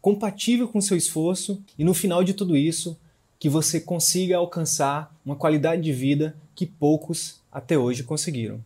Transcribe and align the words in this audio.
compatível 0.00 0.66
com 0.66 0.80
seu 0.80 0.96
esforço 0.96 1.62
e 1.78 1.84
no 1.84 1.92
final 1.92 2.24
de 2.24 2.32
tudo 2.32 2.56
isso, 2.56 2.98
que 3.38 3.48
você 3.48 3.80
consiga 3.80 4.36
alcançar 4.36 5.14
uma 5.24 5.36
qualidade 5.36 5.82
de 5.82 5.92
vida 5.92 6.36
que 6.54 6.66
poucos 6.66 7.40
até 7.52 7.76
hoje 7.76 8.02
conseguiram. 8.02 8.64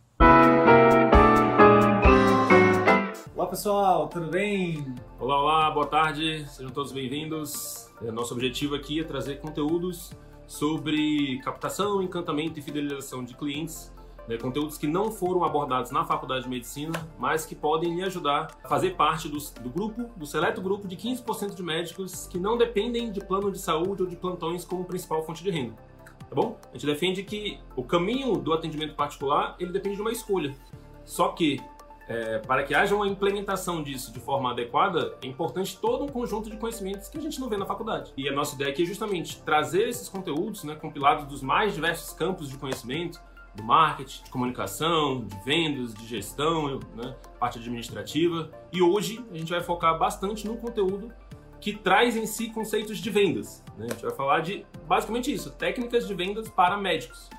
Olá 3.35 3.47
pessoal, 3.47 4.07
tudo 4.07 4.27
bem? 4.27 4.95
Olá, 5.19 5.41
olá, 5.41 5.71
boa 5.71 5.87
tarde, 5.87 6.45
sejam 6.49 6.71
todos 6.71 6.91
bem-vindos. 6.91 7.89
É, 8.01 8.11
nosso 8.11 8.33
objetivo 8.33 8.75
aqui 8.75 8.99
é 8.99 9.03
trazer 9.03 9.39
conteúdos 9.39 10.11
sobre 10.47 11.39
captação, 11.39 12.01
encantamento 12.01 12.59
e 12.59 12.61
fidelização 12.61 13.23
de 13.23 13.33
clientes 13.33 13.91
né, 14.27 14.37
conteúdos 14.37 14.77
que 14.77 14.87
não 14.87 15.11
foram 15.11 15.43
abordados 15.43 15.91
na 15.91 16.03
faculdade 16.03 16.43
de 16.43 16.49
medicina, 16.49 16.93
mas 17.17 17.45
que 17.45 17.55
podem 17.55 17.95
lhe 17.95 18.03
ajudar 18.03 18.47
a 18.63 18.67
fazer 18.67 18.95
parte 18.95 19.29
do, 19.29 19.37
do 19.61 19.69
grupo, 19.69 20.09
do 20.15 20.25
seleto 20.25 20.61
grupo 20.61 20.87
de 20.87 20.95
15% 20.95 21.53
de 21.53 21.63
médicos 21.63 22.27
que 22.27 22.37
não 22.37 22.57
dependem 22.57 23.11
de 23.11 23.19
plano 23.21 23.51
de 23.51 23.59
saúde 23.59 24.03
ou 24.03 24.07
de 24.07 24.15
plantões 24.15 24.65
como 24.65 24.83
principal 24.83 25.23
fonte 25.23 25.43
de 25.43 25.49
renda. 25.49 25.75
Tá 26.29 26.35
bom? 26.35 26.57
A 26.71 26.73
gente 26.73 26.85
defende 26.85 27.23
que 27.23 27.59
o 27.75 27.83
caminho 27.83 28.37
do 28.37 28.51
atendimento 28.51 28.95
particular 28.95 29.55
ele 29.59 29.71
depende 29.71 29.97
de 29.97 30.01
uma 30.01 30.11
escolha. 30.11 30.55
Só 31.03 31.29
que 31.29 31.61
é, 32.07 32.39
para 32.39 32.63
que 32.63 32.73
haja 32.73 32.95
uma 32.95 33.07
implementação 33.07 33.81
disso 33.81 34.11
de 34.11 34.19
forma 34.19 34.51
adequada, 34.51 35.15
é 35.23 35.27
importante 35.27 35.77
todo 35.79 36.03
um 36.03 36.07
conjunto 36.07 36.49
de 36.49 36.57
conhecimentos 36.57 37.07
que 37.07 37.17
a 37.17 37.21
gente 37.21 37.39
não 37.39 37.49
vê 37.49 37.57
na 37.57 37.65
faculdade. 37.65 38.13
E 38.15 38.29
a 38.29 38.31
nossa 38.31 38.55
ideia 38.55 38.71
aqui 38.71 38.83
é 38.83 38.85
justamente 38.85 39.41
trazer 39.41 39.87
esses 39.87 40.07
conteúdos, 40.07 40.63
né, 40.63 40.75
compilados 40.75 41.25
dos 41.25 41.41
mais 41.41 41.73
diversos 41.73 42.13
campos 42.13 42.49
de 42.49 42.57
conhecimento, 42.57 43.19
do 43.55 43.63
marketing, 43.63 44.23
de 44.23 44.29
comunicação, 44.29 45.25
de 45.25 45.37
vendas, 45.43 45.93
de 45.93 46.05
gestão, 46.05 46.79
né, 46.95 47.15
parte 47.39 47.57
administrativa. 47.59 48.51
E 48.71 48.81
hoje 48.81 49.23
a 49.31 49.37
gente 49.37 49.49
vai 49.49 49.61
focar 49.61 49.97
bastante 49.97 50.47
no 50.47 50.57
conteúdo 50.57 51.13
que 51.59 51.73
traz 51.73 52.15
em 52.15 52.25
si 52.25 52.49
conceitos 52.49 52.99
de 52.99 53.09
vendas. 53.09 53.63
Né? 53.77 53.87
A 53.89 53.93
gente 53.93 54.03
vai 54.03 54.13
falar 54.13 54.41
de 54.41 54.65
basicamente 54.87 55.33
isso, 55.33 55.51
técnicas 55.51 56.07
de 56.07 56.13
vendas 56.13 56.47
para 56.49 56.77
médicos. 56.77 57.29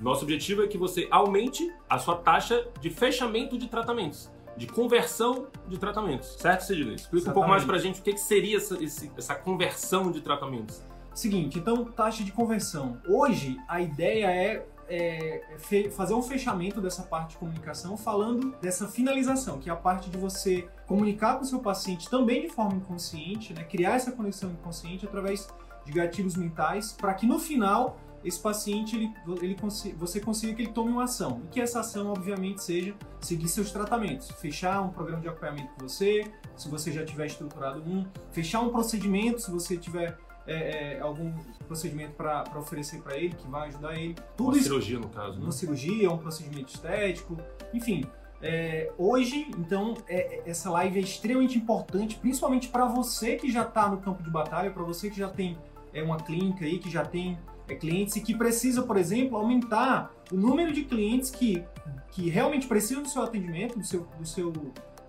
Nosso 0.00 0.24
objetivo 0.24 0.62
é 0.62 0.66
que 0.66 0.76
você 0.76 1.06
aumente 1.10 1.72
a 1.88 1.98
sua 1.98 2.16
taxa 2.16 2.66
de 2.80 2.90
fechamento 2.90 3.56
de 3.56 3.68
tratamentos, 3.68 4.30
de 4.56 4.66
conversão 4.66 5.46
de 5.68 5.78
tratamentos. 5.78 6.36
Certo, 6.38 6.62
Sidney? 6.62 6.96
Explica 6.96 7.16
Exatamente. 7.16 7.30
um 7.30 7.32
pouco 7.32 7.48
mais 7.48 7.64
para 7.64 7.76
a 7.76 7.78
gente 7.78 8.00
o 8.00 8.02
que, 8.02 8.12
que 8.12 8.20
seria 8.20 8.56
essa, 8.56 8.76
essa 9.16 9.34
conversão 9.34 10.10
de 10.10 10.20
tratamentos. 10.20 10.82
Seguinte, 11.14 11.58
então, 11.58 11.84
taxa 11.84 12.22
de 12.22 12.30
conversão. 12.30 13.00
Hoje, 13.08 13.56
a 13.68 13.80
ideia 13.80 14.26
é 14.26 14.66
é, 14.88 15.42
fazer 15.90 16.14
um 16.14 16.22
fechamento 16.22 16.80
dessa 16.80 17.02
parte 17.02 17.30
de 17.30 17.36
comunicação 17.38 17.96
falando 17.96 18.54
dessa 18.60 18.86
finalização, 18.86 19.58
que 19.58 19.68
é 19.68 19.72
a 19.72 19.76
parte 19.76 20.08
de 20.10 20.18
você 20.18 20.68
comunicar 20.86 21.36
com 21.36 21.42
o 21.42 21.46
seu 21.46 21.60
paciente 21.60 22.08
também 22.08 22.42
de 22.42 22.48
forma 22.48 22.74
inconsciente, 22.74 23.52
né? 23.52 23.64
criar 23.64 23.96
essa 23.96 24.12
conexão 24.12 24.50
inconsciente 24.50 25.06
através 25.06 25.48
de 25.84 25.92
gatilhos 25.92 26.36
mentais, 26.36 26.92
para 26.92 27.14
que 27.14 27.26
no 27.26 27.38
final 27.38 27.98
esse 28.24 28.40
paciente 28.40 28.96
ele, 28.96 29.12
ele 29.40 29.56
você 29.96 30.20
consiga 30.20 30.52
que 30.54 30.62
ele 30.62 30.72
tome 30.72 30.90
uma 30.90 31.04
ação 31.04 31.42
e 31.44 31.48
que 31.48 31.60
essa 31.60 31.80
ação 31.80 32.08
obviamente 32.10 32.62
seja 32.62 32.94
seguir 33.20 33.48
seus 33.48 33.70
tratamentos, 33.70 34.30
fechar 34.32 34.82
um 34.82 34.88
programa 34.88 35.20
de 35.20 35.28
acompanhamento 35.28 35.74
com 35.74 35.88
você, 35.88 36.24
se 36.56 36.68
você 36.68 36.90
já 36.90 37.04
tiver 37.04 37.26
estruturado 37.26 37.80
um, 37.80 38.04
fechar 38.32 38.60
um 38.60 38.70
procedimento 38.70 39.40
se 39.40 39.50
você 39.50 39.76
tiver 39.76 40.18
é, 40.46 40.94
é, 40.94 41.00
algum 41.00 41.32
procedimento 41.66 42.12
para 42.12 42.44
oferecer 42.56 43.00
para 43.00 43.16
ele, 43.16 43.34
que 43.34 43.48
vai 43.48 43.68
ajudar 43.68 43.98
ele. 43.98 44.14
Tudo 44.36 44.50
uma 44.50 44.56
isso, 44.56 44.64
cirurgia, 44.64 44.98
no 44.98 45.08
caso. 45.08 45.38
Né? 45.38 45.42
Uma 45.42 45.52
cirurgia, 45.52 46.10
um 46.10 46.18
procedimento 46.18 46.72
estético, 46.72 47.36
enfim. 47.74 48.04
É, 48.40 48.92
hoje, 48.98 49.50
então, 49.58 49.94
é, 50.08 50.42
essa 50.46 50.70
live 50.70 50.98
é 50.98 51.02
extremamente 51.02 51.56
importante, 51.56 52.16
principalmente 52.16 52.68
para 52.68 52.86
você 52.86 53.36
que 53.36 53.50
já 53.50 53.62
está 53.62 53.88
no 53.88 53.98
campo 53.98 54.22
de 54.22 54.30
batalha, 54.30 54.70
para 54.70 54.82
você 54.82 55.10
que 55.10 55.16
já 55.16 55.28
tem 55.28 55.58
é, 55.92 56.02
uma 56.02 56.18
clínica 56.18 56.64
aí, 56.64 56.78
que 56.78 56.90
já 56.90 57.04
tem 57.04 57.38
é, 57.66 57.74
clientes 57.74 58.14
e 58.16 58.20
que 58.20 58.34
precisa, 58.34 58.82
por 58.82 58.96
exemplo, 58.96 59.36
aumentar 59.36 60.12
o 60.30 60.36
número 60.36 60.72
de 60.72 60.84
clientes 60.84 61.30
que, 61.30 61.64
que 62.10 62.28
realmente 62.28 62.66
precisam 62.66 63.02
do 63.02 63.08
seu 63.08 63.22
atendimento, 63.22 63.78
do 63.78 63.84
seu, 63.84 64.06
do 64.18 64.26
seu 64.26 64.52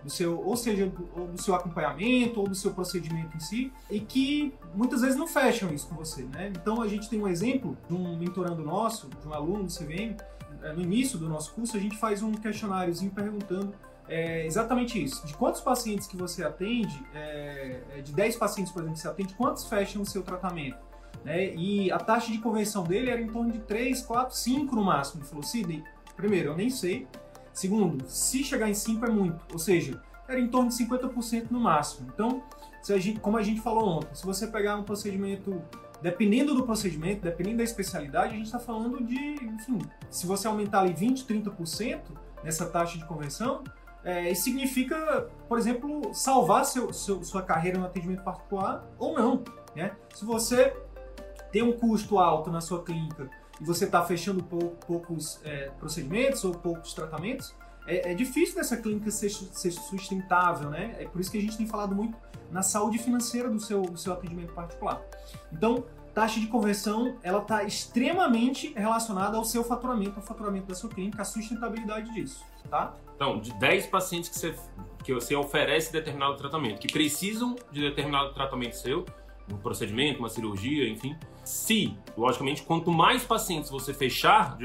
do 0.08 0.12
seu, 0.12 0.42
ou 0.42 0.56
seja, 0.56 0.88
do, 0.88 1.42
seu 1.42 1.54
acompanhamento 1.54 2.40
ou 2.40 2.48
do 2.48 2.56
seu 2.56 2.74
procedimento 2.74 3.36
em 3.36 3.40
si, 3.42 3.74
e 3.92 4.00
que 4.00 4.54
muitas 4.74 5.02
vezes 5.02 5.18
não 5.18 5.28
fecham 5.28 5.72
isso 5.74 5.88
com 5.88 5.96
você, 5.96 6.24
né? 6.24 6.50
Então 6.56 6.82
a 6.82 6.88
gente 6.88 7.10
tem 7.10 7.22
um 7.22 7.28
exemplo 7.28 7.78
de 7.88 7.94
um 7.94 8.18
mentorando 8.18 8.64
nosso, 8.64 9.10
de 9.10 9.28
um 9.28 9.34
aluno 9.34 9.66
do 9.66 9.72
CVM, 9.72 10.16
é, 10.64 10.72
no 10.72 10.82
início 10.82 11.20
do 11.20 11.28
nosso 11.28 11.54
curso 11.54 11.76
a 11.76 11.80
gente 11.80 11.98
faz 11.98 12.24
um 12.24 12.32
questionáriozinho 12.32 13.12
perguntando 13.12 13.74
é, 14.08 14.46
exatamente 14.46 15.04
isso. 15.04 15.28
De 15.28 15.34
quantos 15.34 15.60
pacientes 15.60 16.08
que 16.08 16.16
você 16.16 16.42
atende, 16.44 16.98
é, 17.14 17.82
é 17.98 18.02
de 18.02 18.14
10 18.14 18.38
pacientes, 18.38 18.72
por 18.72 18.80
exemplo, 18.80 18.96
que 18.96 19.02
você 19.02 19.10
atende, 19.10 19.34
quantos 19.34 19.68
fecham 19.68 20.02
o 20.02 20.06
seu 20.06 20.24
tratamento? 20.24 20.80
Né? 21.26 21.54
E 21.54 21.92
a 21.92 22.00
taxa 22.00 22.32
de 22.32 22.38
conversão 22.38 22.86
dele 22.86 23.10
era 23.10 23.20
em 23.20 23.28
torno 23.28 23.52
de 23.52 23.60
3, 23.60 24.02
4, 24.04 24.34
5 24.34 24.74
no 24.74 24.86
máximo. 24.86 25.22
Ele 25.22 25.28
falou, 25.28 25.44
Sidney, 25.44 25.84
primeiro, 26.16 26.52
eu 26.52 26.56
nem 26.56 26.70
sei, 26.70 27.06
Segundo, 27.58 28.08
se 28.08 28.44
chegar 28.44 28.70
em 28.70 28.76
5 28.76 29.04
é 29.04 29.10
muito, 29.10 29.44
ou 29.52 29.58
seja, 29.58 30.00
era 30.28 30.40
em 30.40 30.48
torno 30.48 30.70
de 30.70 30.76
50% 30.76 31.48
no 31.50 31.60
máximo. 31.60 32.08
Então, 32.14 32.44
a 32.88 33.00
gente, 33.00 33.20
como 33.20 33.36
a 33.36 33.42
gente 33.42 33.62
falou 33.62 33.98
ontem, 33.98 34.14
se 34.14 34.24
você 34.24 34.46
pegar 34.46 34.76
um 34.76 34.84
procedimento, 34.84 35.60
dependendo 36.00 36.54
do 36.54 36.68
procedimento, 36.68 37.24
dependendo 37.24 37.58
da 37.58 37.64
especialidade, 37.64 38.36
a 38.36 38.38
gente 38.38 38.46
está 38.46 38.60
falando 38.60 39.04
de, 39.04 39.18
enfim, 39.44 39.80
se 40.08 40.28
você 40.28 40.48
aumentar 40.48 40.82
ali 40.82 40.94
20, 40.94 41.26
30% 41.26 42.02
nessa 42.44 42.68
taxa 42.68 42.96
de 42.96 43.06
conversão, 43.08 43.64
é, 44.04 44.32
isso 44.32 44.44
significa, 44.44 45.28
por 45.50 45.58
exemplo, 45.58 46.14
salvar 46.14 46.64
seu, 46.64 46.94
seu, 46.94 47.24
sua 47.24 47.42
carreira 47.42 47.80
no 47.80 47.88
atendimento 47.88 48.22
particular 48.22 48.88
ou 49.00 49.16
não. 49.18 49.44
Né? 49.76 49.94
Se 50.14 50.24
você 50.24 50.78
tem 51.52 51.64
um 51.64 51.72
custo 51.72 52.20
alto 52.20 52.52
na 52.52 52.62
sua 52.62 52.84
clínica 52.84 53.28
e 53.60 53.64
você 53.64 53.86
está 53.86 54.04
fechando 54.04 54.44
pou, 54.44 54.78
poucos 54.86 55.40
é, 55.44 55.70
procedimentos 55.80 56.44
ou 56.44 56.54
poucos 56.54 56.94
tratamentos, 56.94 57.56
é, 57.88 58.12
é 58.12 58.14
difícil 58.14 58.56
dessa 58.56 58.78
clínica 58.78 59.10
ser, 59.10 59.30
ser, 59.30 59.72
sustentável, 59.72 60.70
né? 60.70 60.96
É 61.00 61.06
por 61.06 61.22
isso 61.22 61.32
que 61.32 61.38
a 61.38 61.42
gente 61.42 61.58
tem 61.58 61.66
falado 61.66 61.96
muito 61.96 62.18
na 62.52 62.62
saúde 62.62 62.98
financeira 62.98 63.50
do 63.50 63.60
seu, 63.60 63.82
do 63.82 63.98
seu 63.98 64.14
atendimento 64.14 64.54
particular. 64.54 65.02
Então, 65.52 65.86
taxa 66.14 66.40
de 66.40 66.48
conversão, 66.48 67.18
ela 67.24 67.40
está 67.40 67.64
extremamente 67.64 68.74
relacionada 68.74 69.38
ao 69.38 69.46
seu 69.46 69.64
faturamento, 69.64 70.18
ao 70.18 70.26
faturamento 70.26 70.68
da 70.68 70.76
sua 70.76 70.90
clínica, 70.90 71.22
a 71.22 71.26
sustentabilidade 71.26 72.14
disso, 72.14 72.44
tá? 72.70 72.96
Então, 73.16 73.40
de 73.40 73.54
10 73.54 73.88
pacientes 73.88 74.30
que 74.30 74.38
você, 74.38 74.56
que 75.04 75.14
você 75.14 75.36
oferece 75.36 75.92
determinado 75.92 76.36
tratamento, 76.36 76.80
que 76.80 76.92
precisam 76.92 77.56
de 77.72 77.82
determinado 77.82 78.34
tratamento 78.34 78.76
seu, 78.76 79.06
um 79.52 79.58
procedimento, 79.58 80.20
uma 80.20 80.30
cirurgia, 80.30 80.90
enfim. 80.90 81.16
Se, 81.48 81.98
logicamente, 82.18 82.62
quanto 82.62 82.92
mais 82.92 83.24
pacientes 83.24 83.70
você 83.70 83.94
fechar, 83.94 84.58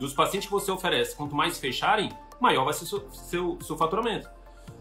dos 0.00 0.12
pacientes 0.12 0.48
que 0.48 0.52
você 0.52 0.68
oferece, 0.68 1.14
quanto 1.14 1.32
mais 1.32 1.60
fecharem, 1.60 2.10
maior 2.40 2.64
vai 2.64 2.74
ser 2.74 2.86
seu, 2.86 3.08
seu, 3.12 3.56
seu 3.62 3.76
faturamento. 3.76 4.28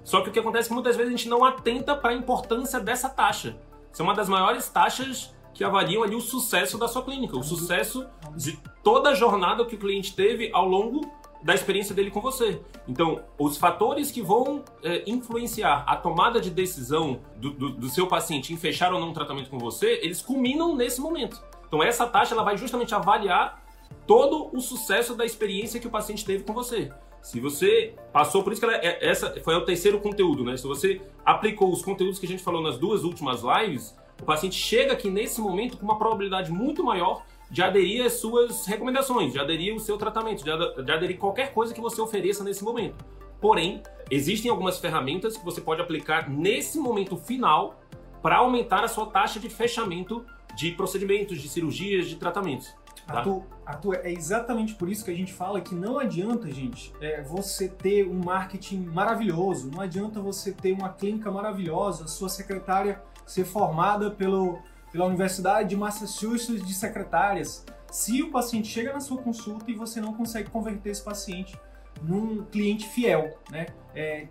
Só 0.04 0.22
que 0.22 0.30
o 0.30 0.32
que 0.32 0.40
acontece 0.40 0.66
é 0.66 0.70
que 0.70 0.74
muitas 0.74 0.96
vezes 0.96 1.14
a 1.14 1.16
gente 1.16 1.30
não 1.30 1.46
atenta 1.46 1.96
para 1.96 2.10
a 2.10 2.16
importância 2.16 2.80
dessa 2.80 3.08
taxa. 3.08 3.56
Isso 3.92 4.02
é 4.02 4.04
uma 4.04 4.16
das 4.16 4.28
maiores 4.28 4.68
taxas 4.68 5.32
que 5.54 5.64
avaliam 5.64 6.02
ali 6.02 6.16
o 6.16 6.22
sucesso 6.22 6.76
da 6.76 6.88
sua 6.88 7.04
clínica, 7.04 7.38
o 7.38 7.44
sucesso 7.44 8.08
de 8.36 8.60
toda 8.84 9.12
a 9.12 9.14
jornada 9.14 9.64
que 9.64 9.76
o 9.76 9.80
cliente 9.80 10.16
teve 10.16 10.50
ao 10.54 10.68
longo 10.68 11.02
da 11.44 11.54
experiência 11.54 11.94
dele 11.94 12.10
com 12.10 12.22
você. 12.22 12.62
Então, 12.88 13.22
os 13.38 13.58
fatores 13.58 14.10
que 14.10 14.22
vão 14.22 14.64
é, 14.82 15.04
influenciar 15.06 15.84
a 15.86 15.96
tomada 15.96 16.40
de 16.40 16.50
decisão 16.50 17.20
do, 17.36 17.52
do, 17.52 17.70
do, 17.72 17.90
seu 17.90 18.08
paciente 18.08 18.54
em 18.54 18.58
fechar 18.58 18.94
ou 18.94 19.00
não 19.00 19.10
um 19.10 19.14
tratamento 19.14 19.50
com 19.50 19.60
você, 19.60 20.00
eles 20.02 20.22
culminam 20.22 20.76
nesse 20.76 21.02
momento. 21.02 21.42
Então, 21.68 21.84
essa 21.84 22.08
taxa 22.08 22.34
ela 22.34 22.44
vai 22.44 22.58
justamente 22.58 22.96
avaliar 22.96 23.62
todo 24.08 24.50
o 24.56 24.62
sucesso 24.62 25.16
da 25.16 25.26
experiência 25.26 25.80
que 25.80 25.88
o 25.88 25.92
paciente 25.92 26.24
teve 26.24 26.44
com 26.44 26.54
você. 26.54 26.92
Se 27.22 27.40
você 27.40 27.94
passou, 28.12 28.44
por 28.44 28.52
isso 28.52 28.62
que 28.62 28.66
ela, 28.66 28.76
é, 28.78 29.06
essa 29.06 29.34
foi 29.44 29.56
o 29.56 29.62
terceiro 29.62 30.00
conteúdo, 30.00 30.44
né? 30.44 30.58
Se 30.58 30.68
você 30.68 31.02
aplicou 31.26 31.72
os 31.72 31.82
conteúdos 31.82 32.20
que 32.20 32.26
a 32.26 32.30
gente 32.30 32.44
falou 32.44 32.62
nas 32.62 32.78
duas 32.78 33.04
últimas 33.04 33.42
lives, 33.42 33.96
o 34.22 34.26
paciente 34.26 34.56
chega 34.56 34.94
aqui 34.94 35.10
nesse 35.10 35.42
momento 35.42 35.78
com 35.78 35.84
uma 35.84 35.98
probabilidade 35.98 36.52
muito 36.52 36.84
maior 36.84 37.24
de 37.54 37.62
aderir 37.62 38.04
às 38.04 38.14
suas 38.14 38.66
recomendações, 38.66 39.32
de 39.32 39.40
aderir 39.40 39.74
ao 39.74 39.80
seu 39.80 39.96
tratamento, 39.96 40.44
de 40.44 40.92
aderir 40.92 41.20
qualquer 41.20 41.54
coisa 41.54 41.72
que 41.72 41.80
você 41.80 42.02
ofereça 42.02 42.44
nesse 42.44 42.64
momento. 42.64 43.06
Porém, 43.40 43.84
existem 44.10 44.50
algumas 44.50 44.80
ferramentas 44.80 45.38
que 45.38 45.46
você 45.46 45.62
pode 45.62 45.80
aplicar 45.80 46.28
nesse 46.28 46.80
momento 46.80 47.16
final 47.16 47.80
para 48.24 48.38
aumentar 48.38 48.84
a 48.84 48.88
sua 48.88 49.06
taxa 49.06 49.40
de 49.40 49.52
fechamento 49.52 50.26
de 50.56 50.72
procedimentos, 50.72 51.40
de 51.40 51.48
cirurgias, 51.48 52.08
de 52.08 52.16
tratamentos. 52.16 52.74
Tá? 53.06 53.20
Arthur, 53.68 54.00
é 54.02 54.12
exatamente 54.12 54.74
por 54.74 54.90
isso 54.90 55.06
que 55.06 55.12
a 55.12 55.16
gente 55.16 55.32
fala 55.32 55.62
que 55.62 55.76
não 55.76 56.00
adianta, 56.00 56.50
gente, 56.50 56.92
é, 57.00 57.22
você 57.22 57.70
ter 57.70 58.08
um 58.08 58.18
marketing 58.24 58.80
maravilhoso, 58.80 59.70
não 59.70 59.82
adianta 59.82 60.20
você 60.20 60.54
ter 60.54 60.72
uma 60.72 60.90
clínica 60.90 61.30
maravilhosa, 61.30 62.08
sua 62.08 62.30
secretária 62.30 63.00
ser 63.28 63.46
formada 63.46 64.10
pelo, 64.10 64.58
pela 64.94 65.06
Universidade 65.06 65.70
de 65.70 65.76
Massachusetts 65.76 66.66
de 66.66 66.74
secretárias, 66.74 67.66
se 67.92 68.22
o 68.22 68.30
paciente 68.30 68.68
chega 68.68 68.94
na 68.94 69.00
sua 69.00 69.18
consulta 69.18 69.70
e 69.70 69.74
você 69.74 70.00
não 70.00 70.14
consegue 70.14 70.52
converter 70.52 70.92
esse 70.92 71.02
paciente 71.02 71.60
num 72.02 72.44
cliente 72.46 72.88
fiel, 72.88 73.38
né? 73.50 73.66
É, 73.96 74.28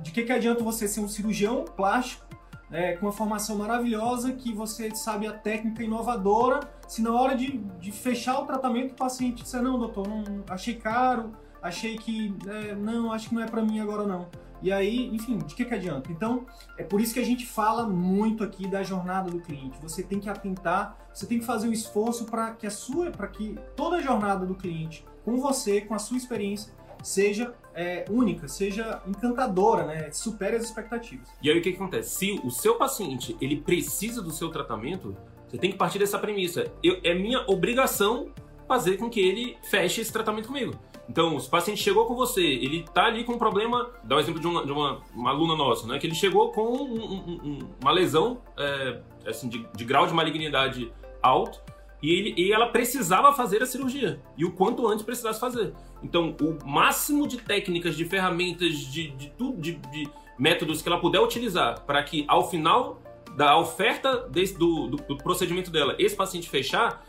de 0.00 0.12
que, 0.12 0.22
que 0.22 0.32
adianta 0.32 0.62
você 0.62 0.86
ser 0.86 1.00
um 1.00 1.08
cirurgião 1.08 1.64
plástico 1.64 2.24
é, 2.70 2.96
com 2.96 3.06
uma 3.06 3.12
formação 3.12 3.56
maravilhosa, 3.56 4.32
que 4.32 4.52
você 4.52 4.94
sabe 4.94 5.26
a 5.26 5.32
técnica 5.32 5.82
inovadora, 5.82 6.60
se 6.86 7.02
na 7.02 7.12
hora 7.12 7.36
de, 7.36 7.58
de 7.80 7.90
fechar 7.90 8.40
o 8.40 8.46
tratamento 8.46 8.92
o 8.92 8.94
paciente 8.94 9.42
disser, 9.42 9.62
não, 9.62 9.78
doutor, 9.78 10.06
não, 10.06 10.24
achei 10.48 10.74
caro, 10.74 11.32
achei 11.62 11.96
que, 11.96 12.34
é, 12.46 12.74
não, 12.74 13.12
acho 13.12 13.28
que 13.28 13.34
não 13.34 13.42
é 13.42 13.46
para 13.46 13.62
mim 13.62 13.80
agora 13.80 14.06
não. 14.06 14.28
E 14.62 14.72
aí, 14.72 15.14
enfim, 15.14 15.38
de 15.38 15.54
que, 15.54 15.64
que 15.64 15.74
adianta? 15.74 16.10
Então, 16.10 16.46
é 16.78 16.82
por 16.82 17.00
isso 17.00 17.12
que 17.12 17.20
a 17.20 17.24
gente 17.24 17.46
fala 17.46 17.86
muito 17.86 18.42
aqui 18.42 18.66
da 18.66 18.82
jornada 18.82 19.30
do 19.30 19.40
cliente. 19.40 19.78
Você 19.82 20.02
tem 20.02 20.20
que 20.20 20.28
atentar, 20.28 20.96
você 21.12 21.26
tem 21.26 21.38
que 21.38 21.44
fazer 21.44 21.68
um 21.68 21.72
esforço 21.72 22.24
para 22.24 22.52
que 22.52 22.66
a 22.66 22.70
sua, 22.70 23.10
para 23.10 23.28
que 23.28 23.58
toda 23.76 23.96
a 23.96 24.00
jornada 24.00 24.46
do 24.46 24.54
cliente, 24.54 25.04
com 25.24 25.38
você, 25.38 25.80
com 25.80 25.94
a 25.94 25.98
sua 25.98 26.16
experiência, 26.16 26.72
seja 27.02 27.54
é, 27.74 28.04
única, 28.08 28.48
seja 28.48 29.02
encantadora, 29.06 29.84
né? 29.84 30.10
Supere 30.10 30.56
as 30.56 30.64
expectativas. 30.64 31.28
E 31.42 31.50
aí 31.50 31.58
o 31.58 31.62
que, 31.62 31.70
que 31.70 31.76
acontece? 31.76 32.10
Se 32.10 32.40
o 32.42 32.50
seu 32.50 32.76
paciente 32.76 33.36
ele 33.40 33.60
precisa 33.60 34.22
do 34.22 34.30
seu 34.30 34.48
tratamento, 34.48 35.16
você 35.46 35.58
tem 35.58 35.70
que 35.70 35.76
partir 35.76 35.98
dessa 35.98 36.18
premissa. 36.18 36.72
Eu, 36.82 36.98
é 37.04 37.14
minha 37.14 37.44
obrigação 37.46 38.30
fazer 38.66 38.96
com 38.96 39.10
que 39.10 39.20
ele 39.20 39.56
feche 39.62 40.00
esse 40.00 40.12
tratamento 40.12 40.48
comigo. 40.48 40.74
Então, 41.08 41.38
se 41.38 41.48
o 41.48 41.50
paciente 41.50 41.82
chegou 41.82 42.06
com 42.06 42.14
você, 42.14 42.42
ele 42.42 42.84
tá 42.94 43.04
ali 43.06 43.24
com 43.24 43.32
um 43.32 43.38
problema, 43.38 43.90
dá 44.02 44.16
um 44.16 44.20
exemplo 44.20 44.40
de 44.40 44.46
uma, 44.46 44.64
de 44.64 44.72
uma, 44.72 45.02
uma 45.14 45.30
aluna 45.30 45.54
nossa, 45.54 45.86
né? 45.86 45.98
Que 45.98 46.06
ele 46.06 46.14
chegou 46.14 46.50
com 46.50 46.62
um, 46.62 47.58
uma 47.80 47.92
lesão 47.92 48.40
é, 48.56 49.00
assim, 49.26 49.48
de, 49.48 49.66
de 49.74 49.84
grau 49.84 50.06
de 50.06 50.14
malignidade 50.14 50.90
alto, 51.22 51.60
e, 52.02 52.12
ele, 52.12 52.34
e 52.36 52.52
ela 52.52 52.68
precisava 52.68 53.32
fazer 53.32 53.62
a 53.62 53.66
cirurgia. 53.66 54.20
E 54.36 54.44
o 54.44 54.52
quanto 54.52 54.86
antes 54.86 55.04
precisasse 55.04 55.40
fazer. 55.40 55.72
Então, 56.02 56.36
o 56.40 56.66
máximo 56.66 57.26
de 57.26 57.38
técnicas, 57.38 57.96
de 57.96 58.04
ferramentas, 58.04 58.76
de, 58.76 59.08
de 59.10 59.30
tudo, 59.30 59.58
de, 59.58 59.72
de 59.74 60.08
métodos 60.38 60.82
que 60.82 60.88
ela 60.88 61.00
puder 61.00 61.20
utilizar 61.20 61.80
para 61.82 62.02
que 62.02 62.24
ao 62.28 62.48
final 62.50 63.00
da 63.36 63.58
oferta 63.58 64.28
desse, 64.28 64.56
do, 64.56 64.86
do, 64.88 64.96
do, 64.98 65.16
procedimento 65.16 65.70
dela, 65.70 65.96
esse 65.98 66.14
paciente 66.14 66.48
fechar, 66.48 67.04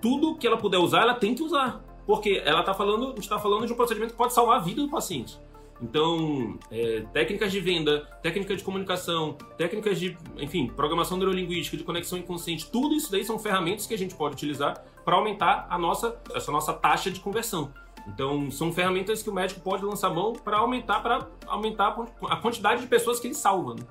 tudo 0.00 0.36
que 0.36 0.46
ela 0.46 0.56
puder 0.56 0.78
usar, 0.78 1.02
ela 1.02 1.14
tem 1.14 1.34
que 1.34 1.42
usar. 1.42 1.82
Porque 2.06 2.42
ela 2.44 2.60
está 2.60 2.74
falando, 2.74 3.04
a 3.04 3.08
gente 3.08 3.20
está 3.20 3.38
falando 3.38 3.66
de 3.66 3.72
um 3.72 3.76
procedimento 3.76 4.12
que 4.12 4.18
pode 4.18 4.32
salvar 4.32 4.58
a 4.58 4.60
vida 4.60 4.82
do 4.82 4.88
paciente. 4.88 5.38
Então, 5.82 6.58
é, 6.70 7.04
técnicas 7.12 7.50
de 7.50 7.60
venda, 7.60 8.08
técnicas 8.22 8.58
de 8.58 8.64
comunicação, 8.64 9.36
técnicas 9.58 9.98
de, 9.98 10.16
enfim, 10.38 10.68
programação 10.68 11.18
neurolinguística, 11.18 11.76
de 11.76 11.82
conexão 11.82 12.18
inconsciente, 12.18 12.70
tudo 12.70 12.94
isso 12.94 13.10
daí 13.10 13.24
são 13.24 13.38
ferramentas 13.38 13.86
que 13.86 13.94
a 13.94 13.98
gente 13.98 14.14
pode 14.14 14.34
utilizar 14.34 14.82
para 15.04 15.16
aumentar 15.16 15.66
a 15.68 15.78
nossa, 15.78 16.16
essa 16.34 16.50
nossa 16.52 16.72
taxa 16.72 17.10
de 17.10 17.20
conversão. 17.20 17.72
Então, 18.06 18.50
são 18.50 18.72
ferramentas 18.72 19.22
que 19.22 19.30
o 19.30 19.34
médico 19.34 19.60
pode 19.60 19.84
lançar 19.84 20.10
mão 20.10 20.32
para 20.32 20.58
aumentar, 20.58 21.00
para 21.00 21.26
aumentar 21.46 21.96
a 22.28 22.36
quantidade 22.36 22.82
de 22.82 22.86
pessoas 22.86 23.18
que 23.18 23.26
ele 23.26 23.34
salva. 23.34 23.74
Né? 23.74 23.82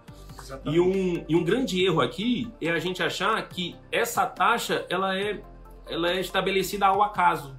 E 0.66 0.80
um, 0.80 1.26
e 1.28 1.36
um 1.36 1.44
grande 1.44 1.84
erro 1.84 2.02
aqui 2.02 2.52
é 2.62 2.70
a 2.70 2.80
gente 2.80 3.02
achar 3.02 3.42
que 3.50 3.76
essa 3.92 4.26
taxa 4.26 4.86
ela 4.90 5.18
é, 5.18 5.42
ela 5.88 6.12
é 6.12 6.20
estabelecida 6.20 6.86
ao 6.86 7.02
acaso. 7.02 7.56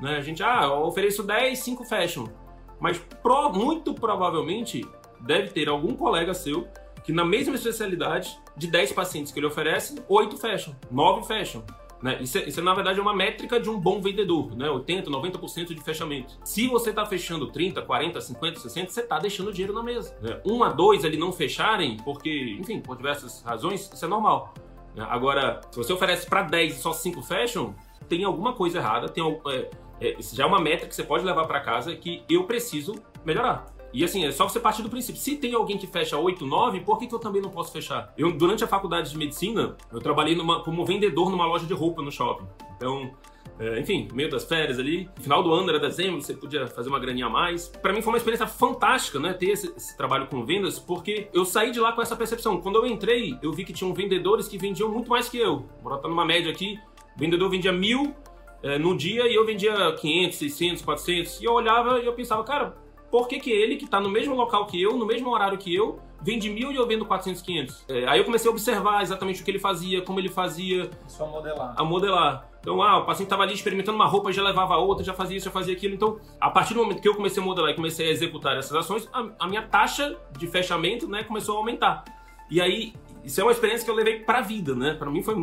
Né? 0.00 0.16
A 0.16 0.20
gente, 0.20 0.42
ah, 0.42 0.62
eu 0.64 0.82
ofereço 0.82 1.22
10, 1.22 1.58
5 1.58 1.84
fecham. 1.84 2.30
Mas 2.78 2.98
pro, 2.98 3.52
muito 3.52 3.94
provavelmente 3.94 4.86
deve 5.20 5.48
ter 5.48 5.68
algum 5.68 5.94
colega 5.94 6.32
seu 6.32 6.66
que 7.04 7.12
na 7.12 7.24
mesma 7.24 7.54
especialidade, 7.54 8.38
de 8.56 8.66
10 8.66 8.92
pacientes 8.92 9.32
que 9.32 9.38
ele 9.38 9.46
oferece, 9.46 10.02
8 10.08 10.36
fecham, 10.36 10.76
9 10.90 11.26
fecham. 11.26 11.64
Né? 12.02 12.18
Isso, 12.22 12.38
é, 12.38 12.44
isso, 12.48 12.60
é, 12.60 12.62
na 12.62 12.72
verdade, 12.72 12.98
uma 12.98 13.14
métrica 13.14 13.60
de 13.60 13.68
um 13.68 13.78
bom 13.78 14.00
vendedor, 14.00 14.56
né? 14.56 14.68
80%, 14.68 15.04
90% 15.04 15.74
de 15.74 15.80
fechamento. 15.82 16.38
Se 16.44 16.66
você 16.66 16.90
está 16.90 17.04
fechando 17.04 17.50
30%, 17.50 17.86
40%, 17.86 18.14
50%, 18.14 18.54
60%, 18.54 18.88
você 18.88 19.00
está 19.00 19.18
deixando 19.18 19.52
dinheiro 19.52 19.74
na 19.74 19.82
mesa. 19.82 20.16
Né? 20.22 20.40
Um 20.46 20.62
a 20.64 20.70
dois 20.70 21.04
ali 21.04 21.18
não 21.18 21.30
fecharem, 21.30 21.98
porque, 21.98 22.56
enfim, 22.58 22.80
por 22.80 22.96
diversas 22.96 23.42
razões, 23.42 23.90
isso 23.92 24.04
é 24.04 24.08
normal. 24.08 24.54
Né? 24.94 25.06
Agora, 25.10 25.60
se 25.70 25.76
você 25.76 25.92
oferece 25.92 26.26
para 26.26 26.42
10 26.42 26.76
e 26.76 26.78
só 26.80 26.92
5 26.92 27.22
fecham, 27.22 27.74
tem 28.08 28.24
alguma 28.24 28.54
coisa 28.54 28.78
errada, 28.78 29.08
tem, 29.08 29.22
é, 29.48 29.70
é, 30.00 30.16
já 30.20 30.44
é 30.44 30.46
uma 30.46 30.60
meta 30.60 30.86
que 30.86 30.94
você 30.94 31.04
pode 31.04 31.24
levar 31.24 31.46
para 31.46 31.60
casa 31.60 31.94
que 31.94 32.22
eu 32.28 32.44
preciso 32.44 32.94
melhorar. 33.24 33.66
E 33.92 34.04
assim, 34.04 34.24
é 34.24 34.30
só 34.30 34.48
você 34.48 34.60
partir 34.60 34.82
do 34.82 34.88
princípio. 34.88 35.20
Se 35.20 35.36
tem 35.36 35.52
alguém 35.54 35.76
que 35.76 35.86
fecha 35.86 36.16
8, 36.16 36.46
9, 36.46 36.80
por 36.80 36.98
que, 36.98 37.06
que 37.06 37.14
eu 37.14 37.18
também 37.18 37.42
não 37.42 37.50
posso 37.50 37.72
fechar? 37.72 38.12
Eu, 38.16 38.32
durante 38.32 38.62
a 38.62 38.66
faculdade 38.66 39.10
de 39.10 39.18
medicina, 39.18 39.76
eu 39.92 40.00
trabalhei 40.00 40.34
numa, 40.34 40.62
como 40.62 40.84
vendedor 40.84 41.28
numa 41.30 41.44
loja 41.44 41.66
de 41.66 41.74
roupa 41.74 42.00
no 42.00 42.12
shopping. 42.12 42.46
Então, 42.76 43.10
é, 43.58 43.80
enfim, 43.80 44.08
meio 44.14 44.30
das 44.30 44.44
férias 44.44 44.78
ali, 44.78 45.08
final 45.20 45.42
do 45.42 45.52
ano 45.52 45.68
era 45.68 45.78
dezembro, 45.78 46.22
você 46.22 46.32
podia 46.32 46.66
fazer 46.68 46.88
uma 46.88 47.00
graninha 47.00 47.26
a 47.26 47.30
mais. 47.30 47.68
Para 47.68 47.92
mim 47.92 48.00
foi 48.00 48.12
uma 48.12 48.16
experiência 48.16 48.46
fantástica, 48.46 49.18
né, 49.18 49.32
ter 49.32 49.50
esse, 49.50 49.72
esse, 49.76 49.96
trabalho 49.96 50.28
com 50.28 50.44
vendas, 50.44 50.78
porque 50.78 51.28
eu 51.32 51.44
saí 51.44 51.70
de 51.70 51.80
lá 51.80 51.92
com 51.92 52.00
essa 52.00 52.16
percepção. 52.16 52.60
Quando 52.60 52.76
eu 52.76 52.86
entrei, 52.86 53.36
eu 53.42 53.52
vi 53.52 53.64
que 53.64 53.72
tinham 53.72 53.92
vendedores 53.92 54.46
que 54.46 54.56
vendiam 54.56 54.88
muito 54.88 55.10
mais 55.10 55.28
que 55.28 55.36
eu. 55.36 55.66
Vou 55.82 55.92
botar 55.92 56.08
numa 56.08 56.24
média 56.24 56.50
aqui, 56.50 56.78
o 57.16 57.18
vendedor 57.18 57.50
vendia 57.50 57.72
mil 57.72 58.14
é, 58.62 58.78
no 58.78 58.96
dia 58.96 59.26
e 59.26 59.34
eu 59.34 59.44
vendia 59.44 59.92
500, 59.92 60.38
600, 60.38 60.82
400. 60.84 61.40
E 61.40 61.44
eu 61.44 61.52
olhava 61.52 61.98
e 62.00 62.06
eu 62.06 62.12
pensava, 62.12 62.44
cara, 62.44 62.76
por 63.10 63.26
que, 63.26 63.40
que 63.40 63.50
ele, 63.50 63.76
que 63.76 63.84
está 63.84 64.00
no 64.00 64.08
mesmo 64.08 64.34
local 64.34 64.66
que 64.66 64.80
eu, 64.80 64.96
no 64.96 65.04
mesmo 65.04 65.30
horário 65.30 65.58
que 65.58 65.74
eu, 65.74 65.98
vende 66.22 66.48
mil 66.48 66.70
e 66.70 66.76
eu 66.76 66.86
vendo 66.86 67.04
400, 67.04 67.42
500? 67.42 67.84
É, 67.88 68.06
aí 68.06 68.20
eu 68.20 68.24
comecei 68.24 68.48
a 68.48 68.52
observar 68.52 69.02
exatamente 69.02 69.42
o 69.42 69.44
que 69.44 69.50
ele 69.50 69.58
fazia, 69.58 70.00
como 70.02 70.20
ele 70.20 70.28
fazia. 70.28 70.90
Só 71.08 71.26
modelar. 71.26 71.74
A 71.76 71.84
modelar. 71.84 72.48
Então, 72.60 72.82
ah, 72.82 72.98
o 72.98 73.06
paciente 73.06 73.26
estava 73.26 73.42
ali 73.42 73.54
experimentando 73.54 73.96
uma 73.96 74.06
roupa, 74.06 74.30
já 74.32 74.42
levava 74.42 74.76
outra, 74.76 75.02
já 75.02 75.14
fazia 75.14 75.38
isso, 75.38 75.46
já 75.46 75.50
fazia 75.50 75.74
aquilo. 75.74 75.94
Então, 75.94 76.20
a 76.38 76.50
partir 76.50 76.74
do 76.74 76.80
momento 76.80 77.00
que 77.00 77.08
eu 77.08 77.14
comecei 77.14 77.42
a 77.42 77.46
modelar 77.46 77.70
e 77.70 77.74
comecei 77.74 78.06
a 78.06 78.10
executar 78.10 78.56
essas 78.56 78.76
ações, 78.76 79.08
a, 79.12 79.26
a 79.40 79.48
minha 79.48 79.62
taxa 79.62 80.16
de 80.38 80.46
fechamento 80.46 81.08
né, 81.08 81.24
começou 81.24 81.56
a 81.56 81.58
aumentar. 81.58 82.04
E 82.50 82.60
aí, 82.60 82.92
isso 83.24 83.40
é 83.40 83.44
uma 83.44 83.52
experiência 83.52 83.84
que 83.84 83.90
eu 83.90 83.94
levei 83.94 84.20
para 84.20 84.38
a 84.38 84.42
vida, 84.42 84.74
né? 84.74 84.94
Para 84.94 85.10
mim 85.10 85.22
foi 85.22 85.34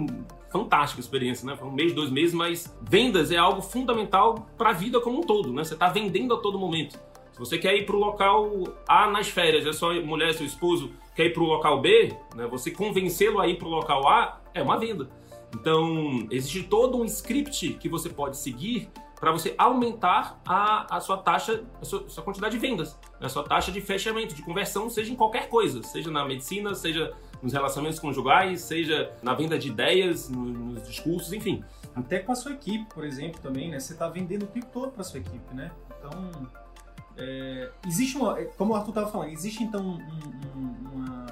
fantástica 0.49 0.99
a 0.99 1.03
experiência, 1.03 1.45
né? 1.45 1.55
Foi 1.55 1.67
um 1.67 1.71
mês, 1.71 1.93
dois 1.93 2.09
meses, 2.09 2.33
mas 2.33 2.75
vendas 2.81 3.31
é 3.31 3.37
algo 3.37 3.61
fundamental 3.61 4.47
para 4.57 4.69
a 4.69 4.73
vida 4.73 4.99
como 4.99 5.19
um 5.19 5.21
todo, 5.21 5.53
né? 5.53 5.63
Você 5.63 5.73
está 5.73 5.89
vendendo 5.89 6.33
a 6.33 6.37
todo 6.37 6.57
momento. 6.57 6.99
Se 7.37 7.39
você 7.39 7.59
quer 7.59 7.75
ir 7.75 7.85
para 7.85 7.95
o 7.95 7.99
local 7.99 8.63
A 8.87 9.11
nas 9.11 9.27
férias, 9.27 9.63
é 9.63 9.71
só 9.71 9.93
mulher, 10.01 10.33
seu 10.33 10.45
esposo 10.45 10.91
quer 11.15 11.25
ir 11.27 11.33
para 11.33 11.43
o 11.43 11.45
local 11.45 11.79
B, 11.79 12.11
né, 12.35 12.47
você 12.47 12.71
convencê-lo 12.71 13.39
a 13.39 13.47
ir 13.47 13.59
para 13.59 13.67
o 13.67 13.71
local 13.71 14.07
A 14.07 14.41
é 14.55 14.61
uma 14.61 14.77
venda. 14.79 15.07
Então, 15.53 16.27
existe 16.31 16.63
todo 16.63 16.97
um 16.97 17.05
script 17.05 17.73
que 17.73 17.87
você 17.87 18.09
pode 18.09 18.37
seguir 18.37 18.89
para 19.19 19.31
você 19.31 19.53
aumentar 19.55 20.41
a, 20.45 20.97
a 20.97 20.99
sua 20.99 21.17
taxa, 21.17 21.63
a 21.79 21.85
sua, 21.85 22.09
sua 22.09 22.23
quantidade 22.23 22.55
de 22.55 22.59
vendas, 22.59 22.99
né, 23.19 23.27
a 23.27 23.29
sua 23.29 23.43
taxa 23.43 23.71
de 23.71 23.81
fechamento, 23.81 24.33
de 24.33 24.41
conversão, 24.41 24.89
seja 24.89 25.11
em 25.11 25.15
qualquer 25.15 25.47
coisa, 25.47 25.83
seja 25.83 26.09
na 26.09 26.25
medicina, 26.25 26.73
seja 26.73 27.13
nos 27.41 27.53
relacionamentos 27.53 27.99
conjugais, 27.99 28.61
seja 28.61 29.11
na 29.21 29.33
venda 29.33 29.57
de 29.57 29.69
ideias, 29.69 30.29
no, 30.29 30.45
nos 30.45 30.87
discursos, 30.87 31.31
enfim. 31.33 31.63
Até 31.95 32.19
com 32.19 32.31
a 32.31 32.35
sua 32.35 32.53
equipe, 32.53 32.85
por 32.93 33.03
exemplo, 33.03 33.39
também, 33.41 33.69
né? 33.69 33.79
Você 33.79 33.93
está 33.93 34.07
vendendo 34.07 34.43
o 34.43 34.47
tempo 34.47 34.67
todo 34.71 34.91
para 34.91 35.03
sua 35.03 35.19
equipe, 35.19 35.53
né? 35.53 35.71
Então, 35.97 36.47
é, 37.17 37.71
existe 37.87 38.15
uma, 38.17 38.35
como 38.57 38.73
o 38.73 38.75
Arthur 38.75 38.89
estava 38.89 39.11
falando, 39.11 39.31
existe 39.31 39.63
então 39.63 39.83
um, 39.83 40.59
um, 40.59 40.75
uma, 40.93 41.25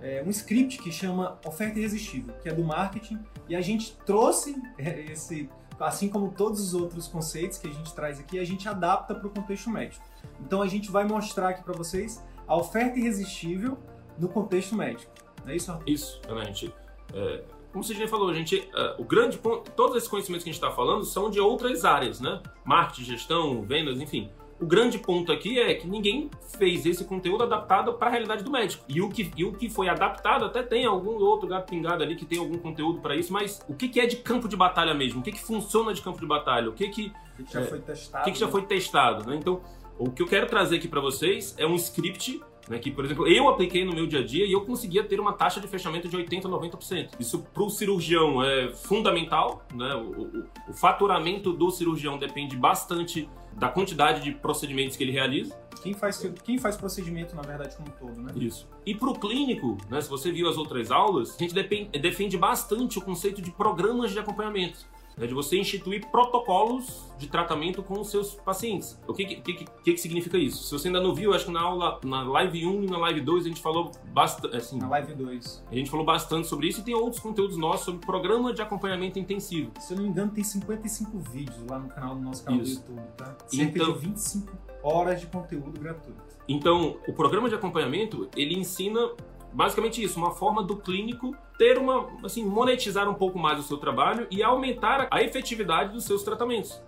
é, 0.00 0.22
um 0.26 0.30
script 0.30 0.78
que 0.78 0.90
chama 0.90 1.38
oferta 1.44 1.78
irresistível, 1.78 2.34
que 2.42 2.48
é 2.48 2.54
do 2.54 2.64
marketing, 2.64 3.18
e 3.48 3.54
a 3.54 3.60
gente 3.60 3.94
trouxe 4.06 4.56
esse, 4.78 5.50
assim 5.78 6.08
como 6.08 6.30
todos 6.32 6.60
os 6.60 6.74
outros 6.74 7.06
conceitos 7.06 7.58
que 7.58 7.68
a 7.68 7.70
gente 7.72 7.94
traz 7.94 8.18
aqui, 8.18 8.38
a 8.38 8.44
gente 8.44 8.66
adapta 8.66 9.14
para 9.14 9.26
o 9.26 9.30
contexto 9.30 9.68
médico. 9.68 10.04
Então 10.40 10.62
a 10.62 10.66
gente 10.66 10.90
vai 10.90 11.04
mostrar 11.04 11.50
aqui 11.50 11.62
para 11.62 11.74
vocês 11.74 12.24
a 12.48 12.56
oferta 12.56 12.98
irresistível 12.98 13.76
no 14.18 14.28
contexto 14.28 14.74
médico. 14.74 15.12
Não 15.44 15.52
é 15.52 15.56
isso, 15.56 15.70
Arthur? 15.70 15.88
Isso, 15.88 16.20
exatamente. 16.24 16.74
É, 17.14 17.42
como 17.72 17.84
você 17.84 17.94
já 17.94 18.08
falou, 18.08 18.30
a 18.30 18.34
gente, 18.34 18.56
uh, 18.56 19.00
o 19.00 19.04
grande 19.04 19.36
ponto, 19.36 19.70
todos 19.72 19.96
esses 19.96 20.08
conhecimentos 20.08 20.42
que 20.42 20.50
a 20.50 20.52
gente 20.52 20.62
está 20.62 20.74
falando 20.74 21.04
são 21.04 21.28
de 21.28 21.38
outras 21.38 21.84
áreas, 21.84 22.20
né? 22.20 22.40
Marketing, 22.64 23.04
gestão, 23.04 23.62
vendas, 23.62 24.00
enfim. 24.00 24.30
O 24.58 24.64
grande 24.64 24.98
ponto 24.98 25.30
aqui 25.30 25.60
é 25.60 25.74
que 25.74 25.86
ninguém 25.86 26.30
fez 26.56 26.86
esse 26.86 27.04
conteúdo 27.04 27.42
adaptado 27.42 27.92
para 27.92 28.06
a 28.06 28.10
realidade 28.10 28.42
do 28.42 28.50
médico. 28.50 28.82
E 28.88 29.02
o, 29.02 29.10
que, 29.10 29.30
e 29.36 29.44
o 29.44 29.52
que 29.52 29.68
foi 29.68 29.90
adaptado, 29.90 30.46
até 30.46 30.62
tem 30.62 30.86
algum 30.86 31.22
outro 31.22 31.46
gato 31.46 31.68
pingado 31.68 32.02
ali 32.02 32.16
que 32.16 32.24
tem 32.24 32.38
algum 32.38 32.56
conteúdo 32.56 33.00
para 33.00 33.14
isso, 33.14 33.30
mas 33.30 33.62
o 33.68 33.74
que, 33.74 33.90
que, 33.90 34.00
é 34.00 34.06
de 34.06 34.16
campo 34.16 34.48
de 34.48 34.56
batalha 34.56 34.94
mesmo? 34.94 35.20
O 35.20 35.22
que, 35.22 35.32
que 35.32 35.44
funciona 35.44 35.92
de 35.92 36.00
campo 36.00 36.18
de 36.18 36.26
batalha? 36.26 36.70
O 36.70 36.72
que, 36.72 36.88
que, 36.88 37.12
o 37.38 37.44
que 37.44 37.52
já 37.52 37.60
é, 37.60 37.64
foi 37.64 37.80
testado? 37.80 38.22
O 38.22 38.24
que, 38.24 38.32
que 38.32 38.38
já 38.38 38.48
foi 38.48 38.62
testado? 38.62 39.28
Né? 39.28 39.36
Então, 39.36 39.60
o 39.98 40.10
que 40.10 40.22
eu 40.22 40.26
quero 40.26 40.46
trazer 40.46 40.76
aqui 40.76 40.88
para 40.88 41.02
vocês 41.02 41.54
é 41.58 41.66
um 41.66 41.74
script 41.74 42.40
Né, 42.68 42.78
que, 42.78 42.90
por 42.90 43.04
exemplo, 43.04 43.28
eu 43.28 43.48
apliquei 43.48 43.84
no 43.84 43.94
meu 43.94 44.06
dia 44.06 44.20
a 44.20 44.24
dia 44.24 44.44
e 44.44 44.52
eu 44.52 44.62
conseguia 44.62 45.04
ter 45.04 45.20
uma 45.20 45.32
taxa 45.32 45.60
de 45.60 45.68
fechamento 45.68 46.08
de 46.08 46.16
80% 46.16 46.46
a 46.46 46.48
90%. 46.48 47.10
Isso 47.18 47.38
para 47.54 47.62
o 47.62 47.70
cirurgião 47.70 48.42
é 48.42 48.72
fundamental. 48.72 49.64
Né? 49.72 49.94
O, 49.94 50.22
o, 50.22 50.44
o 50.68 50.72
faturamento 50.72 51.52
do 51.52 51.70
cirurgião 51.70 52.18
depende 52.18 52.56
bastante 52.56 53.28
da 53.52 53.68
quantidade 53.68 54.22
de 54.22 54.32
procedimentos 54.32 54.96
que 54.96 55.04
ele 55.04 55.12
realiza. 55.12 55.56
Quem 55.82 55.94
faz, 55.94 56.30
quem 56.42 56.58
faz 56.58 56.76
procedimento, 56.76 57.36
na 57.36 57.42
verdade, 57.42 57.76
como 57.76 57.88
um 57.88 57.92
todo, 57.92 58.20
né? 58.20 58.32
Isso. 58.36 58.68
E 58.84 58.94
para 58.94 59.08
o 59.08 59.18
clínico, 59.18 59.78
né, 59.88 60.00
se 60.00 60.08
você 60.08 60.32
viu 60.32 60.48
as 60.48 60.56
outras 60.56 60.90
aulas, 60.90 61.36
a 61.36 61.42
gente 61.42 61.54
defende 61.54 62.36
bastante 62.36 62.98
o 62.98 63.02
conceito 63.02 63.40
de 63.40 63.50
programas 63.50 64.10
de 64.10 64.18
acompanhamento 64.18 64.86
né, 65.16 65.26
de 65.26 65.32
você 65.32 65.58
instituir 65.58 66.06
protocolos 66.10 67.06
de 67.18 67.26
tratamento 67.26 67.82
com 67.82 67.98
os 68.00 68.10
seus 68.10 68.34
pacientes. 68.34 69.00
O 69.08 69.14
que 69.14 69.24
que, 69.24 69.54
que, 69.54 69.64
que, 69.64 69.96
significa 69.96 70.36
isso? 70.36 70.64
Se 70.64 70.72
você 70.72 70.88
ainda 70.88 71.00
não 71.00 71.14
viu, 71.14 71.32
acho 71.32 71.46
que 71.46 71.50
na 71.50 71.62
aula, 71.62 71.98
na 72.04 72.22
live 72.22 72.66
1 72.66 72.84
e 72.84 72.86
na 72.86 72.98
live 72.98 73.22
2 73.22 73.46
a 73.46 73.48
gente 73.48 73.62
falou 73.62 73.90
bastante. 74.12 74.54
Assim, 74.54 74.78
na 74.78 74.88
live 74.88 75.14
2. 75.14 75.64
A 75.70 75.74
gente 75.74 75.90
falou 75.90 76.04
bastante 76.04 76.46
sobre 76.46 76.68
isso 76.68 76.80
e 76.80 76.84
tem 76.84 76.94
outros 76.94 77.20
conteúdos 77.20 77.56
nossos 77.56 77.86
sobre 77.86 78.04
programa 78.04 78.52
de 78.52 78.60
acompanhamento 78.60 79.18
intensivo. 79.18 79.72
Se 79.80 79.94
eu 79.94 79.96
não 79.96 80.04
me 80.04 80.10
engano, 80.10 80.30
tem 80.32 80.44
55 80.44 81.18
vídeos 81.30 81.66
lá 81.68 81.78
no 81.78 81.88
canal 81.88 82.14
do 82.14 82.20
nosso 82.20 82.44
canal 82.44 82.60
isso. 82.60 82.82
do 82.82 82.92
YouTube, 82.92 83.08
tá? 83.16 83.36
Cerca 83.46 83.78
então, 83.78 83.92
de 83.94 83.98
25 84.00 84.52
horas 84.82 85.20
de 85.20 85.26
conteúdo 85.28 85.80
gratuito. 85.80 86.22
Então, 86.48 86.98
o 87.08 87.12
programa 87.12 87.48
de 87.48 87.54
acompanhamento, 87.54 88.28
ele 88.36 88.54
ensina 88.54 89.10
basicamente 89.56 90.02
isso, 90.02 90.18
uma 90.18 90.32
forma 90.32 90.62
do 90.62 90.76
clínico 90.76 91.34
ter 91.58 91.78
uma, 91.78 92.06
assim, 92.22 92.44
monetizar 92.44 93.08
um 93.08 93.14
pouco 93.14 93.38
mais 93.38 93.58
o 93.58 93.62
seu 93.62 93.78
trabalho 93.78 94.26
e 94.30 94.42
aumentar 94.42 95.08
a 95.10 95.22
efetividade 95.22 95.94
dos 95.94 96.04
seus 96.04 96.22
tratamentos. 96.22 96.82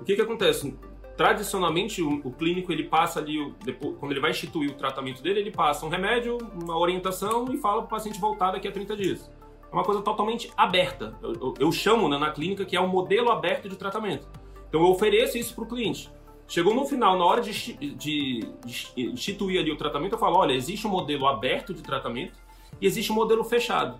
O 0.00 0.04
que 0.04 0.16
que 0.16 0.20
acontece? 0.20 0.76
Tradicionalmente, 1.16 2.02
o, 2.02 2.20
o 2.24 2.32
clínico 2.32 2.72
ele 2.72 2.84
passa 2.84 3.20
ali, 3.20 3.54
depois, 3.64 3.96
quando 3.98 4.10
ele 4.10 4.20
vai 4.20 4.32
instituir 4.32 4.70
o 4.70 4.74
tratamento 4.74 5.22
dele, 5.22 5.38
ele 5.38 5.52
passa 5.52 5.86
um 5.86 5.88
remédio, 5.88 6.38
uma 6.60 6.76
orientação 6.76 7.46
e 7.52 7.56
fala 7.56 7.82
para 7.82 7.86
o 7.86 7.88
paciente 7.88 8.20
voltar 8.20 8.50
daqui 8.50 8.66
a 8.66 8.72
30 8.72 8.96
dias. 8.96 9.30
É 9.70 9.74
uma 9.74 9.84
coisa 9.84 10.02
totalmente 10.02 10.50
aberta. 10.56 11.16
Eu, 11.22 11.32
eu, 11.34 11.54
eu 11.60 11.72
chamo 11.72 12.08
né, 12.08 12.18
na 12.18 12.32
clínica 12.32 12.64
que 12.64 12.76
é 12.76 12.80
um 12.80 12.88
modelo 12.88 13.30
aberto 13.30 13.68
de 13.68 13.76
tratamento. 13.76 14.28
Então 14.68 14.80
eu 14.80 14.88
ofereço 14.88 15.38
isso 15.38 15.54
para 15.54 15.64
o 15.64 15.66
cliente. 15.68 16.10
Chegou 16.48 16.74
no 16.74 16.86
final, 16.86 17.18
na 17.18 17.26
hora 17.26 17.42
de, 17.42 17.74
de, 17.74 18.40
de, 18.64 18.82
instituir 18.96 19.60
ali 19.60 19.70
o 19.70 19.76
tratamento, 19.76 20.14
eu 20.14 20.18
falo, 20.18 20.38
olha, 20.38 20.54
existe 20.54 20.86
um 20.86 20.90
modelo 20.90 21.26
aberto 21.26 21.74
de 21.74 21.82
tratamento 21.82 22.38
e 22.80 22.86
existe 22.86 23.12
um 23.12 23.14
modelo 23.14 23.44
fechado, 23.44 23.98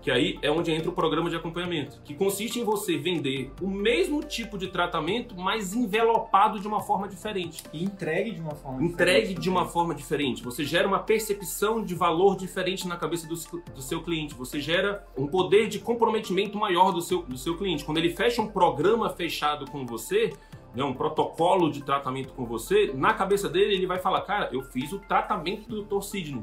que 0.00 0.08
aí 0.08 0.38
é 0.40 0.48
onde 0.48 0.70
entra 0.70 0.88
o 0.88 0.92
programa 0.92 1.28
de 1.28 1.34
acompanhamento, 1.34 2.00
que 2.04 2.14
consiste 2.14 2.60
em 2.60 2.64
você 2.64 2.96
vender 2.96 3.50
o 3.60 3.66
mesmo 3.66 4.22
tipo 4.22 4.56
de 4.56 4.68
tratamento, 4.68 5.36
mas 5.36 5.74
envelopado 5.74 6.60
de 6.60 6.68
uma 6.68 6.80
forma 6.80 7.08
diferente. 7.08 7.64
E 7.72 7.82
entregue 7.82 8.30
de 8.30 8.40
uma 8.40 8.54
forma 8.54 8.80
entregue 8.80 9.20
diferente. 9.20 9.42
de 9.42 9.50
uma 9.50 9.66
forma 9.66 9.92
diferente. 9.92 10.42
Você 10.44 10.62
gera 10.62 10.86
uma 10.86 11.00
percepção 11.00 11.82
de 11.82 11.96
valor 11.96 12.36
diferente 12.36 12.86
na 12.86 12.96
cabeça 12.96 13.26
do, 13.26 13.34
do 13.74 13.82
seu 13.82 14.02
cliente. 14.04 14.34
Você 14.34 14.60
gera 14.60 15.04
um 15.16 15.26
poder 15.26 15.66
de 15.66 15.80
comprometimento 15.80 16.56
maior 16.56 16.92
do 16.92 17.02
seu, 17.02 17.22
do 17.22 17.36
seu 17.36 17.56
cliente. 17.56 17.84
Quando 17.84 17.98
ele 17.98 18.10
fecha 18.10 18.40
um 18.40 18.46
programa 18.46 19.10
fechado 19.10 19.68
com 19.68 19.84
você, 19.84 20.32
né, 20.74 20.84
um 20.84 20.92
protocolo 20.92 21.70
de 21.70 21.82
tratamento 21.82 22.32
com 22.32 22.44
você, 22.44 22.92
na 22.94 23.14
cabeça 23.14 23.48
dele 23.48 23.74
ele 23.74 23.86
vai 23.86 23.98
falar, 23.98 24.20
cara, 24.22 24.48
eu 24.52 24.62
fiz 24.62 24.92
o 24.92 24.98
tratamento 24.98 25.68
do 25.68 25.82
Dr. 25.82 26.02
Sidney. 26.02 26.42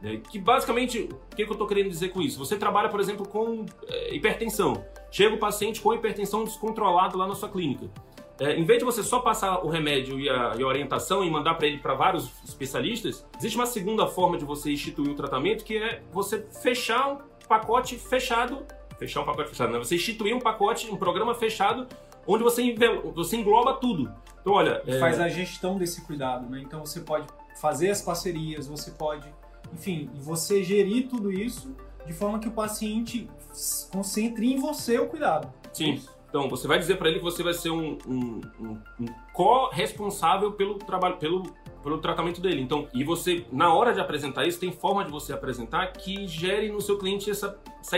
Né, 0.00 0.20
que 0.30 0.38
basicamente, 0.38 1.08
o 1.10 1.36
que, 1.36 1.44
que 1.44 1.50
eu 1.50 1.52
estou 1.52 1.66
querendo 1.66 1.88
dizer 1.88 2.10
com 2.10 2.20
isso? 2.20 2.38
Você 2.38 2.56
trabalha, 2.56 2.88
por 2.88 3.00
exemplo, 3.00 3.26
com 3.26 3.64
é, 3.88 4.14
hipertensão. 4.14 4.84
Chega 5.10 5.34
o 5.34 5.38
paciente 5.38 5.80
com 5.80 5.94
hipertensão 5.94 6.44
descontrolado 6.44 7.16
lá 7.16 7.26
na 7.26 7.34
sua 7.34 7.48
clínica. 7.48 7.90
É, 8.38 8.56
em 8.56 8.64
vez 8.64 8.80
de 8.80 8.84
você 8.84 9.02
só 9.02 9.20
passar 9.20 9.64
o 9.64 9.68
remédio 9.68 10.18
e 10.18 10.28
a, 10.28 10.54
e 10.58 10.62
a 10.62 10.66
orientação 10.66 11.24
e 11.24 11.30
mandar 11.30 11.54
para 11.54 11.68
ele 11.68 11.78
para 11.78 11.94
vários 11.94 12.30
especialistas, 12.44 13.24
existe 13.38 13.56
uma 13.56 13.66
segunda 13.66 14.06
forma 14.08 14.36
de 14.36 14.44
você 14.44 14.72
instituir 14.72 15.12
o 15.12 15.14
tratamento 15.14 15.64
que 15.64 15.76
é 15.76 16.02
você 16.12 16.44
fechar 16.62 17.12
um 17.12 17.18
pacote 17.46 17.96
fechado. 17.96 18.66
Fechar 18.98 19.20
um 19.20 19.24
pacote 19.24 19.50
fechado, 19.50 19.72
né? 19.72 19.78
Você 19.78 19.94
instituir 19.94 20.34
um 20.34 20.40
pacote, 20.40 20.90
um 20.90 20.96
programa 20.96 21.34
fechado 21.34 21.86
onde 22.26 22.42
você, 22.42 22.74
você 23.14 23.36
engloba 23.36 23.74
tudo. 23.74 24.12
Então, 24.40 24.52
olha. 24.52 24.82
É... 24.86 24.98
Faz 24.98 25.20
a 25.20 25.28
gestão 25.28 25.78
desse 25.78 26.02
cuidado, 26.02 26.48
né? 26.48 26.60
Então 26.60 26.84
você 26.84 27.00
pode 27.00 27.26
fazer 27.60 27.90
as 27.90 28.02
parcerias, 28.02 28.66
você 28.66 28.90
pode, 28.90 29.26
enfim, 29.72 30.10
você 30.14 30.62
gerir 30.62 31.08
tudo 31.08 31.32
isso 31.32 31.74
de 32.06 32.12
forma 32.12 32.38
que 32.38 32.48
o 32.48 32.52
paciente 32.52 33.28
concentre 33.90 34.52
em 34.52 34.58
você 34.58 34.98
o 34.98 35.06
cuidado. 35.06 35.52
Sim. 35.72 36.02
Então, 36.28 36.48
você 36.48 36.66
vai 36.66 36.80
dizer 36.80 36.96
para 36.96 37.08
ele 37.08 37.18
que 37.18 37.24
você 37.24 37.44
vai 37.44 37.54
ser 37.54 37.70
um, 37.70 37.96
um, 38.08 38.40
um, 38.58 38.78
um 39.00 39.06
co-responsável 39.32 40.50
pelo 40.50 40.74
trabalho, 40.80 41.16
pelo, 41.16 41.44
pelo 41.80 41.98
tratamento 41.98 42.40
dele. 42.40 42.60
Então, 42.60 42.88
e 42.92 43.04
você, 43.04 43.46
na 43.52 43.72
hora 43.72 43.94
de 43.94 44.00
apresentar 44.00 44.44
isso, 44.44 44.58
tem 44.58 44.72
forma 44.72 45.04
de 45.04 45.12
você 45.12 45.32
apresentar 45.32 45.92
que 45.92 46.26
gere 46.26 46.72
no 46.72 46.80
seu 46.80 46.98
cliente 46.98 47.30
essa, 47.30 47.56
essa, 47.80 47.96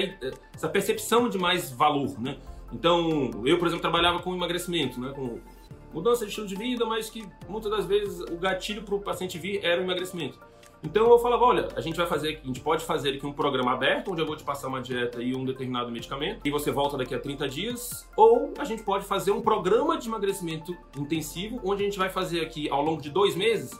essa 0.54 0.68
percepção 0.68 1.30
de 1.30 1.38
mais 1.38 1.70
valor, 1.70 2.20
né? 2.20 2.36
Então, 2.72 3.30
eu, 3.44 3.58
por 3.58 3.66
exemplo, 3.66 3.82
trabalhava 3.82 4.20
com 4.20 4.34
emagrecimento, 4.34 5.00
né? 5.00 5.12
Com 5.14 5.40
mudança 5.92 6.24
de 6.24 6.30
estilo 6.30 6.46
de 6.46 6.56
vida, 6.56 6.84
mas 6.84 7.08
que 7.08 7.26
muitas 7.48 7.70
das 7.70 7.86
vezes 7.86 8.20
o 8.20 8.36
gatilho 8.36 8.82
para 8.82 8.94
o 8.94 9.00
paciente 9.00 9.38
vir 9.38 9.64
era 9.64 9.80
o 9.80 9.84
emagrecimento. 9.84 10.38
Então 10.84 11.10
eu 11.10 11.18
falava, 11.18 11.44
olha, 11.44 11.68
a 11.74 11.80
gente 11.80 11.96
vai 11.96 12.06
fazer, 12.06 12.40
a 12.42 12.46
gente 12.46 12.60
pode 12.60 12.84
fazer 12.84 13.14
aqui 13.14 13.26
um 13.26 13.32
programa 13.32 13.72
aberto, 13.72 14.12
onde 14.12 14.20
eu 14.20 14.26
vou 14.26 14.36
te 14.36 14.44
passar 14.44 14.68
uma 14.68 14.80
dieta 14.80 15.22
e 15.22 15.34
um 15.34 15.44
determinado 15.44 15.90
medicamento, 15.90 16.40
e 16.44 16.50
você 16.50 16.70
volta 16.70 16.96
daqui 16.96 17.14
a 17.14 17.18
30 17.18 17.48
dias, 17.48 18.08
ou 18.16 18.52
a 18.58 18.64
gente 18.64 18.82
pode 18.82 19.04
fazer 19.04 19.30
um 19.30 19.40
programa 19.40 19.98
de 19.98 20.06
emagrecimento 20.06 20.76
intensivo, 20.96 21.60
onde 21.64 21.82
a 21.82 21.86
gente 21.86 21.98
vai 21.98 22.08
fazer 22.08 22.40
aqui 22.40 22.68
ao 22.68 22.82
longo 22.82 23.00
de 23.00 23.10
dois 23.10 23.34
meses 23.34 23.72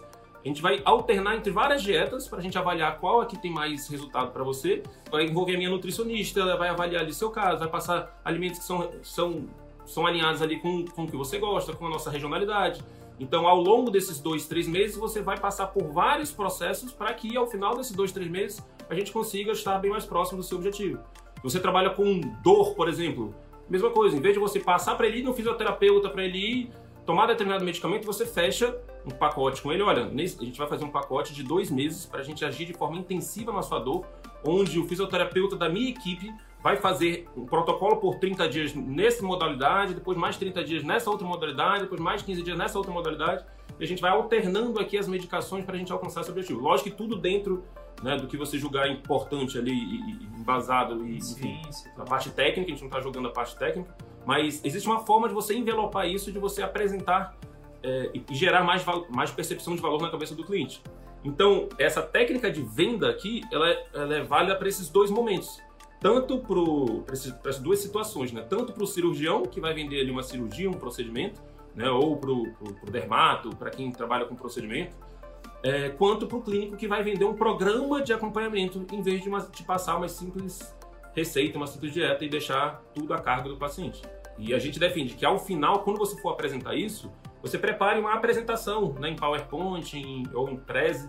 a 0.46 0.48
gente 0.48 0.62
vai 0.62 0.80
alternar 0.84 1.34
entre 1.34 1.50
várias 1.50 1.82
dietas 1.82 2.28
para 2.28 2.38
a 2.38 2.40
gente 2.40 2.56
avaliar 2.56 3.00
qual 3.00 3.20
é 3.20 3.26
que 3.26 3.36
tem 3.36 3.50
mais 3.50 3.88
resultado 3.88 4.30
para 4.30 4.44
você. 4.44 4.80
Vai 5.10 5.24
envolver 5.24 5.56
a 5.56 5.58
minha 5.58 5.68
nutricionista, 5.68 6.38
ela 6.38 6.56
vai 6.56 6.68
avaliar 6.68 7.02
ali 7.02 7.12
seu 7.12 7.30
caso, 7.30 7.58
vai 7.58 7.68
passar 7.68 8.20
alimentos 8.24 8.60
que 8.60 8.64
são, 8.64 8.88
são, 9.02 9.48
são 9.84 10.06
alinhados 10.06 10.40
ali 10.40 10.60
com, 10.60 10.84
com 10.84 11.02
o 11.02 11.08
que 11.08 11.16
você 11.16 11.38
gosta, 11.38 11.74
com 11.74 11.86
a 11.86 11.90
nossa 11.90 12.12
regionalidade. 12.12 12.80
Então, 13.18 13.44
ao 13.44 13.60
longo 13.60 13.90
desses 13.90 14.20
dois, 14.20 14.46
três 14.46 14.68
meses, 14.68 14.96
você 14.96 15.20
vai 15.20 15.36
passar 15.36 15.66
por 15.66 15.82
vários 15.90 16.30
processos 16.30 16.92
para 16.92 17.12
que, 17.12 17.36
ao 17.36 17.48
final 17.48 17.76
desses 17.76 17.96
dois, 17.96 18.12
três 18.12 18.30
meses, 18.30 18.64
a 18.88 18.94
gente 18.94 19.10
consiga 19.10 19.50
estar 19.50 19.80
bem 19.80 19.90
mais 19.90 20.04
próximo 20.04 20.38
do 20.38 20.44
seu 20.44 20.58
objetivo. 20.58 21.00
Você 21.42 21.58
trabalha 21.58 21.90
com 21.90 22.20
dor, 22.44 22.72
por 22.76 22.88
exemplo, 22.88 23.34
mesma 23.68 23.90
coisa. 23.90 24.16
Em 24.16 24.20
vez 24.20 24.34
de 24.34 24.38
você 24.38 24.60
passar 24.60 24.94
para 24.94 25.08
ele 25.08 25.18
ir 25.18 25.22
no 25.24 25.34
fisioterapeuta, 25.34 26.08
para 26.08 26.24
ele 26.24 26.38
ir 26.38 26.70
tomar 27.04 27.26
determinado 27.26 27.64
medicamento, 27.64 28.06
você 28.06 28.24
fecha 28.24 28.78
um 29.06 29.10
pacote 29.10 29.62
com 29.62 29.72
ele. 29.72 29.82
Olha, 29.82 30.04
a 30.04 30.44
gente 30.44 30.58
vai 30.58 30.66
fazer 30.66 30.84
um 30.84 30.90
pacote 30.90 31.32
de 31.32 31.42
dois 31.42 31.70
meses 31.70 32.04
para 32.04 32.20
a 32.20 32.22
gente 32.22 32.44
agir 32.44 32.64
de 32.64 32.74
forma 32.74 32.98
intensiva 32.98 33.52
na 33.52 33.62
sua 33.62 33.78
dor, 33.78 34.04
onde 34.44 34.78
o 34.78 34.86
fisioterapeuta 34.86 35.56
da 35.56 35.68
minha 35.68 35.90
equipe 35.90 36.34
vai 36.62 36.76
fazer 36.76 37.28
um 37.36 37.46
protocolo 37.46 37.98
por 37.98 38.16
30 38.16 38.48
dias 38.48 38.74
nessa 38.74 39.24
modalidade, 39.24 39.94
depois 39.94 40.18
mais 40.18 40.36
30 40.36 40.64
dias 40.64 40.82
nessa 40.82 41.08
outra 41.08 41.26
modalidade, 41.26 41.84
depois 41.84 42.00
mais 42.00 42.22
15 42.22 42.42
dias 42.42 42.58
nessa 42.58 42.76
outra 42.76 42.92
modalidade, 42.92 43.44
e 43.78 43.84
a 43.84 43.86
gente 43.86 44.02
vai 44.02 44.10
alternando 44.10 44.80
aqui 44.80 44.98
as 44.98 45.06
medicações 45.06 45.64
para 45.64 45.76
a 45.76 45.78
gente 45.78 45.92
alcançar 45.92 46.22
esse 46.22 46.30
objetivo. 46.30 46.60
Lógico 46.60 46.90
que 46.90 46.96
tudo 46.96 47.16
dentro 47.16 47.64
né, 48.02 48.16
do 48.16 48.26
que 48.26 48.36
você 48.36 48.58
julgar 48.58 48.90
importante 48.90 49.56
ali, 49.56 49.72
embasado, 50.36 51.06
e, 51.06 51.18
enfim, 51.18 51.60
na 51.96 52.04
parte 52.04 52.30
técnica, 52.30 52.70
a 52.70 52.74
gente 52.74 52.80
não 52.80 52.88
está 52.88 53.00
jogando 53.00 53.28
a 53.28 53.32
parte 53.32 53.56
técnica, 53.56 53.94
mas 54.24 54.60
existe 54.64 54.88
uma 54.88 55.06
forma 55.06 55.28
de 55.28 55.34
você 55.34 55.54
envelopar 55.54 56.08
isso, 56.08 56.32
de 56.32 56.38
você 56.38 56.62
apresentar 56.62 57.36
é, 57.82 58.10
e 58.14 58.34
gerar 58.34 58.64
mais, 58.64 58.84
mais 59.10 59.30
percepção 59.30 59.74
de 59.74 59.82
valor 59.82 60.00
na 60.00 60.10
cabeça 60.10 60.34
do 60.34 60.44
cliente. 60.44 60.82
Então, 61.24 61.68
essa 61.78 62.02
técnica 62.02 62.50
de 62.50 62.62
venda 62.62 63.10
aqui, 63.10 63.42
ela 63.52 63.68
é, 63.68 63.86
ela 63.94 64.14
é 64.14 64.22
válida 64.22 64.54
para 64.54 64.68
esses 64.68 64.88
dois 64.88 65.10
momentos. 65.10 65.60
Tanto 66.00 66.38
para 66.38 67.12
essas 67.12 67.58
duas 67.58 67.78
situações, 67.80 68.30
né? 68.30 68.42
Tanto 68.42 68.72
para 68.72 68.84
o 68.84 68.86
cirurgião, 68.86 69.42
que 69.42 69.60
vai 69.60 69.74
vender 69.74 70.00
ali 70.00 70.10
uma 70.10 70.22
cirurgia, 70.22 70.68
um 70.68 70.74
procedimento, 70.74 71.42
né? 71.74 71.90
ou 71.90 72.16
para 72.16 72.30
o 72.30 72.90
dermato, 72.90 73.50
para 73.56 73.70
quem 73.70 73.90
trabalha 73.90 74.24
com 74.24 74.34
procedimento, 74.34 74.96
é, 75.62 75.90
quanto 75.90 76.26
para 76.26 76.36
o 76.36 76.42
clínico, 76.42 76.76
que 76.76 76.86
vai 76.86 77.02
vender 77.02 77.24
um 77.24 77.34
programa 77.34 78.02
de 78.02 78.12
acompanhamento, 78.12 78.84
em 78.92 79.02
vez 79.02 79.22
de, 79.22 79.28
uma, 79.28 79.40
de 79.40 79.62
passar 79.62 79.96
uma 79.96 80.08
simples 80.08 80.74
receita, 81.14 81.56
uma 81.56 81.66
simples 81.66 81.92
dieta 81.92 82.24
e 82.24 82.28
deixar 82.28 82.82
tudo 82.94 83.12
a 83.12 83.18
cargo 83.18 83.48
do 83.48 83.56
paciente. 83.56 84.02
E 84.38 84.54
a 84.54 84.58
gente 84.58 84.78
defende 84.78 85.14
que 85.14 85.24
ao 85.24 85.38
final, 85.38 85.80
quando 85.80 85.98
você 85.98 86.16
for 86.20 86.30
apresentar 86.30 86.74
isso, 86.74 87.10
você 87.42 87.58
prepare 87.58 88.00
uma 88.00 88.14
apresentação 88.14 88.92
né, 88.94 89.10
em 89.10 89.16
PowerPoint 89.16 89.96
em, 89.96 90.24
ou 90.34 90.48
em 90.48 90.56
Prezi 90.56 91.08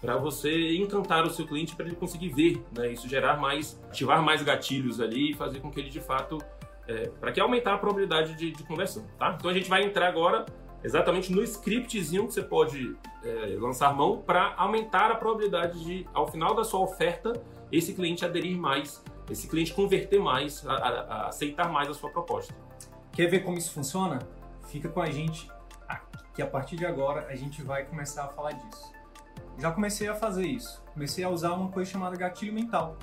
para 0.00 0.16
você 0.16 0.76
encantar 0.76 1.26
o 1.26 1.30
seu 1.30 1.46
cliente 1.46 1.74
para 1.74 1.86
ele 1.86 1.96
conseguir 1.96 2.28
ver, 2.28 2.64
né, 2.76 2.92
isso 2.92 3.08
gerar 3.08 3.36
mais, 3.36 3.80
ativar 3.88 4.22
mais 4.22 4.42
gatilhos 4.42 5.00
ali 5.00 5.32
e 5.32 5.34
fazer 5.34 5.60
com 5.60 5.70
que 5.70 5.80
ele 5.80 5.90
de 5.90 6.00
fato, 6.00 6.38
é, 6.86 7.08
para 7.20 7.32
que 7.32 7.40
aumentar 7.40 7.74
a 7.74 7.78
probabilidade 7.78 8.34
de, 8.34 8.52
de, 8.52 8.62
conversão, 8.64 9.04
tá? 9.18 9.34
Então 9.36 9.50
a 9.50 9.54
gente 9.54 9.68
vai 9.68 9.82
entrar 9.82 10.08
agora 10.08 10.46
exatamente 10.84 11.32
no 11.32 11.42
scriptzinho 11.42 12.28
que 12.28 12.34
você 12.34 12.42
pode 12.42 12.96
é, 13.24 13.56
lançar 13.58 13.92
mão 13.92 14.18
para 14.18 14.54
aumentar 14.56 15.10
a 15.10 15.16
probabilidade 15.16 15.84
de, 15.84 16.06
ao 16.14 16.28
final 16.28 16.54
da 16.54 16.62
sua 16.62 16.80
oferta, 16.80 17.32
esse 17.72 17.92
cliente 17.92 18.24
aderir 18.24 18.56
mais, 18.56 19.02
esse 19.28 19.48
cliente 19.48 19.74
converter 19.74 20.20
mais, 20.20 20.64
a, 20.64 20.74
a, 20.74 20.88
a 20.88 21.26
aceitar 21.26 21.70
mais 21.70 21.88
a 21.88 21.94
sua 21.94 22.10
proposta. 22.10 22.54
Quer 23.12 23.26
ver 23.26 23.40
como 23.40 23.58
isso 23.58 23.72
funciona? 23.72 24.20
Fica 24.68 24.88
com 24.88 25.02
a 25.02 25.10
gente, 25.10 25.48
que 26.38 26.42
a 26.42 26.46
partir 26.46 26.76
de 26.76 26.86
agora 26.86 27.26
a 27.28 27.34
gente 27.34 27.62
vai 27.62 27.84
começar 27.84 28.24
a 28.24 28.28
falar 28.28 28.52
disso. 28.52 28.92
já 29.58 29.72
comecei 29.72 30.08
a 30.08 30.14
fazer 30.14 30.46
isso. 30.46 30.80
Comecei 30.94 31.24
a 31.24 31.28
usar 31.28 31.52
uma 31.54 31.68
coisa 31.68 31.90
chamada 31.90 32.16
gatilho 32.16 32.52
mental. 32.52 32.96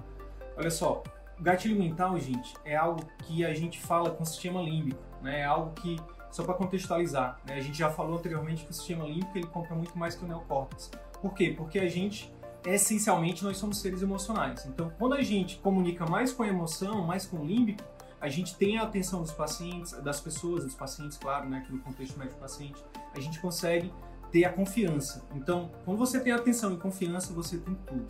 Olha 0.56 0.72
só, 0.72 1.04
gatilho 1.40 1.78
mental, 1.78 2.18
gente, 2.18 2.54
é 2.64 2.78
algo 2.78 3.06
que 3.24 3.44
a 3.46 3.54
gente 3.54 3.82
fala 3.82 4.10
com 4.10 4.24
o 4.24 4.26
sistema 4.26 4.62
límbico, 4.62 5.02
né? 5.22 5.42
É 5.42 5.44
algo 5.44 5.74
que, 5.74 6.00
só 6.32 6.46
para 6.46 6.54
contextualizar, 6.54 7.38
né? 7.46 7.56
a 7.56 7.60
gente 7.60 7.78
já 7.78 7.90
falou 7.90 8.18
anteriormente 8.18 8.64
que 8.64 8.72
o 8.72 8.74
sistema 8.74 9.04
límbico 9.04 9.38
ele 9.38 9.48
compra 9.48 9.76
muito 9.76 9.98
mais 9.98 10.16
que 10.16 10.24
o 10.24 10.28
neocórtex. 10.28 10.92
Por 11.22 11.34
quê? 11.34 11.54
Porque 11.58 11.78
a 11.78 11.90
gente, 11.90 12.34
essencialmente, 12.66 13.44
nós 13.44 13.58
somos 13.58 13.80
seres 13.80 14.02
emocionais. 14.02 14.66
Então, 14.66 14.92
quando 14.98 15.14
a 15.14 15.22
gente 15.22 15.58
comunica 15.58 16.06
mais 16.06 16.32
com 16.32 16.44
a 16.44 16.48
emoção, 16.48 17.06
mais 17.06 17.26
com 17.26 17.38
o 17.38 17.46
límbico, 17.46 17.84
a 18.26 18.30
gente 18.30 18.56
tem 18.56 18.80
a 18.80 18.84
atenção 18.84 19.22
dos 19.22 19.32
pacientes, 19.32 19.92
das 20.02 20.20
pessoas, 20.20 20.64
dos 20.64 20.74
pacientes, 20.74 21.16
claro, 21.16 21.48
né, 21.48 21.60
aqui 21.60 21.72
no 21.72 21.80
contexto 21.80 22.18
médico-paciente, 22.18 22.84
a 23.16 23.20
gente 23.20 23.40
consegue 23.40 23.94
ter 24.32 24.46
a 24.46 24.52
confiança. 24.52 25.24
Então, 25.36 25.72
quando 25.86 26.00
você 26.00 26.20
tem 26.20 26.34
atenção 26.34 26.74
e 26.74 26.78
confiança, 26.78 27.32
você 27.32 27.58
tem 27.60 27.76
tudo. 27.86 28.08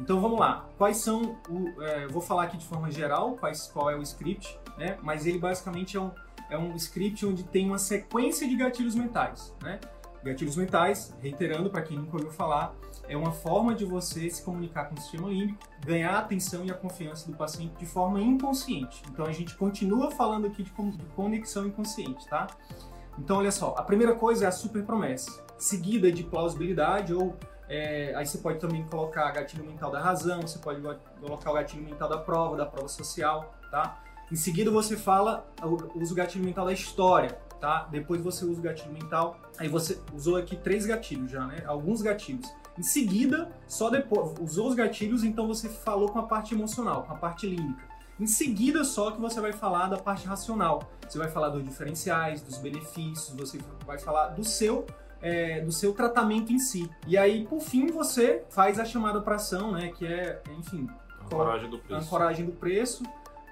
Então 0.00 0.20
vamos 0.20 0.38
lá. 0.38 0.66
Quais 0.78 0.96
são 0.98 1.38
o. 1.50 1.82
É, 1.82 2.06
vou 2.06 2.22
falar 2.22 2.44
aqui 2.44 2.56
de 2.56 2.64
forma 2.64 2.90
geral 2.90 3.36
quais, 3.36 3.66
qual 3.66 3.90
é 3.90 3.96
o 3.96 4.02
script, 4.02 4.58
né? 4.78 4.96
Mas 5.02 5.26
ele 5.26 5.38
basicamente 5.38 5.96
é 5.96 6.00
um, 6.00 6.12
é 6.48 6.56
um 6.56 6.74
script 6.76 7.26
onde 7.26 7.42
tem 7.42 7.66
uma 7.66 7.78
sequência 7.78 8.48
de 8.48 8.56
gatilhos 8.56 8.94
mentais, 8.94 9.54
né? 9.62 9.80
Gatilhos 10.24 10.56
mentais, 10.56 11.14
reiterando 11.20 11.68
para 11.68 11.82
quem 11.82 11.98
nunca 11.98 12.16
ouviu 12.16 12.30
falar, 12.30 12.74
é 13.08 13.16
uma 13.16 13.32
forma 13.32 13.74
de 13.74 13.84
você 13.84 14.28
se 14.28 14.42
comunicar 14.42 14.84
com 14.84 14.94
o 14.94 15.00
sistema 15.00 15.28
límbico, 15.28 15.58
ganhar 15.84 16.12
a 16.12 16.18
atenção 16.18 16.64
e 16.64 16.70
a 16.70 16.74
confiança 16.74 17.30
do 17.30 17.36
paciente 17.36 17.74
de 17.78 17.86
forma 17.86 18.20
inconsciente. 18.20 19.02
Então 19.10 19.24
a 19.24 19.32
gente 19.32 19.56
continua 19.56 20.10
falando 20.10 20.46
aqui 20.46 20.62
de 20.62 20.72
conexão 21.16 21.66
inconsciente, 21.66 22.26
tá? 22.28 22.46
Então 23.18 23.38
olha 23.38 23.50
só, 23.50 23.74
a 23.76 23.82
primeira 23.82 24.14
coisa 24.14 24.44
é 24.44 24.48
a 24.48 24.52
super 24.52 24.84
promessa, 24.84 25.42
seguida 25.56 26.12
de 26.12 26.22
plausibilidade 26.22 27.12
ou 27.12 27.34
é, 27.68 28.14
aí 28.14 28.24
você 28.24 28.38
pode 28.38 28.58
também 28.58 28.84
colocar 28.84 29.30
gatilho 29.30 29.64
mental 29.64 29.90
da 29.90 30.00
razão, 30.00 30.42
você 30.42 30.58
pode 30.58 30.80
colocar 31.20 31.50
o 31.50 31.54
gatilho 31.54 31.84
mental 31.84 32.08
da 32.08 32.18
prova, 32.18 32.56
da 32.56 32.64
prova 32.64 32.88
social, 32.88 33.54
tá? 33.70 34.02
Em 34.30 34.36
seguida 34.36 34.70
você 34.70 34.96
fala, 34.96 35.46
usa 35.94 36.12
o 36.12 36.16
gatilho 36.16 36.44
mental 36.44 36.66
da 36.66 36.72
história, 36.72 37.38
tá? 37.60 37.88
Depois 37.90 38.22
você 38.22 38.44
usa 38.44 38.60
o 38.60 38.62
gatilho 38.62 38.92
mental, 38.92 39.38
aí 39.58 39.68
você 39.68 40.00
usou 40.14 40.36
aqui 40.36 40.56
três 40.56 40.86
gatilhos 40.86 41.30
já, 41.30 41.46
né? 41.46 41.62
Alguns 41.66 42.00
gatilhos. 42.00 42.50
Em 42.78 42.82
seguida, 42.82 43.50
só 43.66 43.90
depois, 43.90 44.34
usou 44.40 44.68
os 44.68 44.74
gatilhos, 44.74 45.24
então 45.24 45.48
você 45.48 45.68
falou 45.68 46.08
com 46.08 46.20
a 46.20 46.22
parte 46.22 46.54
emocional, 46.54 47.02
com 47.02 47.12
a 47.12 47.16
parte 47.16 47.46
límbica. 47.46 47.82
Em 48.20 48.26
seguida, 48.26 48.84
só 48.84 49.10
que 49.10 49.20
você 49.20 49.40
vai 49.40 49.52
falar 49.52 49.88
da 49.88 49.96
parte 49.96 50.26
racional. 50.26 50.88
Você 51.08 51.18
vai 51.18 51.28
falar 51.28 51.48
dos 51.50 51.64
diferenciais, 51.64 52.40
dos 52.40 52.58
benefícios, 52.58 53.36
você 53.36 53.58
vai 53.86 53.98
falar 53.98 54.28
do 54.28 54.44
seu 54.44 54.86
é, 55.20 55.60
do 55.60 55.72
seu 55.72 55.92
tratamento 55.92 56.52
em 56.52 56.58
si. 56.60 56.88
E 57.06 57.18
aí, 57.18 57.44
por 57.44 57.60
fim, 57.60 57.86
você 57.88 58.44
faz 58.50 58.78
a 58.78 58.84
chamada 58.84 59.20
para 59.20 59.34
ação, 59.34 59.72
né? 59.72 59.88
Que 59.88 60.06
é, 60.06 60.40
enfim, 60.56 60.88
ancoragem 61.24 61.70
do 61.70 61.78
preço. 61.78 62.06
Ancoragem 62.06 62.46
do 62.46 62.52
preço, 62.52 63.02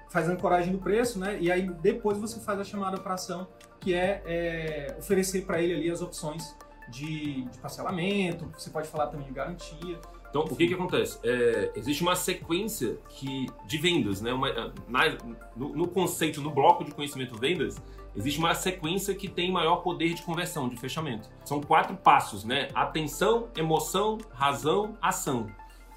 faz 0.09 0.29
a 0.29 0.33
ancoragem 0.33 0.71
do 0.71 0.79
preço, 0.79 1.19
né? 1.19 1.37
E 1.39 1.51
aí 1.51 1.69
depois 1.81 2.17
você 2.17 2.39
faz 2.39 2.59
a 2.59 2.63
chamada 2.63 2.97
para 2.97 3.15
ação, 3.15 3.47
que 3.79 3.93
é, 3.93 4.21
é 4.25 4.95
oferecer 4.97 5.45
para 5.45 5.61
ele 5.61 5.73
ali 5.73 5.91
as 5.91 6.01
opções 6.01 6.55
de, 6.89 7.43
de, 7.43 7.57
parcelamento. 7.59 8.49
Você 8.57 8.69
pode 8.69 8.87
falar 8.87 9.07
também 9.07 9.27
de 9.27 9.33
garantia. 9.33 9.99
Então, 10.29 10.43
o 10.43 10.55
que 10.55 10.67
que 10.67 10.73
acontece? 10.73 11.19
É, 11.23 11.71
existe 11.75 12.01
uma 12.01 12.15
sequência 12.15 12.97
que, 13.09 13.47
de 13.65 13.77
vendas, 13.77 14.21
né? 14.21 14.33
Uma, 14.33 14.73
na, 14.87 15.17
no, 15.55 15.69
no 15.69 15.87
conceito, 15.87 16.41
no 16.41 16.51
bloco 16.51 16.83
de 16.83 16.91
conhecimento 16.91 17.37
vendas, 17.37 17.81
existe 18.15 18.39
uma 18.39 18.53
sequência 18.53 19.15
que 19.15 19.27
tem 19.27 19.51
maior 19.51 19.77
poder 19.77 20.13
de 20.13 20.21
conversão, 20.21 20.67
de 20.67 20.77
fechamento. 20.77 21.29
São 21.45 21.61
quatro 21.61 21.95
passos, 21.95 22.43
né? 22.43 22.69
Atenção, 22.73 23.49
emoção, 23.55 24.17
razão, 24.33 24.97
ação. 25.01 25.47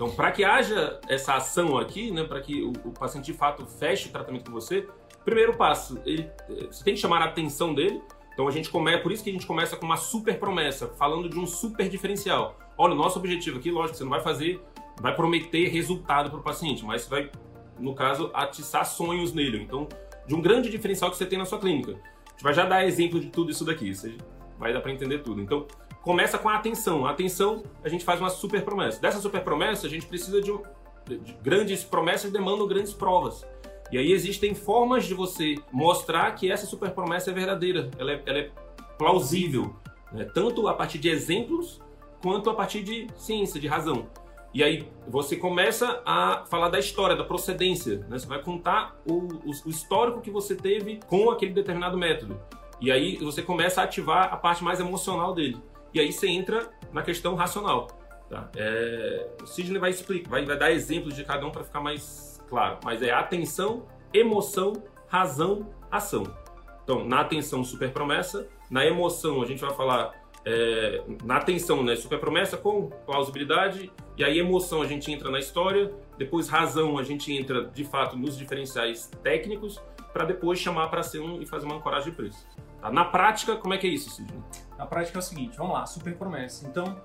Então, 0.00 0.10
para 0.10 0.32
que 0.32 0.42
haja 0.42 0.98
essa 1.08 1.34
ação 1.34 1.76
aqui, 1.76 2.10
né, 2.10 2.24
para 2.24 2.40
que 2.40 2.62
o, 2.62 2.70
o, 2.86 2.90
paciente 2.90 3.26
de 3.26 3.34
fato 3.34 3.66
feche 3.66 4.08
o 4.08 4.10
tratamento 4.10 4.46
com 4.46 4.52
você, 4.52 4.88
primeiro 5.26 5.58
passo, 5.58 6.00
ele, 6.06 6.26
você 6.70 6.82
tem 6.82 6.94
que 6.94 7.00
chamar 7.00 7.20
a 7.20 7.26
atenção 7.26 7.74
dele. 7.74 8.00
Então, 8.40 8.48
a 8.48 8.52
gente 8.52 8.70
começa, 8.70 9.02
por 9.02 9.12
isso 9.12 9.22
que 9.22 9.28
a 9.28 9.32
gente 9.34 9.46
começa 9.46 9.76
com 9.76 9.84
uma 9.84 9.98
super 9.98 10.38
promessa, 10.38 10.88
falando 10.96 11.28
de 11.28 11.38
um 11.38 11.46
super 11.46 11.90
diferencial. 11.90 12.58
Olha, 12.78 12.94
o 12.94 12.96
nosso 12.96 13.18
objetivo 13.18 13.58
aqui, 13.58 13.70
lógico, 13.70 13.98
você 13.98 14.02
não 14.02 14.10
vai 14.10 14.22
fazer, 14.22 14.58
vai 14.98 15.14
prometer 15.14 15.68
resultado 15.68 16.30
para 16.30 16.38
o 16.38 16.42
paciente, 16.42 16.82
mas 16.82 17.06
vai, 17.06 17.30
no 17.78 17.94
caso, 17.94 18.30
atiçar 18.32 18.86
sonhos 18.86 19.34
nele. 19.34 19.62
Então, 19.62 19.86
de 20.26 20.34
um 20.34 20.40
grande 20.40 20.70
diferencial 20.70 21.10
que 21.10 21.18
você 21.18 21.26
tem 21.26 21.38
na 21.38 21.44
sua 21.44 21.58
clínica. 21.58 21.92
A 21.92 22.30
gente 22.30 22.42
vai 22.42 22.54
já 22.54 22.64
dar 22.64 22.82
exemplo 22.82 23.20
de 23.20 23.26
tudo 23.26 23.50
isso 23.50 23.62
daqui, 23.62 23.94
você 23.94 24.16
vai 24.58 24.72
dar 24.72 24.80
para 24.80 24.90
entender 24.90 25.18
tudo. 25.18 25.42
Então, 25.42 25.66
começa 26.00 26.38
com 26.38 26.48
a 26.48 26.54
atenção. 26.54 27.04
A 27.04 27.10
atenção, 27.10 27.62
a 27.84 27.90
gente 27.90 28.06
faz 28.06 28.20
uma 28.20 28.30
super 28.30 28.64
promessa. 28.64 29.02
Dessa 29.02 29.20
super 29.20 29.44
promessa, 29.44 29.86
a 29.86 29.90
gente 29.90 30.06
precisa 30.06 30.40
de, 30.40 30.50
de 31.06 31.34
grandes 31.42 31.84
promessas 31.84 32.32
demandam 32.32 32.66
grandes 32.66 32.94
provas. 32.94 33.44
E 33.92 33.98
aí 33.98 34.12
existem 34.12 34.54
formas 34.54 35.04
de 35.04 35.14
você 35.14 35.56
mostrar 35.72 36.30
que 36.32 36.50
essa 36.50 36.66
super 36.66 36.90
promessa 36.90 37.30
é 37.30 37.34
verdadeira, 37.34 37.90
ela 37.98 38.12
é, 38.12 38.22
ela 38.24 38.38
é 38.38 38.50
plausível, 38.96 39.74
né? 40.12 40.24
tanto 40.24 40.68
a 40.68 40.74
partir 40.74 40.98
de 40.98 41.08
exemplos 41.08 41.80
quanto 42.22 42.50
a 42.50 42.54
partir 42.54 42.82
de 42.82 43.08
ciência, 43.16 43.60
de 43.60 43.66
razão. 43.66 44.08
E 44.52 44.64
aí 44.64 44.88
você 45.06 45.36
começa 45.36 46.02
a 46.04 46.44
falar 46.46 46.68
da 46.68 46.78
história, 46.78 47.14
da 47.14 47.24
procedência. 47.24 47.98
Né? 48.08 48.18
Você 48.18 48.26
vai 48.26 48.42
contar 48.42 49.00
o, 49.06 49.14
o, 49.14 49.50
o, 49.66 49.70
histórico 49.70 50.20
que 50.20 50.30
você 50.30 50.56
teve 50.56 50.98
com 51.06 51.30
aquele 51.30 51.52
determinado 51.52 51.96
método. 51.96 52.40
E 52.80 52.90
aí 52.90 53.16
você 53.18 53.42
começa 53.42 53.80
a 53.80 53.84
ativar 53.84 54.32
a 54.32 54.36
parte 54.36 54.64
mais 54.64 54.80
emocional 54.80 55.34
dele. 55.34 55.56
E 55.94 56.00
aí 56.00 56.12
você 56.12 56.26
entra 56.28 56.68
na 56.92 57.02
questão 57.02 57.34
racional. 57.36 57.86
Tá? 58.28 58.50
É, 58.56 59.28
o 59.42 59.46
Sidney 59.46 59.78
vai 59.78 59.90
explicar, 59.90 60.30
vai, 60.30 60.44
vai 60.44 60.58
dar 60.58 60.70
exemplos 60.72 61.14
de 61.14 61.24
cada 61.24 61.46
um 61.46 61.50
para 61.50 61.64
ficar 61.64 61.80
mais 61.80 62.29
claro. 62.50 62.78
Mas 62.84 63.00
é 63.02 63.10
atenção, 63.10 63.86
emoção, 64.12 64.74
razão, 65.08 65.70
ação. 65.90 66.24
Então, 66.84 67.04
na 67.04 67.20
atenção, 67.20 67.64
super 67.64 67.92
promessa. 67.92 68.48
Na 68.68 68.84
emoção, 68.84 69.40
a 69.40 69.46
gente 69.46 69.60
vai 69.60 69.72
falar 69.74 70.20
é, 70.44 71.02
na 71.24 71.36
atenção, 71.36 71.82
né? 71.82 71.96
Super 71.96 72.18
promessa 72.18 72.56
com 72.56 72.88
plausibilidade, 73.06 73.92
e 74.16 74.24
aí 74.24 74.38
emoção 74.38 74.82
a 74.82 74.86
gente 74.86 75.10
entra 75.12 75.30
na 75.30 75.38
história, 75.38 75.92
depois 76.18 76.48
razão 76.48 76.98
a 76.98 77.02
gente 77.02 77.32
entra 77.32 77.64
de 77.64 77.84
fato 77.84 78.16
nos 78.16 78.36
diferenciais 78.36 79.10
técnicos, 79.22 79.80
para 80.12 80.24
depois 80.24 80.58
chamar 80.58 80.88
para 80.88 81.02
ser 81.02 81.20
um 81.20 81.40
e 81.40 81.46
fazer 81.46 81.66
uma 81.66 81.76
ancoragem 81.76 82.10
de 82.10 82.16
preço. 82.16 82.46
Tá? 82.80 82.90
Na 82.90 83.04
prática, 83.04 83.56
como 83.56 83.74
é 83.74 83.78
que 83.78 83.86
é 83.86 83.90
isso, 83.90 84.10
Sidney? 84.10 84.42
Na 84.76 84.86
prática 84.86 85.18
é 85.18 85.20
o 85.20 85.22
seguinte, 85.22 85.56
vamos 85.56 85.74
lá, 85.74 85.86
super 85.86 86.16
promessa. 86.16 86.66
Então, 86.66 87.00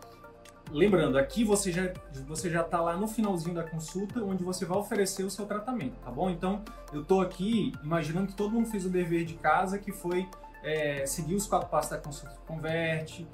lembrando, 0.71 1.17
aqui 1.17 1.43
você 1.43 1.71
já 1.71 1.91
você 2.28 2.49
já 2.49 2.62
está 2.62 2.82
lá 2.82 2.97
no 2.97 3.08
finalzinho 3.08 3.56
da 3.56 3.63
consulta, 3.63 4.21
onde 4.21 4.43
você 4.43 4.65
vai 4.65 4.78
oferecer 4.78 5.23
o 5.23 5.30
seu 5.30 5.45
tratamento, 5.45 5.95
tá 6.04 6.12
bom? 6.12 6.30
Então, 6.30 6.63
eu 6.91 7.01
estou 7.01 7.21
aqui 7.21 7.73
imaginando 7.84 8.28
que 8.28 8.36
todo 8.36 8.51
mundo 8.51 8.67
fez 8.69 8.86
o 8.86 8.89
dever 8.89 9.25
de 9.25 9.36
casa, 9.36 9.78
que 9.78 9.91
foi 9.91 10.28
é, 10.63 11.06
seguir 11.06 11.36
os 11.36 11.45
quatro 11.45 11.69
passos 11.69 11.91
da 11.91 11.97
consulta 11.99 12.36
converte, 12.47 13.28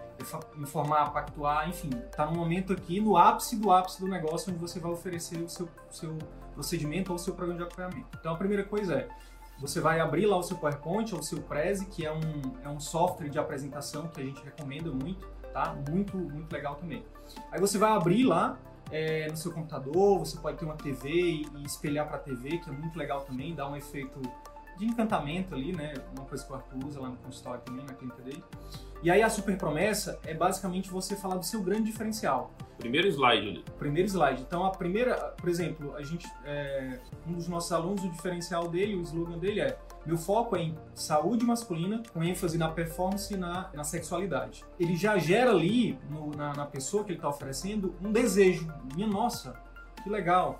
informar, 0.57 1.11
pactuar, 1.11 1.69
enfim, 1.69 1.89
está 2.05 2.25
no 2.25 2.33
momento 2.33 2.73
aqui, 2.73 2.99
no 2.99 3.15
ápice 3.15 3.55
do 3.55 3.71
ápice 3.71 4.01
do 4.01 4.07
negócio, 4.07 4.51
onde 4.51 4.59
você 4.59 4.79
vai 4.79 4.91
oferecer 4.91 5.37
o 5.37 5.47
seu, 5.47 5.67
seu 5.89 6.17
procedimento 6.53 7.11
ou 7.11 7.15
o 7.15 7.19
seu 7.19 7.33
programa 7.33 7.59
de 7.59 7.65
acompanhamento. 7.65 8.09
Então 8.19 8.33
a 8.33 8.37
primeira 8.37 8.63
coisa 8.63 8.95
é, 8.95 9.09
você 9.59 9.79
vai 9.79 9.99
abrir 9.99 10.25
lá 10.25 10.37
o 10.37 10.43
seu 10.43 10.57
PowerPoint 10.57 11.13
ou 11.13 11.21
o 11.21 11.23
seu 11.23 11.41
Prezi, 11.41 11.85
que 11.85 12.05
é 12.05 12.11
um, 12.11 12.41
é 12.63 12.67
um 12.67 12.79
software 12.79 13.29
de 13.29 13.39
apresentação 13.39 14.07
que 14.07 14.19
a 14.19 14.23
gente 14.25 14.43
recomenda 14.43 14.91
muito, 14.91 15.25
tá? 15.53 15.73
Muito, 15.89 16.17
muito 16.17 16.51
legal 16.51 16.75
também. 16.75 17.05
Aí 17.51 17.59
você 17.59 17.77
vai 17.77 17.91
abrir 17.91 18.23
lá 18.23 18.57
é, 18.91 19.27
no 19.29 19.37
seu 19.37 19.51
computador, 19.51 20.19
você 20.19 20.37
pode 20.37 20.57
ter 20.57 20.65
uma 20.65 20.75
TV 20.75 21.09
e, 21.09 21.47
e 21.57 21.63
espelhar 21.63 22.07
para 22.07 22.17
a 22.17 22.19
TV, 22.19 22.57
que 22.57 22.69
é 22.69 22.73
muito 22.73 22.97
legal 22.97 23.21
também, 23.21 23.55
dá 23.55 23.67
um 23.67 23.75
efeito 23.75 24.21
de 24.77 24.85
encantamento 24.85 25.53
ali, 25.53 25.73
né? 25.75 25.93
Uma 26.17 26.25
coisa 26.25 26.43
que 26.43 26.51
o 26.51 26.55
Arthur 26.55 26.85
usa 26.85 26.99
lá 26.99 27.09
no 27.09 27.17
consultório 27.17 27.61
também, 27.61 27.85
na 27.85 27.93
clínica 27.93 28.21
dele. 28.23 28.43
E 29.03 29.09
aí 29.09 29.21
a 29.21 29.29
super 29.29 29.57
promessa 29.57 30.19
é 30.25 30.33
basicamente 30.33 30.89
você 30.89 31.15
falar 31.15 31.35
do 31.35 31.45
seu 31.45 31.61
grande 31.61 31.83
diferencial. 31.83 32.51
Primeiro 32.77 33.07
slide 33.07 33.47
ali. 33.47 33.65
Primeiro 33.77 34.07
slide. 34.07 34.41
Então 34.41 34.65
a 34.65 34.71
primeira, 34.71 35.15
por 35.37 35.49
exemplo, 35.49 35.95
a 35.95 36.03
gente, 36.03 36.27
é, 36.45 36.99
um 37.27 37.33
dos 37.33 37.47
nossos 37.47 37.71
alunos, 37.71 38.03
o 38.03 38.09
diferencial 38.09 38.67
dele, 38.67 38.95
o 38.95 39.01
slogan 39.01 39.37
dele 39.37 39.61
é 39.61 39.77
meu 40.05 40.17
foco 40.17 40.55
é 40.55 40.63
em 40.63 40.77
saúde 40.93 41.45
masculina, 41.45 42.01
com 42.13 42.23
ênfase 42.23 42.57
na 42.57 42.69
performance 42.69 43.33
e 43.33 43.37
na, 43.37 43.69
na 43.73 43.83
sexualidade. 43.83 44.63
Ele 44.79 44.95
já 44.95 45.17
gera 45.17 45.51
ali, 45.51 45.97
no, 46.09 46.31
na, 46.35 46.53
na 46.53 46.65
pessoa 46.65 47.03
que 47.03 47.11
ele 47.11 47.17
está 47.17 47.29
oferecendo, 47.29 47.95
um 48.01 48.11
desejo. 48.11 48.71
Minha 48.95 49.07
nossa, 49.07 49.53
que 50.03 50.09
legal. 50.09 50.59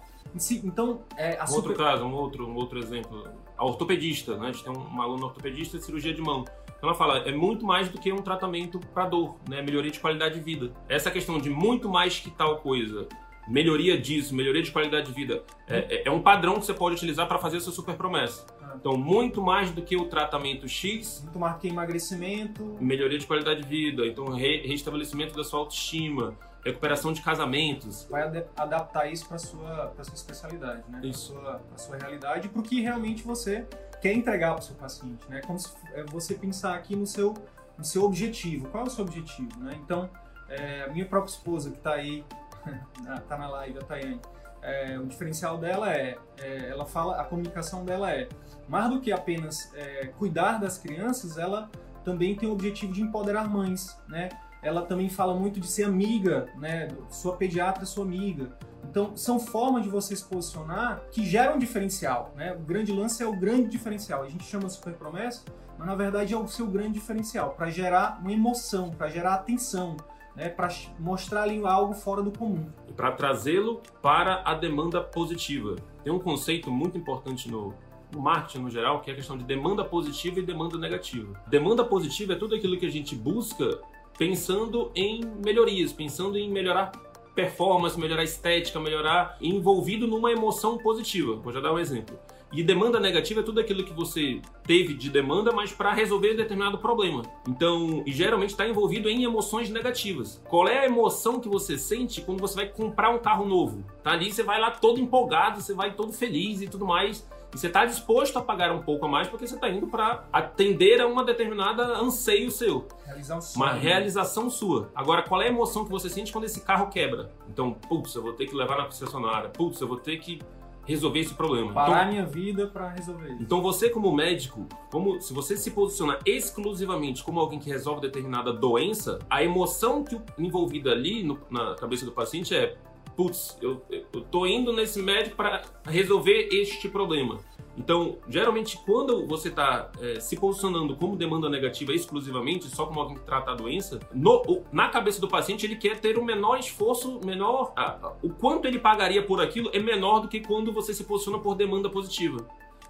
Então, 0.63 1.01
é, 1.17 1.41
um 1.43 1.47
super... 1.47 1.69
outro 1.69 1.75
caso, 1.75 2.03
um 2.05 2.13
outro, 2.13 2.47
um 2.47 2.55
outro 2.55 2.79
exemplo 2.79 3.27
a 3.61 3.65
ortopedista, 3.65 4.35
né? 4.37 4.47
A 4.47 4.51
gente 4.51 4.63
tem 4.63 4.73
uma 4.73 5.03
aluna 5.03 5.25
ortopedista 5.25 5.77
de 5.77 5.83
cirurgia 5.83 6.11
de 6.15 6.21
mão. 6.21 6.43
Então 6.65 6.89
ela 6.89 6.95
fala, 6.95 7.19
é 7.19 7.31
muito 7.31 7.63
mais 7.63 7.89
do 7.89 7.99
que 7.99 8.11
um 8.11 8.17
tratamento 8.17 8.79
para 8.79 9.05
dor, 9.05 9.37
né? 9.47 9.61
Melhoria 9.61 9.91
de 9.91 9.99
qualidade 9.99 10.33
de 10.33 10.41
vida. 10.41 10.73
Essa 10.89 11.11
questão 11.11 11.37
de 11.37 11.51
muito 11.51 11.87
mais 11.87 12.19
que 12.19 12.31
tal 12.31 12.57
coisa, 12.57 13.07
melhoria 13.47 13.95
disso, 13.99 14.33
melhoria 14.33 14.63
de 14.63 14.71
qualidade 14.71 15.07
de 15.09 15.13
vida, 15.13 15.43
é, 15.67 15.77
é, 15.77 16.07
é 16.07 16.11
um 16.11 16.23
padrão 16.23 16.55
que 16.55 16.65
você 16.65 16.73
pode 16.73 16.95
utilizar 16.95 17.27
para 17.27 17.37
fazer 17.37 17.57
essa 17.57 17.69
super 17.69 17.95
promessa. 17.95 18.47
Então, 18.75 18.97
muito 18.97 19.41
mais 19.41 19.71
do 19.71 19.81
que 19.81 19.95
o 19.95 20.05
tratamento 20.05 20.67
X. 20.67 21.21
Muito 21.23 21.39
mais 21.39 21.57
que 21.57 21.67
emagrecimento. 21.67 22.77
Melhoria 22.79 23.17
de 23.17 23.25
qualidade 23.25 23.61
de 23.61 23.67
vida, 23.67 24.05
então 24.05 24.29
re 24.29 24.67
restabelecimento 24.67 25.35
da 25.35 25.43
sua 25.43 25.59
autoestima, 25.59 26.35
recuperação 26.63 27.11
de 27.13 27.21
casamentos. 27.21 28.07
Vai 28.09 28.23
ad 28.23 28.45
adaptar 28.55 29.11
isso 29.11 29.27
para 29.27 29.37
sua 29.37 29.93
sua 30.01 30.13
especialidade, 30.13 30.83
né? 30.89 31.01
Isso. 31.03 31.33
Para 31.33 31.59
sua, 31.75 31.77
sua 31.77 31.97
realidade, 31.97 32.49
para 32.49 32.59
o 32.59 32.63
que 32.63 32.81
realmente 32.81 33.23
você 33.23 33.65
quer 34.01 34.13
entregar 34.13 34.53
para 34.53 34.59
o 34.59 34.63
seu 34.63 34.75
paciente, 34.75 35.23
né? 35.29 35.41
Como 35.45 35.59
se 35.59 35.71
é 35.93 36.03
você 36.03 36.33
pensar 36.35 36.75
aqui 36.75 36.95
no 36.95 37.05
seu 37.05 37.33
no 37.77 37.83
seu 37.83 38.03
objetivo. 38.03 38.67
Qual 38.69 38.83
é 38.83 38.87
o 38.87 38.89
seu 38.89 39.03
objetivo, 39.03 39.59
né? 39.59 39.79
Então, 39.83 40.09
é, 40.49 40.83
a 40.83 40.87
minha 40.89 41.05
própria 41.05 41.31
esposa 41.31 41.71
que 41.71 41.77
está 41.77 41.93
aí, 41.93 42.23
está 43.17 43.37
na 43.37 43.49
live, 43.49 43.79
a 43.79 43.81
Tayane, 43.81 44.19
é, 44.61 44.99
o 44.99 45.05
diferencial 45.05 45.57
dela 45.57 45.91
é, 45.91 46.17
é, 46.39 46.69
ela 46.69 46.85
fala, 46.85 47.19
a 47.19 47.23
comunicação 47.23 47.83
dela 47.83 48.11
é 48.11 48.27
mais 48.71 48.89
do 48.89 49.01
que 49.01 49.11
apenas 49.11 49.69
é, 49.75 50.07
cuidar 50.17 50.57
das 50.57 50.77
crianças, 50.77 51.37
ela 51.37 51.69
também 52.05 52.37
tem 52.37 52.47
o 52.47 52.53
objetivo 52.53 52.93
de 52.93 53.01
empoderar 53.01 53.49
mães, 53.49 53.99
né? 54.07 54.29
Ela 54.63 54.83
também 54.83 55.09
fala 55.09 55.35
muito 55.35 55.59
de 55.59 55.67
ser 55.67 55.83
amiga, 55.83 56.47
né? 56.55 56.87
Sua 57.09 57.35
pediatra, 57.35 57.85
sua 57.85 58.05
amiga. 58.05 58.57
Então, 58.89 59.17
são 59.17 59.41
formas 59.41 59.83
de 59.83 59.89
você 59.89 60.15
se 60.15 60.23
posicionar 60.23 61.01
que 61.11 61.25
geram 61.25 61.55
um 61.55 61.59
diferencial, 61.59 62.31
né? 62.33 62.53
O 62.53 62.59
grande 62.59 62.93
lance 62.93 63.21
é 63.21 63.27
o 63.27 63.35
grande 63.35 63.67
diferencial. 63.67 64.23
A 64.23 64.29
gente 64.29 64.45
chama 64.45 64.69
super 64.69 64.93
promessa, 64.93 65.43
mas 65.77 65.85
na 65.85 65.95
verdade 65.95 66.33
é 66.33 66.37
o 66.37 66.47
seu 66.47 66.65
grande 66.65 66.93
diferencial 66.93 67.49
para 67.49 67.69
gerar 67.69 68.19
uma 68.21 68.31
emoção, 68.31 68.91
para 68.91 69.09
gerar 69.09 69.33
atenção, 69.33 69.97
né? 70.33 70.47
Para 70.47 70.69
mostrar 70.97 71.43
ali 71.43 71.61
algo 71.65 71.93
fora 71.93 72.23
do 72.23 72.31
comum. 72.31 72.69
E 72.87 72.93
para 72.93 73.11
trazê-lo 73.11 73.81
para 74.01 74.41
a 74.45 74.55
demanda 74.55 75.01
positiva. 75.01 75.75
Tem 76.05 76.13
um 76.13 76.19
conceito 76.19 76.71
muito 76.71 76.97
importante 76.97 77.51
no 77.51 77.73
no 78.11 78.21
marketing 78.21 78.63
no 78.63 78.69
geral, 78.69 79.01
que 79.01 79.09
é 79.09 79.13
a 79.13 79.15
questão 79.15 79.37
de 79.37 79.43
demanda 79.43 79.83
positiva 79.83 80.39
e 80.39 80.43
demanda 80.43 80.77
negativa. 80.77 81.39
Demanda 81.47 81.83
positiva 81.83 82.33
é 82.33 82.35
tudo 82.35 82.55
aquilo 82.55 82.77
que 82.77 82.85
a 82.85 82.91
gente 82.91 83.15
busca 83.15 83.79
pensando 84.17 84.91
em 84.95 85.21
melhorias, 85.43 85.91
pensando 85.91 86.37
em 86.37 86.49
melhorar 86.49 86.91
performance, 87.33 87.99
melhorar 87.99 88.23
estética, 88.23 88.79
melhorar 88.79 89.37
envolvido 89.41 90.07
numa 90.07 90.31
emoção 90.31 90.77
positiva. 90.77 91.35
Vou 91.35 91.51
já 91.51 91.59
dar 91.59 91.73
um 91.73 91.79
exemplo. 91.79 92.19
E 92.53 92.61
demanda 92.61 92.99
negativa 92.99 93.39
é 93.39 93.43
tudo 93.43 93.61
aquilo 93.61 93.83
que 93.85 93.93
você 93.93 94.41
teve 94.65 94.93
de 94.93 95.09
demanda, 95.09 95.53
mas 95.53 95.71
para 95.71 95.93
resolver 95.93 96.33
determinado 96.33 96.77
problema. 96.77 97.21
Então, 97.47 98.03
e 98.05 98.11
geralmente 98.11 98.49
está 98.49 98.67
envolvido 98.67 99.09
em 99.09 99.23
emoções 99.23 99.69
negativas. 99.69 100.41
Qual 100.49 100.67
é 100.67 100.79
a 100.79 100.85
emoção 100.85 101.39
que 101.39 101.47
você 101.47 101.77
sente 101.77 102.19
quando 102.19 102.41
você 102.41 102.55
vai 102.55 102.67
comprar 102.67 103.09
um 103.09 103.19
carro 103.19 103.45
novo? 103.45 103.85
Tá 104.03 104.11
ali, 104.11 104.33
você 104.33 104.43
vai 104.43 104.59
lá 104.59 104.69
todo 104.69 104.99
empolgado, 104.99 105.61
você 105.61 105.73
vai 105.73 105.93
todo 105.93 106.11
feliz 106.11 106.61
e 106.61 106.67
tudo 106.67 106.85
mais. 106.85 107.25
E 107.53 107.57
você 107.57 107.67
está 107.67 107.85
disposto 107.85 108.37
a 108.37 108.41
pagar 108.41 108.71
um 108.71 108.81
pouco 108.81 109.05
a 109.05 109.09
mais 109.09 109.27
porque 109.27 109.45
você 109.45 109.55
está 109.55 109.69
indo 109.69 109.87
para 109.87 110.23
atender 110.31 111.01
a 111.01 111.07
uma 111.07 111.23
determinada 111.23 111.83
anseio 111.97 112.49
seu. 112.49 112.87
Realizar 113.05 113.39
o 113.39 113.41
Uma 113.55 113.73
realização 113.73 114.49
sua. 114.49 114.89
Agora, 114.95 115.23
qual 115.23 115.41
é 115.41 115.45
a 115.45 115.49
emoção 115.49 115.83
que 115.83 115.91
você 115.91 116.09
sente 116.09 116.31
quando 116.31 116.45
esse 116.45 116.61
carro 116.61 116.87
quebra? 116.87 117.29
Então, 117.49 117.73
putz, 117.73 118.15
eu 118.15 118.21
vou 118.21 118.33
ter 118.33 118.45
que 118.45 118.55
levar 118.55 118.77
na 118.77 118.85
concessionária. 118.85 119.49
Putz, 119.49 119.81
eu 119.81 119.87
vou 119.87 119.97
ter 119.97 120.17
que 120.17 120.39
resolver 120.85 121.19
esse 121.19 121.33
problema. 121.33 121.73
Parar 121.73 122.01
então, 122.01 122.11
minha 122.11 122.25
vida 122.25 122.67
para 122.67 122.89
resolver 122.89 123.27
isso. 123.33 123.41
Então 123.41 123.61
você 123.61 123.89
como 123.89 124.11
médico, 124.11 124.67
como 124.91 125.19
se 125.21 125.33
você 125.33 125.55
se 125.55 125.71
posiciona 125.71 126.19
exclusivamente 126.25 127.23
como 127.23 127.39
alguém 127.39 127.59
que 127.59 127.69
resolve 127.69 128.01
determinada 128.01 128.51
doença, 128.51 129.19
a 129.29 129.43
emoção 129.43 130.03
que 130.03 130.19
envolvida 130.37 130.91
ali 130.91 131.23
no, 131.23 131.39
na 131.49 131.75
cabeça 131.75 132.05
do 132.05 132.11
paciente 132.11 132.55
é 132.55 132.75
putz, 133.15 133.57
eu, 133.61 133.81
eu 133.89 134.21
tô 134.21 134.45
indo 134.45 134.73
nesse 134.73 135.01
médico 135.01 135.35
para 135.35 135.61
resolver 135.85 136.49
este 136.51 136.89
problema. 136.89 137.39
Então, 137.77 138.17
geralmente, 138.27 138.77
quando 138.85 139.25
você 139.25 139.47
está 139.47 139.89
é, 140.01 140.19
se 140.19 140.35
posicionando 140.35 140.95
como 140.95 141.15
demanda 141.15 141.49
negativa 141.49 141.93
exclusivamente, 141.93 142.67
só 142.67 142.85
como 142.85 142.99
alguém 142.99 143.17
que 143.17 143.23
trata 143.23 143.51
a 143.51 143.55
doença, 143.55 143.99
no, 144.13 144.63
na 144.71 144.89
cabeça 144.89 145.21
do 145.21 145.27
paciente 145.27 145.65
ele 145.65 145.77
quer 145.77 145.99
ter 145.99 146.17
o 146.17 146.23
menor 146.23 146.59
esforço, 146.59 147.19
menor. 147.25 147.73
O 148.21 148.29
quanto 148.29 148.67
ele 148.67 148.77
pagaria 148.77 149.23
por 149.23 149.41
aquilo 149.41 149.69
é 149.73 149.79
menor 149.79 150.19
do 150.19 150.27
que 150.27 150.41
quando 150.41 150.71
você 150.71 150.93
se 150.93 151.05
posiciona 151.05 151.39
por 151.39 151.55
demanda 151.55 151.89
positiva. 151.89 152.45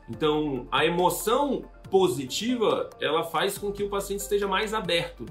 Então, 0.09 0.67
a 0.71 0.85
emoção 0.85 1.63
positiva 1.89 2.89
ela 2.99 3.23
faz 3.23 3.57
com 3.57 3.71
que 3.71 3.83
o 3.83 3.89
paciente 3.89 4.21
esteja 4.21 4.47
mais 4.47 4.73
aberto. 4.73 5.25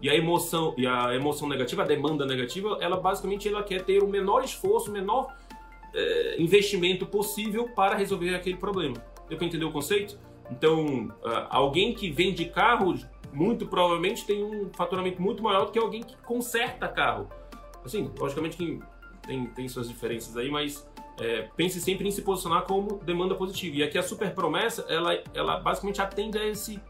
E 0.00 0.10
a 0.10 0.14
emoção 0.14 0.74
e 0.76 0.86
a 0.86 1.14
emoção 1.14 1.48
negativa, 1.48 1.82
a 1.82 1.86
demanda 1.86 2.26
negativa, 2.26 2.78
ela 2.80 2.96
basicamente 2.96 3.48
ela 3.48 3.62
quer 3.62 3.82
ter 3.82 4.02
o 4.02 4.08
menor 4.08 4.44
esforço, 4.44 4.90
o 4.90 4.92
menor 4.92 5.34
é, 5.94 6.36
investimento 6.38 7.06
possível 7.06 7.68
para 7.68 7.94
resolver 7.94 8.34
aquele 8.34 8.56
problema. 8.56 8.96
Deu 9.28 9.38
para 9.38 9.46
entender 9.46 9.64
o 9.64 9.72
conceito? 9.72 10.18
Então, 10.50 11.06
uh, 11.22 11.46
alguém 11.48 11.94
que 11.94 12.10
vende 12.10 12.44
carro, 12.44 12.94
muito 13.32 13.66
provavelmente 13.66 14.26
tem 14.26 14.44
um 14.44 14.70
faturamento 14.74 15.20
muito 15.20 15.42
maior 15.42 15.66
do 15.66 15.72
que 15.72 15.78
alguém 15.78 16.02
que 16.02 16.16
conserta 16.18 16.86
carro. 16.86 17.28
Assim, 17.84 18.10
logicamente 18.18 18.56
que 18.56 18.80
tem, 19.26 19.46
tem 19.46 19.68
suas 19.68 19.88
diferenças 19.88 20.36
aí, 20.36 20.50
mas 20.50 20.86
é, 21.18 21.48
pense 21.56 21.80
sempre 21.80 22.06
em 22.06 22.10
se 22.10 22.22
posicionar 22.22 22.62
como 22.62 22.98
demanda 23.02 23.34
positiva. 23.34 23.76
E 23.76 23.82
aqui 23.82 23.96
a 23.96 24.02
super 24.02 24.34
promessa, 24.34 24.84
ela, 24.88 25.18
ela 25.32 25.60
basicamente 25.60 26.00
atende 26.00 26.38
a 26.38 26.46
esse, 26.46 26.80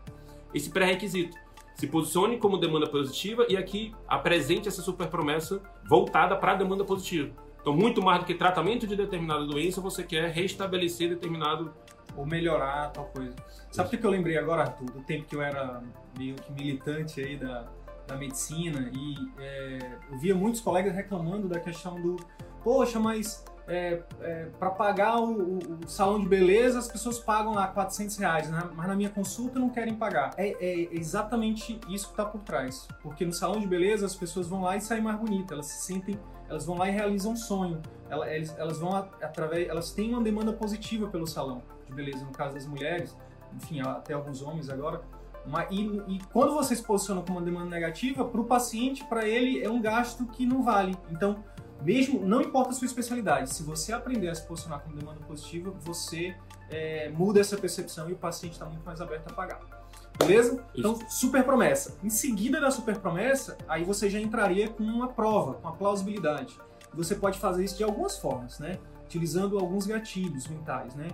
esse 0.53 0.71
pré-requisito 0.71 1.44
se 1.75 1.87
posicione 1.87 2.39
como 2.39 2.59
demanda 2.59 2.87
positiva 2.87 3.47
e 3.49 3.57
aqui 3.57 3.95
apresente 4.07 4.69
essa 4.69 4.83
super 4.83 5.09
promessa 5.09 5.61
voltada 5.89 6.37
para 6.37 6.53
a 6.53 6.55
demanda 6.55 6.85
positiva. 6.85 7.31
Então, 7.61 7.75
muito 7.75 8.03
mais 8.03 8.21
do 8.21 8.27
que 8.27 8.35
tratamento 8.35 8.87
de 8.87 8.95
determinada 8.95 9.45
doença, 9.47 9.81
você 9.81 10.03
quer 10.03 10.31
restabelecer 10.31 11.09
determinado. 11.09 11.73
Ou 12.17 12.25
melhorar 12.25 12.91
tal 12.93 13.07
coisa. 13.07 13.35
Sabe 13.73 13.89
o 13.89 13.99
que 13.99 14.07
eu 14.07 14.11
lembrei 14.11 14.39
agora, 14.39 14.63
Arthur? 14.63 14.89
Do 14.89 15.01
tempo 15.01 15.25
que 15.25 15.35
eu 15.35 15.43
era 15.43 15.83
meio 16.17 16.37
que 16.37 16.53
militante 16.53 17.21
aí 17.21 17.37
da, 17.37 17.67
da 18.07 18.17
medicina 18.17 18.89
e 18.95 19.17
é, 19.39 19.99
eu 20.13 20.19
via 20.19 20.35
muitos 20.35 20.61
colegas 20.61 20.95
reclamando 20.95 21.49
da 21.49 21.59
questão 21.59 22.01
do, 22.01 22.17
poxa, 22.63 23.01
mas 23.01 23.45
é, 23.67 24.03
é, 24.21 24.47
para 24.59 24.71
pagar 24.71 25.19
o, 25.19 25.59
o, 25.59 25.89
salão 25.89 26.21
de 26.21 26.29
beleza, 26.29 26.79
as 26.79 26.89
pessoas 26.89 27.19
pagam 27.19 27.55
lá 27.55 27.67
400 27.67 28.17
reais, 28.17 28.51
né? 28.51 28.63
mas 28.75 28.87
na 28.87 28.95
minha 28.95 29.11
consulta 29.11 29.59
não 29.59 29.71
querem 29.71 29.95
pagar. 29.95 30.33
É, 30.37 30.49
é 30.61 30.89
exatamente 30.95 31.81
isso 31.89 32.07
que 32.07 32.13
está 32.13 32.25
por 32.25 32.43
trás. 32.43 32.87
Porque 33.03 33.25
no 33.25 33.33
salão 33.33 33.61
de 33.61 33.67
beleza 33.67 34.05
as 34.07 34.15
pessoas 34.15 34.47
vão 34.47 34.63
lá 34.63 34.77
e 34.77 34.81
saem 34.81 35.03
mais 35.03 35.19
bonitas, 35.19 35.53
elas 35.53 35.67
se 35.67 35.85
sentem, 35.85 36.19
elas 36.49 36.67
vão 36.67 36.77
lá 36.77 36.89
e 36.89 36.93
realizam 36.93 37.33
um 37.33 37.37
sonho. 37.37 37.81
Elas, 38.11 38.57
elas 38.59 38.79
vão 38.79 38.95
através, 38.95 39.69
elas 39.69 39.93
têm 39.93 40.13
uma 40.13 40.23
demanda 40.23 40.53
positiva 40.53 41.07
pelo 41.09 41.27
salão 41.27 41.63
de 41.87 41.95
beleza, 41.95 42.25
no 42.25 42.33
caso 42.33 42.55
das 42.55 42.67
mulheres, 42.67 43.17
enfim, 43.55 43.81
até 43.81 44.13
alguns 44.13 44.43
homens 44.43 44.69
agora. 44.69 45.01
E, 45.71 45.83
e, 46.09 46.21
quando 46.33 46.55
você 46.55 46.75
se 46.75 46.83
posiciona 46.83 47.21
com 47.21 47.33
uma 47.33 47.43
demanda 47.43 47.69
negativa, 47.69 48.25
para 48.25 48.41
o 48.41 48.45
paciente, 48.45 49.05
para 49.05 49.29
ele, 49.29 49.63
é 49.63 49.69
um 49.69 49.81
gasto 49.81 50.25
que 50.27 50.47
não 50.47 50.63
vale. 50.63 50.97
Então, 51.11 51.45
mesmo, 51.85 52.27
não 52.27 52.41
importa 52.41 52.71
a 52.71 52.73
sua 52.73 52.87
especialidade, 52.87 53.53
se 53.53 53.63
você 53.63 53.93
aprender 53.93 54.29
a 54.29 54.35
se 54.35 54.43
posicionar 54.47 54.81
como 54.81 54.97
demanda 54.97 55.21
positiva, 55.21 55.71
você 55.83 56.35
é, 56.71 57.11
muda 57.11 57.41
essa 57.41 57.57
percepção 57.57 58.09
e 58.09 58.15
o 58.15 58.17
paciente 58.17 58.55
está 58.55 58.65
muito 58.65 58.85
mais 58.85 59.01
aberto 59.01 59.31
a 59.31 59.35
pagar. 59.35 59.61
Beleza? 60.19 60.65
Então, 60.75 60.99
super 61.09 61.45
promessa. 61.45 61.99
Em 62.03 62.09
seguida 62.09 62.61
da 62.61 62.71
super 62.71 62.99
promessa, 62.99 63.59
aí 63.69 63.85
você 63.85 64.09
já 64.09 64.19
entraria 64.19 64.69
com 64.69 64.83
uma 64.83 65.09
prova, 65.09 65.55
com 65.55 65.69
a 65.69 65.73
plausibilidade. 65.73 66.57
Você 66.95 67.15
pode 67.17 67.39
fazer 67.39 67.65
isso 67.65 67.77
de 67.77 67.85
algumas 67.85 68.17
formas, 68.17 68.59
né? 68.59 68.79
Utilizando 69.05 69.59
alguns 69.59 69.87
gatilhos 69.87 70.47
mentais, 70.47 70.95
né? 70.95 71.09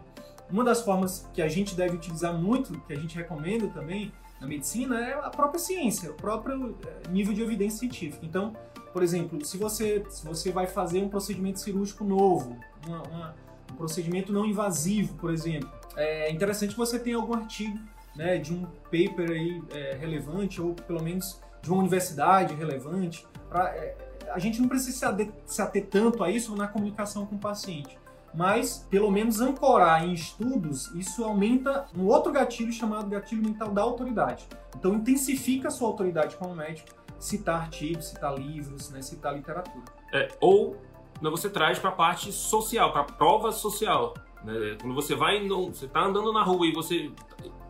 Uma 0.51 0.63
das 0.63 0.83
formas 0.83 1.29
que 1.33 1.41
a 1.41 1.49
gente 1.49 1.75
deve 1.75 1.97
utilizar 1.97 2.35
muito, 2.35 2.79
que 2.83 2.93
a 2.93 2.97
gente 2.97 3.17
recomenda 3.17 3.67
também 3.69 4.13
na 4.41 4.47
medicina, 4.47 5.01
é 5.01 5.15
a 5.15 5.31
própria 5.31 5.59
ciência, 5.59 6.11
o 6.11 6.15
próprio 6.15 6.77
é, 6.87 7.09
nível 7.09 7.33
de 7.33 7.43
evidência 7.43 7.79
científica. 7.79 8.25
Então, 8.25 8.55
por 8.93 9.03
exemplo, 9.03 9.45
se 9.45 9.57
você, 9.57 10.05
se 10.09 10.25
você 10.25 10.51
vai 10.51 10.67
fazer 10.67 11.03
um 11.03 11.09
procedimento 11.09 11.61
cirúrgico 11.61 12.05
novo, 12.05 12.57
uma, 12.87 13.03
uma, 13.03 13.35
um 13.73 13.77
procedimento 13.77 14.33
não 14.33 14.45
invasivo, 14.45 15.15
por 15.15 15.33
exemplo, 15.33 15.71
é 15.97 16.31
interessante 16.31 16.71
que 16.73 16.79
você 16.79 16.99
tenha 16.99 17.17
algum 17.17 17.35
artigo 17.35 17.79
né, 18.17 18.39
de 18.39 18.53
um 18.53 18.67
paper 18.85 19.31
aí, 19.31 19.63
é, 19.71 19.97
relevante, 19.99 20.61
ou 20.61 20.75
pelo 20.75 21.03
menos 21.03 21.41
de 21.63 21.71
uma 21.71 21.81
universidade 21.81 22.55
relevante. 22.55 23.27
Pra, 23.49 23.69
é, 23.75 23.97
a 24.33 24.39
gente 24.39 24.61
não 24.61 24.69
precisa 24.69 24.97
se 24.97 25.05
ater, 25.05 25.31
se 25.47 25.63
ater 25.63 25.87
tanto 25.87 26.23
a 26.23 26.31
isso 26.31 26.55
na 26.57 26.67
comunicação 26.67 27.27
com 27.27 27.37
o 27.37 27.39
paciente 27.39 28.01
mas 28.33 28.87
pelo 28.89 29.11
menos 29.11 29.41
ancorar 29.41 30.05
em 30.05 30.13
estudos, 30.13 30.93
isso 30.95 31.25
aumenta 31.25 31.87
um 31.97 32.07
outro 32.07 32.33
gatilho 32.33 32.73
chamado 32.73 33.09
gatilho 33.09 33.43
mental 33.43 33.71
da 33.71 33.83
autoridade. 33.83 34.47
Então 34.77 34.95
intensifica 34.95 35.69
a 35.69 35.71
sua 35.71 35.89
autoridade 35.89 36.37
como 36.37 36.55
médico 36.55 36.89
citar 37.21 37.61
artigos, 37.61 38.07
citar 38.07 38.37
livros, 38.37 38.91
né, 38.91 39.03
citar 39.03 39.35
literatura. 39.35 39.85
É, 40.13 40.29
ou 40.41 40.77
né, 41.21 41.31
você 41.31 41.49
traz 41.49 41.79
para 41.79 41.91
a 41.91 41.93
parte 41.93 42.33
social, 42.33 42.91
para 42.91 43.03
a 43.03 43.05
prova 43.05 43.53
social. 43.53 44.15
Né? 44.43 44.77
Quando 44.81 44.95
você 44.95 45.15
vai, 45.15 45.41
no, 45.41 45.67
você 45.67 45.85
está 45.85 46.01
andando 46.01 46.33
na 46.33 46.43
rua 46.43 46.67
e 46.67 46.73
você 46.73 47.13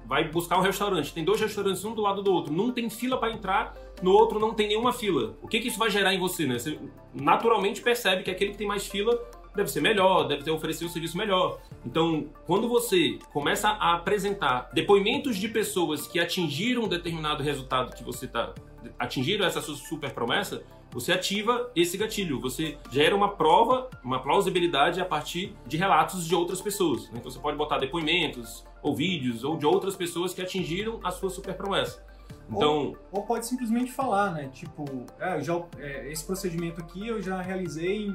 vai 0.07 0.29
buscar 0.29 0.59
um 0.59 0.63
restaurante, 0.63 1.13
tem 1.13 1.25
dois 1.25 1.41
restaurantes 1.41 1.85
um 1.85 1.95
do 1.95 2.03
lado 2.03 2.23
do 2.23 2.33
outro, 2.33 2.53
num 2.53 2.73
tem 2.73 2.89
fila 2.89 3.17
para 3.19 3.33
entrar, 3.33 3.77
no 4.03 4.13
outro 4.13 4.39
não 4.39 4.55
tem 4.55 4.69
nenhuma 4.69 4.93
fila. 4.93 5.37
O 5.43 5.49
que, 5.49 5.61
que 5.61 5.69
isso 5.69 5.79
vai 5.79 5.91
gerar 5.91 6.15
em 6.15 6.19
você? 6.19 6.47
Né? 6.47 6.59
Você 6.59 6.79
naturalmente 7.13 7.81
percebe 7.81 8.23
que 8.23 8.31
aquele 8.31 8.53
que 8.53 8.59
tem 8.59 8.67
mais 8.67 8.87
fila 8.87 9.21
deve 9.55 9.71
ser 9.71 9.81
melhor, 9.81 10.29
deve 10.29 10.43
ter 10.43 10.51
oferecido 10.51 10.87
um 10.87 10.91
serviço 10.91 11.17
melhor. 11.17 11.61
Então, 11.85 12.29
quando 12.47 12.69
você 12.69 13.19
começa 13.33 13.69
a 13.69 13.95
apresentar 13.95 14.71
depoimentos 14.73 15.37
de 15.37 15.49
pessoas 15.49 16.07
que 16.07 16.21
atingiram 16.21 16.85
um 16.85 16.89
determinado 16.89 17.43
resultado 17.43 17.95
que 17.95 18.05
você 18.05 18.27
está 18.27 18.55
atingiram 18.99 19.47
essa 19.47 19.61
super 19.61 20.13
promessa, 20.13 20.63
você 20.93 21.13
ativa 21.13 21.71
esse 21.75 21.97
gatilho, 21.97 22.41
você 22.41 22.77
gera 22.91 23.15
uma 23.15 23.29
prova, 23.29 23.89
uma 24.03 24.21
plausibilidade 24.21 25.01
a 25.01 25.05
partir 25.05 25.55
de 25.67 25.77
relatos 25.77 26.27
de 26.27 26.35
outras 26.35 26.61
pessoas. 26.61 27.05
Né? 27.11 27.19
Então 27.19 27.31
você 27.31 27.39
pode 27.39 27.57
botar 27.57 27.79
depoimentos, 27.79 28.65
ou 28.83 28.95
vídeos, 28.95 29.45
ou 29.45 29.57
de 29.57 29.67
outras 29.67 29.95
pessoas 29.95 30.35
que 30.35 30.43
atingiram 30.43 30.99
a 31.05 31.11
sua 31.11 31.31
super 31.31 31.55
promessa. 31.55 32.05
Então, 32.51 32.97
ou, 33.13 33.21
ou 33.21 33.23
pode 33.23 33.47
simplesmente 33.47 33.93
falar, 33.93 34.33
né? 34.33 34.49
Tipo, 34.53 34.85
é, 35.21 35.41
já, 35.41 35.63
é, 35.79 36.11
esse 36.11 36.25
procedimento 36.25 36.81
aqui 36.81 37.07
eu 37.07 37.23
já 37.23 37.41
realizei, 37.41 38.13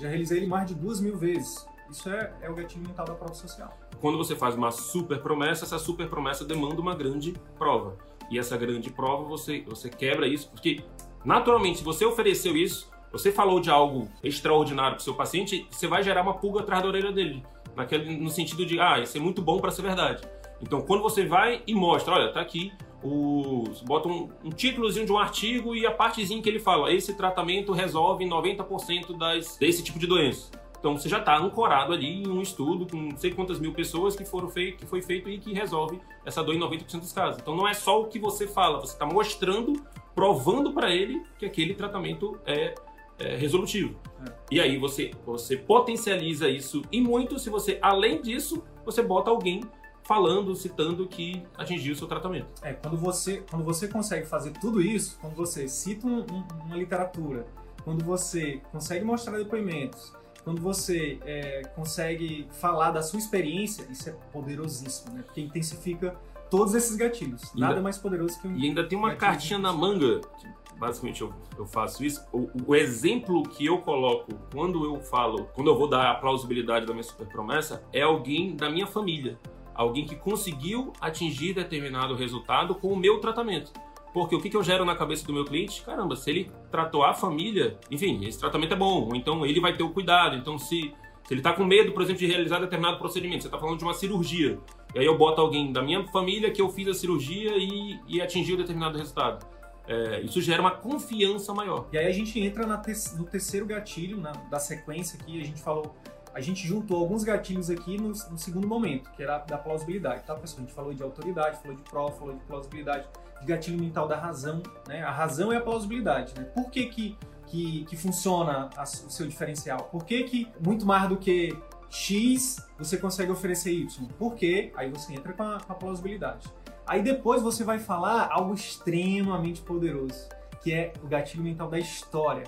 já 0.00 0.08
realizei 0.08 0.38
ele 0.38 0.46
mais 0.46 0.68
de 0.68 0.74
duas 0.74 1.00
mil 1.00 1.16
vezes. 1.16 1.66
Isso 1.90 2.08
é, 2.08 2.32
é 2.40 2.50
o 2.50 2.54
gatilho 2.54 2.86
mental 2.86 3.04
da 3.04 3.14
prova 3.14 3.34
social. 3.34 3.76
Quando 4.00 4.16
você 4.16 4.34
faz 4.34 4.54
uma 4.54 4.70
super 4.70 5.20
promessa, 5.20 5.64
essa 5.64 5.78
super 5.78 6.08
promessa 6.08 6.44
demanda 6.44 6.80
uma 6.80 6.94
grande 6.94 7.34
prova. 7.58 7.96
E 8.30 8.38
essa 8.38 8.56
grande 8.56 8.90
prova 8.90 9.24
você, 9.24 9.64
você 9.66 9.88
quebra 9.88 10.26
isso, 10.26 10.48
porque 10.50 10.82
naturalmente, 11.24 11.78
se 11.78 11.84
você 11.84 12.04
ofereceu 12.04 12.56
isso, 12.56 12.90
você 13.10 13.30
falou 13.30 13.60
de 13.60 13.70
algo 13.70 14.08
extraordinário 14.22 14.96
para 14.96 15.04
seu 15.04 15.14
paciente, 15.14 15.66
você 15.70 15.86
vai 15.86 16.02
gerar 16.02 16.22
uma 16.22 16.34
pulga 16.34 16.60
atrás 16.60 16.82
da 16.82 16.88
orelha 16.88 17.12
dele. 17.12 17.44
Naquele, 17.76 18.16
no 18.16 18.30
sentido 18.30 18.64
de, 18.64 18.80
ah, 18.80 18.98
isso 19.00 19.16
é 19.16 19.20
muito 19.20 19.42
bom 19.42 19.58
para 19.58 19.70
ser 19.70 19.82
verdade. 19.82 20.22
Então, 20.60 20.80
quando 20.80 21.02
você 21.02 21.24
vai 21.24 21.62
e 21.66 21.74
mostra, 21.74 22.14
olha, 22.14 22.32
tá 22.32 22.40
aqui, 22.40 22.72
os, 23.02 23.82
bota 23.82 24.08
um, 24.08 24.30
um 24.44 24.50
títulozinho 24.50 25.04
de 25.04 25.12
um 25.12 25.18
artigo 25.18 25.74
e 25.74 25.84
a 25.84 25.90
partezinha 25.90 26.40
que 26.40 26.48
ele 26.48 26.60
fala, 26.60 26.92
esse 26.92 27.14
tratamento 27.14 27.72
resolve 27.72 28.24
90% 28.24 29.16
das, 29.18 29.56
desse 29.56 29.82
tipo 29.82 29.98
de 29.98 30.06
doença. 30.06 30.50
Então 30.82 30.98
você 30.98 31.08
já 31.08 31.20
está 31.20 31.38
ancorado 31.38 31.92
ali 31.92 32.24
em 32.24 32.28
um 32.28 32.42
estudo 32.42 32.88
com 32.88 32.96
não 32.96 33.16
sei 33.16 33.30
quantas 33.30 33.60
mil 33.60 33.72
pessoas 33.72 34.16
que 34.16 34.24
foram 34.24 34.48
feito, 34.48 34.78
que 34.78 34.84
foi 34.84 35.00
feito 35.00 35.30
e 35.30 35.38
que 35.38 35.52
resolve 35.52 36.00
essa 36.26 36.42
dor 36.42 36.56
em 36.56 36.58
90% 36.58 36.98
dos 36.98 37.12
casos. 37.12 37.40
Então 37.40 37.54
não 37.54 37.68
é 37.68 37.72
só 37.72 38.00
o 38.00 38.06
que 38.06 38.18
você 38.18 38.48
fala, 38.48 38.80
você 38.80 38.94
está 38.94 39.06
mostrando, 39.06 39.80
provando 40.12 40.72
para 40.72 40.92
ele 40.92 41.22
que 41.38 41.46
aquele 41.46 41.72
tratamento 41.74 42.36
é, 42.44 42.74
é 43.16 43.36
resolutivo. 43.36 43.96
É. 44.26 44.32
E 44.50 44.60
aí 44.60 44.76
você, 44.76 45.12
você 45.24 45.56
potencializa 45.56 46.48
isso 46.48 46.82
e 46.90 47.00
muito 47.00 47.38
se 47.38 47.48
você, 47.48 47.78
além 47.80 48.20
disso, 48.20 48.64
você 48.84 49.04
bota 49.04 49.30
alguém 49.30 49.62
falando, 50.02 50.52
citando 50.56 51.06
que 51.06 51.44
atingiu 51.56 51.92
o 51.92 51.96
seu 51.96 52.08
tratamento. 52.08 52.48
É, 52.60 52.72
quando 52.72 52.96
você, 52.96 53.44
quando 53.48 53.64
você 53.64 53.86
consegue 53.86 54.26
fazer 54.26 54.50
tudo 54.60 54.82
isso, 54.82 55.16
quando 55.20 55.36
você 55.36 55.68
cita 55.68 56.08
um, 56.08 56.22
um, 56.22 56.44
uma 56.66 56.76
literatura, 56.76 57.46
quando 57.84 58.04
você 58.04 58.60
consegue 58.72 59.04
mostrar 59.04 59.38
depoimentos, 59.38 60.12
quando 60.44 60.60
você 60.60 61.18
é, 61.24 61.62
consegue 61.74 62.48
falar 62.52 62.90
da 62.90 63.02
sua 63.02 63.18
experiência, 63.18 63.86
isso 63.90 64.08
é 64.08 64.12
poderosíssimo, 64.32 65.14
né? 65.14 65.22
Porque 65.22 65.40
intensifica 65.40 66.16
todos 66.50 66.74
esses 66.74 66.96
gatilhos. 66.96 67.52
Nada 67.54 67.74
ainda, 67.74 67.82
mais 67.82 67.96
poderoso 67.96 68.40
que 68.40 68.48
um. 68.48 68.56
E 68.56 68.66
ainda 68.66 68.84
tem 68.84 68.98
uma 68.98 69.14
cartinha 69.14 69.58
na 69.58 69.72
manga, 69.72 70.20
que 70.38 70.48
basicamente 70.78 71.22
eu, 71.22 71.32
eu 71.56 71.64
faço 71.64 72.04
isso. 72.04 72.22
O, 72.32 72.50
o, 72.66 72.74
exemplo 72.74 73.42
que 73.44 73.64
eu 73.64 73.78
coloco 73.78 74.34
quando 74.52 74.84
eu 74.84 75.00
falo, 75.00 75.44
quando 75.54 75.70
eu 75.70 75.78
vou 75.78 75.88
dar 75.88 76.10
a 76.10 76.14
plausibilidade 76.16 76.86
da 76.86 76.92
minha 76.92 77.04
super 77.04 77.26
promessa, 77.26 77.82
é 77.92 78.02
alguém 78.02 78.56
da 78.56 78.68
minha 78.68 78.86
família. 78.86 79.38
Alguém 79.74 80.04
que 80.04 80.16
conseguiu 80.16 80.92
atingir 81.00 81.54
determinado 81.54 82.14
resultado 82.14 82.74
com 82.74 82.88
o 82.88 82.96
meu 82.96 83.20
tratamento. 83.20 83.72
Porque 84.12 84.34
o 84.34 84.40
que, 84.40 84.54
eu 84.54 84.62
gero 84.62 84.84
na 84.84 84.94
cabeça 84.94 85.26
do 85.26 85.32
meu 85.32 85.44
cliente? 85.44 85.82
Caramba, 85.82 86.16
se 86.16 86.28
ele 86.30 86.50
tratou 86.70 87.02
a 87.02 87.14
família, 87.14 87.78
enfim, 87.90 88.24
esse 88.26 88.38
tratamento 88.38 88.74
é 88.74 88.76
bom, 88.76 89.06
ou 89.08 89.16
então 89.16 89.44
ele 89.46 89.60
vai 89.60 89.74
ter 89.74 89.82
o 89.82 89.90
cuidado. 89.90 90.36
Então, 90.36 90.58
se, 90.58 90.94
se 91.24 91.32
ele 91.32 91.40
está 91.40 91.52
com 91.52 91.64
medo, 91.64 91.92
por 91.92 92.02
exemplo, 92.02 92.20
de 92.20 92.26
realizar 92.26 92.58
determinado 92.58 92.98
procedimento, 92.98 93.42
você 93.42 93.48
está 93.48 93.58
falando 93.58 93.78
de 93.78 93.84
uma 93.84 93.94
cirurgia, 93.94 94.58
e 94.94 94.98
aí 94.98 95.06
eu 95.06 95.16
boto 95.16 95.40
alguém 95.40 95.72
da 95.72 95.82
minha 95.82 96.06
família 96.08 96.50
que 96.50 96.60
eu 96.60 96.68
fiz 96.68 96.86
a 96.88 96.94
cirurgia 96.94 97.56
e, 97.56 97.98
e 98.06 98.20
atingiu 98.20 98.56
determinado 98.56 98.98
resultado. 98.98 99.46
É, 99.88 100.20
isso 100.20 100.40
gera 100.40 100.60
uma 100.60 100.70
confiança 100.70 101.52
maior. 101.54 101.88
E 101.92 101.98
aí 101.98 102.06
a 102.06 102.12
gente 102.12 102.38
entra 102.38 102.64
te 102.78 103.16
no 103.16 103.24
terceiro 103.24 103.66
gatilho 103.66 104.18
na, 104.18 104.32
da 104.32 104.60
sequência 104.60 105.18
que 105.18 105.40
a 105.40 105.44
gente 105.44 105.60
falou 105.60 105.94
a 106.34 106.40
gente 106.40 106.66
juntou 106.66 106.98
alguns 106.98 107.24
gatilhos 107.24 107.68
aqui 107.68 107.98
no, 107.98 108.08
no, 108.08 108.38
segundo 108.38 108.66
momento, 108.66 109.10
que 109.12 109.22
era 109.22 109.38
da 109.38 109.58
plausibilidade, 109.58 110.24
tá, 110.24 110.34
pessoal? 110.34 110.58
A 110.58 110.62
gente 110.62 110.74
falou 110.74 110.94
de 110.94 111.02
autoridade, 111.02 111.60
falou 111.60 111.76
de 111.76 111.82
prova, 111.82 112.12
falou 112.12 112.34
de 112.34 112.42
plausibilidade, 112.44 113.06
de 113.06 113.21
gatilho 113.46 113.78
mental 113.78 114.06
da 114.08 114.16
razão, 114.16 114.62
né? 114.86 115.02
A 115.02 115.10
razão 115.10 115.52
é 115.52 115.56
a 115.56 115.60
plausibilidade, 115.60 116.34
né? 116.38 116.44
Por 116.44 116.70
que 116.70 116.86
que, 116.86 117.18
que, 117.46 117.84
que 117.84 117.96
funciona 117.96 118.70
a, 118.76 118.82
o 118.82 118.86
seu 118.86 119.26
diferencial? 119.26 119.84
Por 119.84 120.04
que 120.04 120.24
que, 120.24 120.48
muito 120.64 120.86
mais 120.86 121.08
do 121.08 121.16
que 121.16 121.56
X, 121.90 122.66
você 122.78 122.96
consegue 122.96 123.30
oferecer 123.30 123.72
Y? 123.72 124.08
Por 124.18 124.34
quê? 124.34 124.72
Aí 124.74 124.90
você 124.90 125.12
entra 125.12 125.32
com 125.32 125.42
a, 125.42 125.60
com 125.60 125.72
a 125.72 125.76
plausibilidade. 125.76 126.48
Aí 126.86 127.02
depois 127.02 127.42
você 127.42 127.64
vai 127.64 127.78
falar 127.78 128.28
algo 128.32 128.54
extremamente 128.54 129.60
poderoso, 129.60 130.28
que 130.62 130.72
é 130.72 130.92
o 131.02 131.06
gatilho 131.06 131.42
mental 131.42 131.68
da 131.68 131.78
história. 131.78 132.44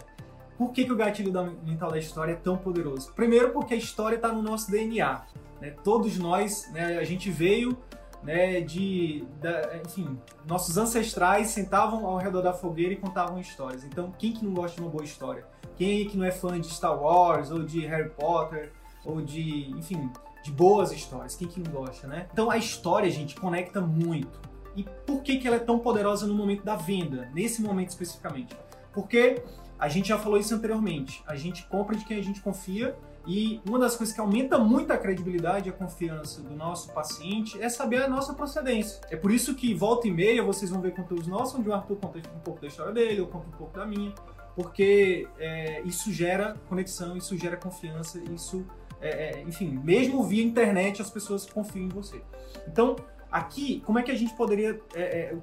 Por 0.57 0.71
que, 0.73 0.85
que 0.85 0.93
o 0.93 0.97
gatilho 0.97 1.33
mental 1.65 1.91
da 1.91 1.99
história 1.99 2.33
é 2.33 2.37
tão 2.37 2.57
poderoso? 2.57 3.13
Primeiro, 3.13 3.51
porque 3.51 3.75
a 3.75 3.77
história 3.77 4.17
está 4.17 4.33
no 4.33 4.43
nosso 4.43 4.71
DNA. 4.71 5.23
Né? 5.61 5.71
Todos 5.83 6.17
nós, 6.17 6.71
né, 6.73 6.99
a 6.99 7.05
gente 7.05 7.31
veio 7.31 7.77
né, 8.25 8.61
de, 8.63 9.25
da, 9.41 9.77
enfim, 9.85 10.19
nossos 10.47 10.77
ancestrais 10.79 11.49
sentavam 11.49 12.07
ao 12.07 12.17
redor 12.17 12.41
da 12.41 12.53
fogueira 12.53 12.95
e 12.95 12.97
contavam 12.97 13.39
histórias. 13.39 13.85
Então, 13.85 14.13
quem 14.19 14.33
que 14.33 14.45
não 14.45 14.55
gosta 14.55 14.77
de 14.77 14.83
uma 14.83 14.91
boa 14.91 15.05
história? 15.05 15.47
Quem 15.77 16.09
que 16.09 16.17
não 16.17 16.25
é 16.25 16.31
fã 16.31 16.59
de 16.59 16.69
Star 16.69 17.01
Wars 17.01 17.51
ou 17.51 17.63
de 17.63 17.81
Harry 17.87 18.11
Potter 18.11 18.73
ou 19.05 19.21
de, 19.21 19.71
enfim, 19.73 20.11
de 20.43 20.51
boas 20.51 20.91
histórias? 20.91 21.37
Quem 21.37 21.47
que 21.47 21.61
não 21.61 21.71
gosta, 21.71 22.07
né? 22.07 22.27
Então, 22.33 22.51
a 22.51 22.57
história, 22.57 23.11
gente, 23.11 23.35
conecta 23.37 23.81
muito. 23.81 24.41
E 24.75 24.83
por 25.07 25.23
que 25.23 25.37
que 25.37 25.47
ela 25.47 25.57
é 25.57 25.61
tão 25.61 25.79
poderosa 25.79 26.27
no 26.27 26.35
momento 26.35 26.65
da 26.65 26.77
venda, 26.77 27.29
nesse 27.35 27.63
momento 27.63 27.91
especificamente? 27.91 28.57
Porque 28.93 29.43
a 29.79 29.89
gente 29.89 30.09
já 30.09 30.19
falou 30.19 30.39
isso 30.39 30.55
anteriormente. 30.55 31.23
A 31.27 31.37
gente 31.37 31.65
compra 31.65 31.95
de 31.97 32.05
quem 32.05 32.19
a 32.19 32.23
gente 32.23 32.41
confia 32.41 32.97
e 33.27 33.61
uma 33.67 33.79
das 33.79 33.97
coisas 33.97 34.15
que 34.15 34.21
aumenta 34.21 34.59
muito 34.59 34.93
a 34.93 34.99
credibilidade 34.99 35.69
e 35.69 35.71
a 35.71 35.73
confiança 35.73 36.43
do 36.43 36.55
nosso 36.55 36.93
paciente 36.93 37.61
é 37.63 37.69
saber 37.69 38.03
a 38.03 38.09
nossa 38.09 38.35
procedência. 38.35 39.01
É 39.11 39.17
por 39.17 39.31
isso 39.31 39.55
que 39.55 39.73
volta 39.75 40.07
e 40.07 40.11
meia 40.11 40.43
vocês 40.43 40.71
vão 40.71 40.81
ver 40.81 40.93
conteúdos 40.93 41.27
nossos 41.27 41.59
onde 41.59 41.69
o 41.69 41.73
Arthur 41.73 41.97
conta 41.97 42.19
um 42.19 42.41
pouco 42.41 42.61
da 42.61 42.67
história 42.67 42.93
dele, 42.93 43.21
eu 43.21 43.27
conto 43.27 43.49
um 43.49 43.53
pouco 43.53 43.79
da 43.79 43.87
minha, 43.87 44.13
porque 44.55 45.27
é, 45.39 45.81
isso 45.83 46.13
gera 46.13 46.57
conexão, 46.69 47.17
isso 47.17 47.37
gera 47.39 47.57
confiança, 47.57 48.19
isso, 48.31 48.65
é, 49.01 49.39
é, 49.39 49.43
enfim, 49.43 49.81
mesmo 49.83 50.23
via 50.23 50.45
internet 50.45 51.01
as 51.01 51.11
pessoas 51.11 51.47
confiam 51.47 51.87
em 51.87 51.89
você. 51.89 52.21
Então, 52.69 52.97
aqui, 53.33 53.81
como 53.87 53.99
é 53.99 54.03
que 54.03 54.11
a 54.11 54.17
gente 54.17 54.35
poderia 54.35 54.81
é, 54.95 55.03
é, 55.03 55.37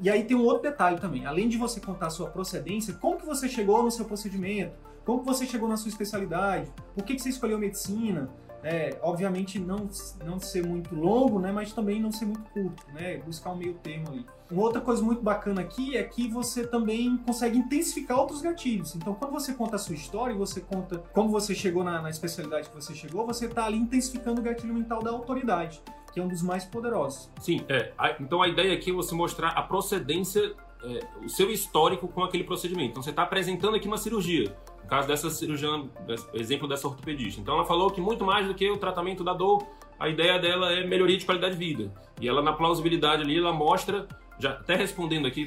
e 0.00 0.08
aí 0.08 0.22
tem 0.24 0.36
um 0.36 0.44
outro 0.44 0.62
detalhe 0.62 1.00
também. 1.00 1.26
Além 1.26 1.48
de 1.48 1.56
você 1.56 1.80
contar 1.80 2.06
a 2.06 2.10
sua 2.10 2.30
procedência, 2.30 2.94
como 2.94 3.16
que 3.16 3.26
você 3.26 3.48
chegou 3.48 3.82
no 3.82 3.90
seu 3.90 4.04
procedimento? 4.04 4.72
Como 5.08 5.22
você 5.22 5.46
chegou 5.46 5.66
na 5.66 5.78
sua 5.78 5.88
especialidade? 5.88 6.70
Por 6.94 7.02
que, 7.02 7.14
que 7.14 7.22
você 7.22 7.30
escolheu 7.30 7.58
medicina? 7.58 8.28
É, 8.62 8.98
obviamente 9.00 9.58
não, 9.58 9.88
não 10.22 10.38
ser 10.38 10.66
muito 10.66 10.94
longo, 10.94 11.38
né, 11.38 11.50
mas 11.50 11.72
também 11.72 11.98
não 11.98 12.12
ser 12.12 12.26
muito 12.26 12.42
curto, 12.50 12.84
né, 12.92 13.16
buscar 13.24 13.52
um 13.52 13.56
meio 13.56 13.72
termo 13.72 14.08
ali. 14.10 14.26
Uma 14.50 14.64
outra 14.64 14.82
coisa 14.82 15.02
muito 15.02 15.22
bacana 15.22 15.62
aqui 15.62 15.96
é 15.96 16.02
que 16.02 16.28
você 16.28 16.66
também 16.66 17.16
consegue 17.24 17.56
intensificar 17.56 18.18
outros 18.18 18.42
gatilhos. 18.42 18.94
Então, 18.96 19.14
quando 19.14 19.30
você 19.30 19.54
conta 19.54 19.76
a 19.76 19.78
sua 19.78 19.94
história 19.94 20.34
e 20.34 20.36
você 20.36 20.60
conta 20.60 20.98
como 21.14 21.30
você 21.30 21.54
chegou 21.54 21.82
na, 21.82 22.02
na 22.02 22.10
especialidade 22.10 22.68
que 22.68 22.74
você 22.74 22.94
chegou, 22.94 23.24
você 23.24 23.46
está 23.46 23.64
ali 23.64 23.78
intensificando 23.78 24.42
o 24.42 24.44
gatilho 24.44 24.74
mental 24.74 25.02
da 25.02 25.10
autoridade 25.10 25.80
que 26.12 26.20
é 26.20 26.22
um 26.22 26.28
dos 26.28 26.42
mais 26.42 26.64
poderosos. 26.64 27.30
Sim, 27.40 27.64
é. 27.68 27.92
Então 28.18 28.42
a 28.42 28.48
ideia 28.48 28.74
aqui 28.74 28.90
é 28.90 28.92
você 28.94 29.14
mostrar 29.14 29.50
a 29.50 29.62
procedência, 29.62 30.54
é, 30.82 31.00
o 31.22 31.28
seu 31.28 31.50
histórico 31.50 32.08
com 32.08 32.24
aquele 32.24 32.44
procedimento. 32.44 32.90
Então 32.90 33.02
você 33.02 33.10
está 33.10 33.22
apresentando 33.22 33.76
aqui 33.76 33.86
uma 33.86 33.98
cirurgia. 33.98 34.56
Caso 34.88 35.06
dessa 35.06 35.28
cirurgiã, 35.30 35.84
exemplo 36.32 36.66
dessa 36.66 36.88
ortopedista. 36.88 37.40
Então 37.40 37.54
ela 37.54 37.64
falou 37.64 37.90
que 37.90 38.00
muito 38.00 38.24
mais 38.24 38.46
do 38.46 38.54
que 38.54 38.70
o 38.70 38.78
tratamento 38.78 39.22
da 39.22 39.34
dor, 39.34 39.66
a 39.98 40.08
ideia 40.08 40.38
dela 40.38 40.72
é 40.72 40.86
melhoria 40.86 41.16
de 41.16 41.26
qualidade 41.26 41.56
de 41.56 41.58
vida. 41.58 41.92
E 42.20 42.28
ela 42.28 42.40
na 42.40 42.52
plausibilidade 42.52 43.22
ali, 43.22 43.38
ela 43.38 43.52
mostra 43.52 44.08
já 44.38 44.50
até 44.50 44.76
respondendo 44.76 45.26
aqui, 45.26 45.46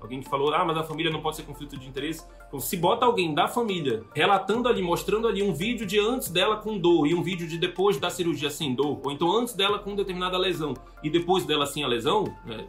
alguém 0.00 0.20
que 0.20 0.28
falou, 0.28 0.52
ah, 0.54 0.64
mas 0.64 0.76
a 0.76 0.82
família 0.82 1.12
não 1.12 1.20
pode 1.20 1.36
ser 1.36 1.42
conflito 1.42 1.76
de 1.78 1.86
interesse. 1.86 2.24
Então, 2.48 2.58
se 2.58 2.76
bota 2.76 3.04
alguém 3.04 3.34
da 3.34 3.46
família 3.46 4.02
relatando 4.14 4.68
ali, 4.68 4.82
mostrando 4.82 5.28
ali 5.28 5.42
um 5.42 5.52
vídeo 5.52 5.86
de 5.86 5.98
antes 5.98 6.30
dela 6.30 6.56
com 6.56 6.78
dor 6.78 7.06
e 7.06 7.14
um 7.14 7.22
vídeo 7.22 7.46
de 7.46 7.58
depois 7.58 7.98
da 7.98 8.08
cirurgia 8.08 8.50
sem 8.50 8.74
dor, 8.74 9.00
ou 9.04 9.10
então 9.10 9.30
antes 9.36 9.54
dela 9.54 9.78
com 9.78 9.94
determinada 9.94 10.38
lesão 10.38 10.74
e 11.02 11.10
depois 11.10 11.44
dela 11.44 11.66
sem 11.66 11.84
a 11.84 11.86
lesão, 11.86 12.24
né, 12.44 12.66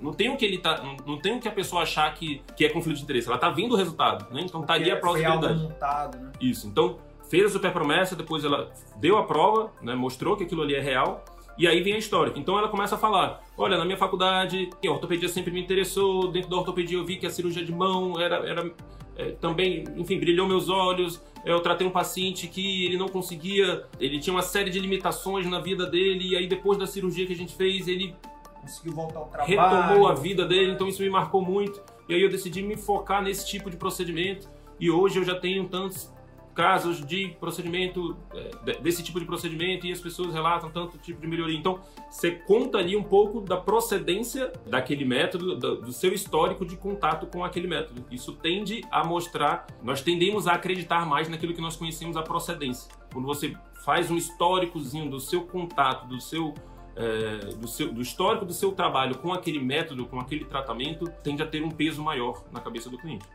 não 0.00 0.12
tem 0.12 0.30
o 0.30 0.36
que 0.36 0.44
ele 0.44 0.58
tá, 0.58 0.82
não, 1.06 1.18
tem 1.18 1.36
o 1.36 1.40
que 1.40 1.48
a 1.48 1.52
pessoa 1.52 1.82
achar 1.82 2.12
que, 2.14 2.42
que 2.56 2.64
é 2.64 2.68
conflito 2.68 2.98
de 2.98 3.02
interesse. 3.02 3.28
Ela 3.28 3.38
tá 3.38 3.50
vendo 3.50 3.72
o 3.72 3.76
resultado, 3.76 4.32
né? 4.32 4.42
Então 4.42 4.62
tá 4.62 4.74
ali 4.74 4.90
a 4.90 4.96
plausibilidade. 4.96 5.62
Montado, 5.62 6.18
né? 6.18 6.32
Isso. 6.40 6.66
Então 6.66 6.98
fez 7.28 7.46
a 7.46 7.48
super 7.48 7.72
promessa, 7.72 8.14
depois 8.14 8.44
ela 8.44 8.70
deu 8.96 9.16
a 9.16 9.24
prova, 9.24 9.72
né, 9.80 9.94
mostrou 9.94 10.36
que 10.36 10.44
aquilo 10.44 10.62
ali 10.62 10.74
é 10.74 10.80
real 10.80 11.24
e 11.56 11.66
aí 11.66 11.82
vem 11.82 11.94
a 11.94 11.98
história. 11.98 12.32
Então 12.36 12.58
ela 12.58 12.68
começa 12.68 12.94
a 12.96 12.98
falar: 12.98 13.42
olha, 13.56 13.76
na 13.76 13.84
minha 13.84 13.96
faculdade, 13.96 14.70
a 14.84 14.90
ortopedia 14.90 15.28
sempre 15.28 15.52
me 15.52 15.60
interessou. 15.60 16.28
Dentro 16.28 16.50
da 16.50 16.56
ortopedia 16.56 16.98
eu 16.98 17.04
vi 17.04 17.16
que 17.16 17.26
a 17.26 17.30
cirurgia 17.30 17.64
de 17.64 17.72
mão 17.72 18.20
era, 18.20 18.36
era 18.48 18.74
é, 19.16 19.30
também, 19.32 19.84
enfim, 19.96 20.18
brilhou 20.18 20.46
meus 20.46 20.68
olhos. 20.68 21.22
Eu 21.44 21.60
tratei 21.60 21.86
um 21.86 21.90
paciente 21.90 22.48
que 22.48 22.86
ele 22.86 22.96
não 22.96 23.08
conseguia, 23.08 23.84
ele 24.00 24.18
tinha 24.18 24.34
uma 24.34 24.42
série 24.42 24.70
de 24.70 24.80
limitações 24.80 25.46
na 25.46 25.60
vida 25.60 25.86
dele. 25.86 26.30
E 26.30 26.36
aí 26.36 26.46
depois 26.46 26.78
da 26.78 26.86
cirurgia 26.86 27.26
que 27.26 27.32
a 27.32 27.36
gente 27.36 27.54
fez, 27.54 27.86
ele 27.86 28.14
conseguiu 28.60 28.94
voltar 28.94 29.20
ao 29.20 29.26
trabalho. 29.26 29.86
Retomou 29.86 30.08
a 30.08 30.14
vida 30.14 30.44
dele, 30.46 30.72
então 30.72 30.88
isso 30.88 31.02
me 31.02 31.10
marcou 31.10 31.42
muito. 31.42 31.82
E 32.08 32.14
aí 32.14 32.22
eu 32.22 32.28
decidi 32.28 32.62
me 32.62 32.76
focar 32.76 33.22
nesse 33.22 33.46
tipo 33.46 33.70
de 33.70 33.76
procedimento. 33.76 34.48
E 34.80 34.90
hoje 34.90 35.18
eu 35.18 35.24
já 35.24 35.34
tenho 35.34 35.68
tantos 35.68 36.12
casos 36.54 37.04
de 37.04 37.36
procedimento, 37.40 38.16
é, 38.32 38.80
desse 38.80 39.02
tipo 39.02 39.18
de 39.18 39.26
procedimento, 39.26 39.86
e 39.86 39.92
as 39.92 40.00
pessoas 40.00 40.32
relatam 40.32 40.70
tanto 40.70 40.96
tipo 40.98 41.20
de 41.20 41.26
melhoria. 41.26 41.58
Então, 41.58 41.80
você 42.08 42.30
conta 42.30 42.78
ali 42.78 42.96
um 42.96 43.02
pouco 43.02 43.40
da 43.40 43.56
procedência 43.56 44.52
daquele 44.66 45.04
método, 45.04 45.56
do, 45.56 45.92
seu 45.92 46.12
histórico 46.12 46.64
de 46.64 46.76
contato 46.76 47.26
com 47.26 47.44
aquele 47.44 47.66
método. 47.66 48.04
Isso 48.10 48.32
tende 48.32 48.82
a 48.90 49.04
mostrar, 49.04 49.66
nós 49.82 50.00
tendemos 50.00 50.46
a 50.46 50.52
acreditar 50.52 51.04
mais 51.04 51.28
naquilo 51.28 51.52
que 51.52 51.60
nós 51.60 51.76
conhecemos 51.76 52.16
a 52.16 52.22
procedência. 52.22 52.90
Quando 53.12 53.26
você 53.26 53.54
faz 53.84 54.10
um 54.10 54.16
históricozinho 54.16 55.10
do 55.10 55.20
seu 55.20 55.42
contato, 55.42 56.06
do 56.06 56.20
seu 56.20 56.54
é, 56.96 57.54
do, 57.56 57.66
seu, 57.66 57.92
do 57.92 58.00
histórico 58.00 58.44
do 58.44 58.52
seu 58.52 58.70
trabalho 58.70 59.18
com 59.18 59.32
aquele 59.32 59.58
método, 59.58 60.06
com 60.06 60.20
aquele 60.20 60.44
tratamento, 60.44 61.10
tende 61.22 61.42
a 61.42 61.46
ter 61.46 61.62
um 61.62 61.68
peso 61.68 62.00
maior 62.02 62.44
na 62.52 62.60
cabeça 62.60 62.88
do 62.88 62.96
cliente. 62.96 63.26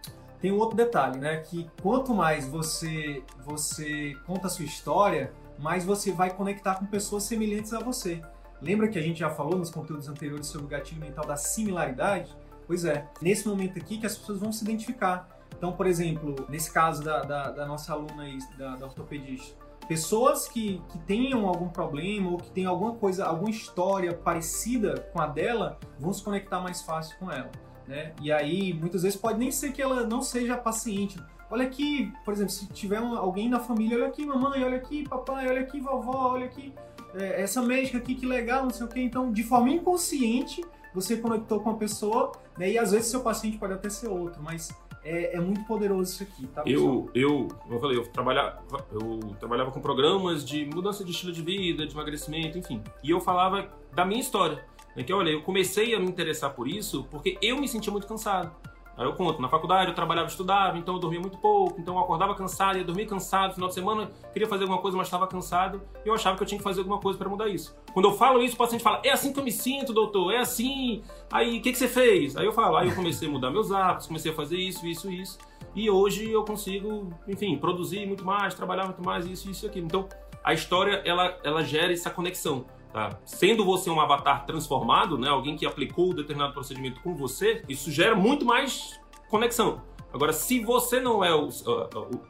Tem 0.42 0.52
um 0.52 0.58
outro 0.58 0.76
detalhe, 0.76 1.20
né? 1.20 1.38
Que 1.38 1.70
quanto 1.82 2.14
mais 2.14 2.48
você, 2.48 3.24
você 3.46 4.16
conta 4.26 4.48
a 4.48 4.50
sua 4.50 4.66
história, 4.66 5.34
mais 5.58 5.84
você 5.84 6.12
vai 6.12 6.34
conectar 6.34 6.76
com 6.76 6.86
pessoas 6.86 7.24
semelhantes 7.24 7.74
a 7.74 7.80
você. 7.80 8.22
Lembra 8.62 8.88
que 8.88 8.98
a 8.98 9.02
gente 9.02 9.20
já 9.20 9.30
falou 9.30 9.58
nos 9.58 9.70
conteúdos 9.70 10.08
anteriores 10.08 10.48
sobre 10.48 10.68
o 10.68 10.70
gatilho 10.70 11.02
mental 11.02 11.26
da 11.26 11.36
similaridade? 11.36 12.36
Pois 12.68 12.86
é, 12.86 13.08
nesse 13.22 13.48
momento 13.48 13.78
aqui 13.80 13.98
que 13.98 14.06
as 14.06 14.18
pessoas 14.18 14.40
vão 14.40 14.52
se 14.52 14.64
identificar. 14.64 15.28
Então, 15.58 15.74
por 15.74 15.88
exemplo, 15.88 16.36
nesse 16.48 16.72
caso 16.72 17.04
da, 17.04 17.22
da, 17.22 17.52
da 17.52 17.66
nossa 17.66 17.92
aluna 17.94 18.24
aí, 18.24 18.38
da, 18.58 18.76
da 18.76 18.86
ortopedista, 18.86 19.58
pessoas 19.88 20.48
que, 20.48 20.82
que 20.90 21.00
tenham 21.00 21.48
algum 21.48 21.68
problema 21.68 22.32
ou 22.32 22.38
que 22.38 22.52
tenham 22.52 22.72
alguma 22.72 22.94
coisa, 22.94 23.26
alguma 23.26 23.50
história 23.50 24.14
parecida 24.14 25.10
com 25.12 25.22
a 25.22 25.26
dela, 25.26 25.80
vão 25.98 26.14
se 26.14 26.24
conectar 26.24 26.60
mais 26.60 26.82
fácil 26.82 27.18
com 27.18 27.32
ela. 27.32 27.50
Né? 27.90 28.14
E 28.22 28.32
aí, 28.32 28.72
muitas 28.72 29.02
vezes, 29.02 29.20
pode 29.20 29.40
nem 29.40 29.50
ser 29.50 29.74
que 29.74 29.82
ela 29.82 30.06
não 30.06 30.22
seja 30.22 30.56
paciente. 30.56 31.20
Olha 31.50 31.66
aqui, 31.66 32.14
por 32.24 32.32
exemplo, 32.32 32.52
se 32.52 32.68
tiver 32.68 33.02
um, 33.02 33.18
alguém 33.18 33.50
na 33.50 33.60
família, 33.60 33.98
olha 33.98 34.08
aqui, 34.08 34.24
mamãe, 34.24 34.64
olha 34.64 34.78
aqui, 34.78 35.10
papai, 35.10 35.50
olha 35.50 35.62
aqui, 35.62 35.82
vovó, 35.82 36.34
olha 36.34 36.46
aqui, 36.46 36.72
é, 37.16 37.42
essa 37.42 37.64
médica 37.64 37.98
aqui, 37.98 38.14
que 38.14 38.28
legal, 38.28 38.62
não 38.62 38.70
sei 38.70 38.86
o 38.86 38.90
quê. 38.90 39.02
Então, 39.02 39.32
de 39.32 39.42
forma 39.42 39.72
inconsciente, 39.72 40.64
você 40.94 41.18
conectou 41.18 41.62
com 41.62 41.72
a 41.72 41.74
pessoa, 41.74 42.32
né? 42.56 42.70
E 42.70 42.78
às 42.78 42.92
vezes 42.92 43.08
seu 43.08 43.22
paciente 43.22 43.58
pode 43.58 43.74
até 43.74 43.90
ser 43.90 44.08
outro, 44.08 44.40
mas 44.44 44.70
é, 45.04 45.36
é 45.38 45.40
muito 45.40 45.64
poderoso 45.66 46.14
isso 46.14 46.22
aqui, 46.22 46.46
tá? 46.46 46.62
Eu, 46.68 47.10
eu, 47.16 47.48
eu 47.68 47.80
falei, 47.80 47.98
eu 47.98 48.06
trabalhava, 48.12 48.62
eu 48.92 49.20
trabalhava 49.40 49.72
com 49.72 49.82
programas 49.82 50.46
de 50.46 50.66
mudança 50.66 51.04
de 51.04 51.10
estilo 51.10 51.32
de 51.32 51.42
vida, 51.42 51.88
de 51.88 51.96
emagrecimento, 51.96 52.56
enfim. 52.56 52.84
E 53.04 53.10
eu 53.10 53.20
falava 53.20 53.68
da 53.92 54.06
minha 54.06 54.22
história. 54.22 54.64
Né? 54.96 55.04
Que 55.04 55.14
olha, 55.14 55.30
eu 55.30 55.42
comecei 55.42 55.94
a 55.96 56.00
me 56.00 56.08
interessar 56.08 56.54
por 56.54 56.68
isso 56.68 57.06
porque 57.10 57.38
eu 57.42 57.58
me 57.58 57.68
sentia 57.68 57.92
muito 57.92 58.08
cansado. 58.08 58.52
Aí 59.00 59.06
eu 59.06 59.14
conto, 59.14 59.42
na 59.42 59.48
faculdade 59.48 59.92
eu 59.92 59.96
trabalhava 59.96 60.28
e 60.28 60.32
estudava, 60.32 60.78
então 60.78 60.96
eu 60.96 61.00
dormia 61.00 61.22
muito 61.22 61.38
pouco, 61.38 61.80
então 61.80 61.96
eu 61.96 62.02
acordava 62.02 62.36
cansado, 62.36 62.78
ia 62.78 62.84
dormir 62.84 63.06
cansado, 63.06 63.54
final 63.54 63.70
de 63.70 63.76
semana 63.76 64.12
queria 64.34 64.46
fazer 64.46 64.64
alguma 64.64 64.82
coisa, 64.82 64.98
mas 64.98 65.08
estava 65.08 65.26
cansado, 65.26 65.82
e 66.04 66.10
eu 66.10 66.14
achava 66.14 66.36
que 66.36 66.44
eu 66.44 66.48
tinha 66.48 66.58
que 66.58 66.64
fazer 66.66 66.82
alguma 66.82 67.00
coisa 67.00 67.18
para 67.18 67.30
mudar 67.30 67.48
isso. 67.48 67.74
Quando 67.94 68.10
eu 68.10 68.14
falo 68.14 68.44
isso, 68.44 68.56
o 68.56 68.58
paciente 68.58 68.84
fala, 68.84 69.00
é 69.06 69.10
assim 69.10 69.32
que 69.32 69.40
eu 69.40 69.44
me 69.46 69.54
sinto, 69.54 69.94
doutor, 69.94 70.34
é 70.34 70.40
assim, 70.40 71.02
aí 71.32 71.60
o 71.60 71.62
que, 71.62 71.72
que 71.72 71.78
você 71.78 71.88
fez? 71.88 72.36
Aí 72.36 72.46
eu 72.46 72.52
falo, 72.52 72.76
aí 72.76 72.90
eu 72.90 72.96
comecei 72.96 73.30
a 73.30 73.32
mudar 73.32 73.50
meus 73.52 73.72
hábitos, 73.72 74.06
comecei 74.06 74.34
a 74.34 74.36
fazer 74.36 74.58
isso, 74.58 74.86
isso, 74.86 75.10
isso, 75.10 75.40
e 75.74 75.90
hoje 75.90 76.30
eu 76.30 76.44
consigo, 76.44 77.10
enfim, 77.26 77.58
produzir 77.58 78.06
muito 78.06 78.26
mais, 78.26 78.54
trabalhar 78.54 78.84
muito 78.84 79.02
mais, 79.02 79.26
isso, 79.26 79.50
isso 79.50 79.66
e 79.66 79.70
aquilo. 79.70 79.86
Então, 79.86 80.10
a 80.44 80.54
história, 80.54 81.02
ela, 81.06 81.38
ela 81.42 81.64
gera 81.64 81.94
essa 81.94 82.10
conexão. 82.10 82.66
Tá? 82.92 83.20
Sendo 83.24 83.64
você 83.64 83.90
um 83.90 84.00
avatar 84.00 84.46
transformado, 84.46 85.18
né, 85.18 85.30
alguém 85.30 85.56
que 85.56 85.66
aplicou 85.66 86.12
um 86.12 86.16
determinado 86.16 86.54
procedimento 86.54 87.02
com 87.02 87.16
você, 87.16 87.64
isso 87.70 87.92
gera 87.92 88.16
muito 88.16 88.46
mais 88.46 89.00
conexão. 89.30 89.82
Agora, 90.12 90.34
se 90.34 90.60
você 90.60 91.00
não 91.00 91.24
é 91.24 91.34
o, 91.34 91.48
o, 91.48 91.72
o, 91.96 92.22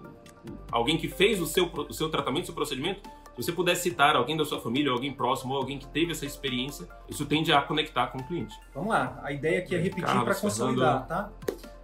alguém 0.69 0.97
que 0.97 1.07
fez 1.07 1.41
o 1.41 1.45
seu, 1.45 1.65
o 1.65 1.93
seu 1.93 2.09
tratamento, 2.09 2.43
o 2.43 2.45
seu 2.47 2.55
procedimento, 2.55 3.09
se 3.35 3.45
você 3.45 3.51
puder 3.53 3.75
citar 3.75 4.17
alguém 4.17 4.35
da 4.35 4.43
sua 4.43 4.59
família, 4.59 4.91
alguém 4.91 5.13
próximo, 5.13 5.53
ou 5.53 5.59
alguém 5.59 5.79
que 5.79 5.87
teve 5.87 6.11
essa 6.11 6.25
experiência, 6.25 6.89
isso 7.07 7.25
tende 7.25 7.53
a 7.53 7.61
conectar 7.61 8.07
com 8.07 8.17
o 8.17 8.23
cliente. 8.23 8.53
Vamos 8.73 8.89
lá, 8.89 9.17
a 9.23 9.31
ideia 9.31 9.59
aqui 9.59 9.75
é 9.75 9.79
repetir 9.79 10.23
para 10.23 10.35
consolidar, 10.35 11.07
tá? 11.07 11.31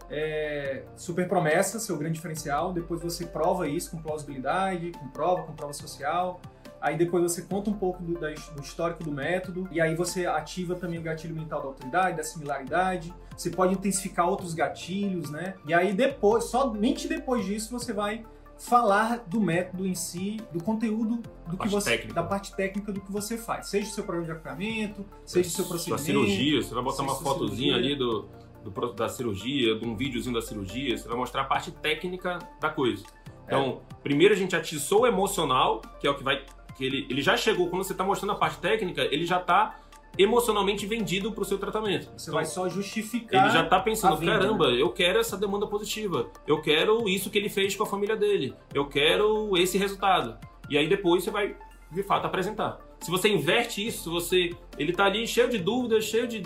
É, 0.10 0.84
super 0.98 1.28
promessa, 1.30 1.80
seu 1.80 1.98
grande 1.98 2.16
diferencial, 2.16 2.74
depois 2.74 3.02
você 3.02 3.26
prova 3.26 3.70
isso 3.70 3.90
com 3.90 4.02
plausibilidade, 4.02 4.92
com 4.92 5.08
prova, 5.08 5.44
com 5.44 5.54
prova 5.54 5.74
social, 5.74 6.42
Aí 6.86 6.96
depois 6.96 7.24
você 7.24 7.42
conta 7.42 7.72
um 7.72 7.74
pouco 7.74 8.04
do, 8.04 8.14
do, 8.14 8.62
histórico 8.62 9.04
do 9.04 9.12
método, 9.12 9.68
e 9.72 9.82
aí 9.82 9.96
você 9.96 10.28
ativa 10.28 10.76
também 10.76 11.00
o 11.00 11.02
gatilho 11.02 11.34
mental 11.34 11.60
da 11.60 11.68
autoridade, 11.70 12.18
da 12.18 12.24
similaridade. 12.24 13.12
Você 13.36 13.50
pode 13.50 13.74
intensificar 13.74 14.30
outros 14.30 14.54
gatilhos, 14.54 15.32
né? 15.32 15.56
E 15.66 15.74
aí 15.74 15.94
depois, 15.94 16.44
somente 16.44 17.08
depois 17.08 17.44
disso, 17.44 17.72
você 17.72 17.92
vai 17.92 18.24
falar 18.60 19.24
do 19.26 19.42
método 19.42 19.88
em 19.88 19.96
si, 19.96 20.38
do 20.54 20.64
conteúdo 20.64 21.24
do 21.48 21.58
que 21.58 21.68
você, 21.68 21.90
técnica. 21.90 22.14
da 22.14 22.22
parte 22.22 22.56
técnica 22.56 22.92
do 22.92 23.02
que 23.02 23.12
você 23.12 23.36
faz, 23.36 23.68
seja 23.68 23.90
o 23.90 23.92
seu 23.92 24.04
programa 24.04 24.28
de 24.28 24.32
acompanhamento, 24.34 25.04
seja 25.26 25.50
o 25.50 25.52
seu 25.54 25.66
procedimento, 25.66 26.04
sua 26.04 26.06
cirurgia, 26.06 26.62
você 26.62 26.74
vai 26.76 26.84
botar 26.84 27.02
uma 27.02 27.16
fotozinha 27.16 27.76
ali 27.76 27.96
do, 27.96 28.30
do, 28.64 28.94
da 28.94 29.10
cirurgia, 29.10 29.76
de 29.80 29.88
um 29.88 29.96
videozinho 29.96 30.36
da 30.36 30.42
cirurgia, 30.42 30.96
você 30.96 31.08
vai 31.08 31.18
mostrar 31.18 31.42
a 31.42 31.46
parte 31.46 31.72
técnica 31.72 32.38
da 32.62 32.70
coisa. 32.70 33.04
Então, 33.44 33.82
é. 33.90 33.96
primeiro 34.04 34.36
a 34.36 34.38
gente 34.38 34.56
atiçou 34.56 35.02
o 35.02 35.08
emocional, 35.08 35.82
que 36.00 36.06
é 36.06 36.10
o 36.12 36.16
que 36.16 36.24
vai 36.24 36.44
que 36.76 36.84
ele, 36.84 37.08
ele 37.10 37.22
já 37.22 37.38
chegou, 37.38 37.70
quando 37.70 37.84
você 37.84 37.94
está 37.94 38.04
mostrando 38.04 38.32
a 38.32 38.36
parte 38.36 38.60
técnica, 38.60 39.02
ele 39.04 39.26
já 39.26 39.40
está 39.40 39.80
emocionalmente 40.18 40.86
vendido 40.86 41.32
para 41.32 41.42
o 41.42 41.46
seu 41.46 41.58
tratamento. 41.58 42.10
Você 42.16 42.30
então, 42.30 42.34
vai 42.36 42.46
só 42.46 42.70
justificar. 42.70 43.46
Ele 43.46 43.54
já 43.54 43.64
está 43.64 43.80
pensando: 43.80 44.18
caramba, 44.26 44.66
eu 44.68 44.90
quero 44.92 45.20
essa 45.20 45.38
demanda 45.38 45.68
positiva. 45.68 46.30
Eu 46.48 46.62
quero 46.62 47.08
isso 47.08 47.30
que 47.30 47.38
ele 47.38 47.50
fez 47.50 47.76
com 47.76 47.84
a 47.84 47.86
família 47.86 48.16
dele. 48.16 48.54
Eu 48.74 48.86
quero 48.88 49.58
esse 49.58 49.78
resultado. 49.78 50.38
E 50.70 50.78
aí 50.78 50.88
depois 50.88 51.24
você 51.24 51.32
vai, 51.32 51.56
de 51.92 52.04
fato, 52.04 52.26
apresentar. 52.26 52.80
Se 53.00 53.12
você 53.12 53.30
inverte 53.30 53.86
isso, 53.86 54.12
você. 54.12 54.52
Ele 54.78 54.92
está 54.92 55.06
ali 55.06 55.28
cheio 55.28 55.50
de 55.50 55.58
dúvidas, 55.58 56.06
cheio 56.06 56.28
de 56.28 56.44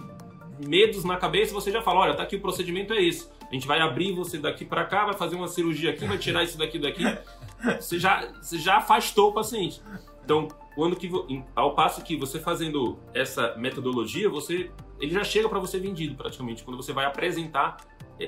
medos 0.66 1.04
na 1.06 1.18
cabeça, 1.18 1.54
você 1.54 1.72
já 1.72 1.82
fala: 1.82 2.02
olha, 2.02 2.16
tá 2.16 2.24
aqui 2.24 2.36
o 2.36 2.42
procedimento 2.42 2.94
é 2.94 3.02
esse. 3.02 3.30
A 3.50 3.54
gente 3.54 3.66
vai 3.66 3.80
abrir 3.80 4.14
você 4.14 4.38
daqui 4.38 4.64
para 4.64 4.86
cá, 4.86 5.06
vai 5.06 5.16
fazer 5.16 5.36
uma 5.36 5.48
cirurgia 5.48 5.90
aqui, 5.90 6.06
vai 6.06 6.18
tirar 6.18 6.44
isso 6.44 6.58
daqui 6.58 6.78
daqui. 6.78 7.04
Você 7.78 8.00
já, 8.00 8.26
você 8.42 8.58
já 8.58 8.78
afastou 8.78 9.32
o 9.32 9.34
paciente. 9.34 9.82
Então, 10.30 10.48
quando 10.76 10.96
que 10.96 11.10
ao 11.56 11.74
passo 11.74 12.04
que 12.04 12.16
você 12.16 12.40
fazendo 12.40 13.00
essa 13.16 13.56
metodologia, 13.56 14.30
você 14.30 14.70
ele 15.00 15.12
já 15.12 15.24
chega 15.24 15.50
para 15.50 15.58
você 15.58 15.80
vendido 15.80 16.14
praticamente 16.14 16.64
quando 16.64 16.78
você 16.78 16.94
vai 16.94 17.06
apresentar 17.06 17.78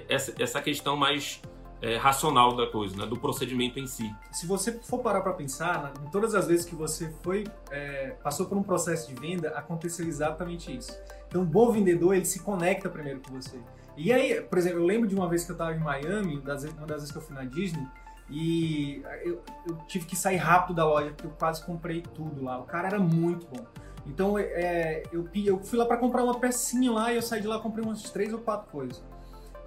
essa, 0.09 0.33
essa 0.41 0.59
questão 0.63 0.97
mais 0.97 1.39
é, 1.79 1.97
racional 1.97 2.55
da 2.55 2.65
coisa, 2.65 2.97
né, 2.97 3.05
do 3.05 3.19
procedimento 3.19 3.77
em 3.77 3.85
si. 3.85 4.11
Se 4.31 4.47
você 4.47 4.71
for 4.79 4.97
parar 4.97 5.21
para 5.21 5.33
pensar, 5.33 5.93
em 6.03 6.09
todas 6.09 6.33
as 6.33 6.47
vezes 6.47 6.65
que 6.65 6.73
você 6.73 7.13
foi 7.21 7.43
é, 7.69 8.15
passou 8.23 8.47
por 8.47 8.57
um 8.57 8.63
processo 8.63 9.13
de 9.13 9.21
venda, 9.21 9.49
aconteceu 9.49 10.07
exatamente 10.07 10.75
isso. 10.75 10.97
Então, 11.27 11.43
um 11.43 11.45
bom 11.45 11.71
vendedor 11.71 12.15
ele 12.15 12.25
se 12.25 12.39
conecta 12.39 12.89
primeiro 12.89 13.19
com 13.19 13.39
você. 13.39 13.59
E 13.95 14.11
aí, 14.11 14.41
por 14.41 14.57
exemplo, 14.57 14.79
eu 14.79 14.85
lembro 14.85 15.07
de 15.07 15.13
uma 15.13 15.29
vez 15.29 15.43
que 15.43 15.51
eu 15.51 15.53
estava 15.53 15.75
em 15.75 15.79
Miami, 15.79 16.37
uma 16.37 16.41
das 16.41 16.63
vezes 16.63 17.11
que 17.11 17.17
eu 17.19 17.21
fui 17.21 17.35
na 17.35 17.43
Disney, 17.43 17.85
e 18.31 19.03
eu, 19.23 19.43
eu, 19.67 19.75
tive 19.87 20.05
que 20.05 20.15
sair 20.15 20.37
rápido 20.37 20.77
da 20.77 20.85
loja, 20.85 21.09
porque 21.09 21.27
eu 21.27 21.31
quase 21.31 21.63
comprei 21.65 22.01
tudo 22.01 22.43
lá. 22.43 22.57
O 22.59 22.63
cara 22.63 22.87
era 22.87 22.99
muito 22.99 23.45
bom. 23.47 23.65
Então 24.07 24.39
é, 24.39 25.03
eu, 25.11 25.27
eu 25.35 25.59
fui 25.59 25.77
lá 25.77 25.85
para 25.85 25.97
comprar 25.97 26.23
uma 26.23 26.39
pecinha 26.39 26.91
lá 26.91 27.11
e 27.11 27.17
eu 27.17 27.21
saí 27.21 27.41
de 27.41 27.47
lá 27.47 27.59
comprei 27.59 27.83
umas 27.83 28.03
três 28.03 28.33
ou 28.33 28.39
quatro 28.39 28.71
coisas. 28.71 29.03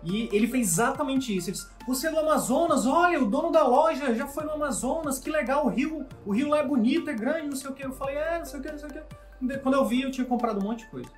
E 0.03 0.29
ele 0.33 0.47
fez 0.47 0.69
exatamente 0.73 1.35
isso. 1.35 1.51
Ele 1.51 1.57
disse, 1.57 1.69
você 1.87 2.09
é 2.09 2.11
do 2.11 2.19
Amazonas, 2.19 2.87
olha, 2.87 3.23
o 3.23 3.27
dono 3.27 3.51
da 3.51 3.67
loja 3.67 4.15
já 4.15 4.27
foi 4.27 4.45
no 4.45 4.53
Amazonas, 4.53 5.19
que 5.19 5.31
legal, 5.31 5.67
o 5.67 5.69
rio, 5.69 6.07
o 6.27 6.33
rio 6.33 6.49
lá 6.49 6.59
é 6.59 6.67
bonito, 6.67 7.09
é 7.09 7.15
grande, 7.15 7.49
não 7.49 7.57
sei 7.57 7.71
o 7.71 7.75
que. 7.75 7.85
Eu 7.85 7.93
falei, 7.93 8.17
é, 8.17 8.39
não 8.39 8.45
sei 8.45 8.61
o 8.61 8.63
que, 8.63 8.71
não 8.71 8.79
sei 8.79 8.89
o 8.89 8.93
que. 8.93 9.59
Quando 9.59 9.75
eu 9.75 9.85
vi, 9.85 10.03
eu 10.03 10.11
tinha 10.11 10.27
comprado 10.27 10.59
um 10.61 10.63
monte 10.63 10.81
de 10.81 10.91
coisa. 10.91 11.09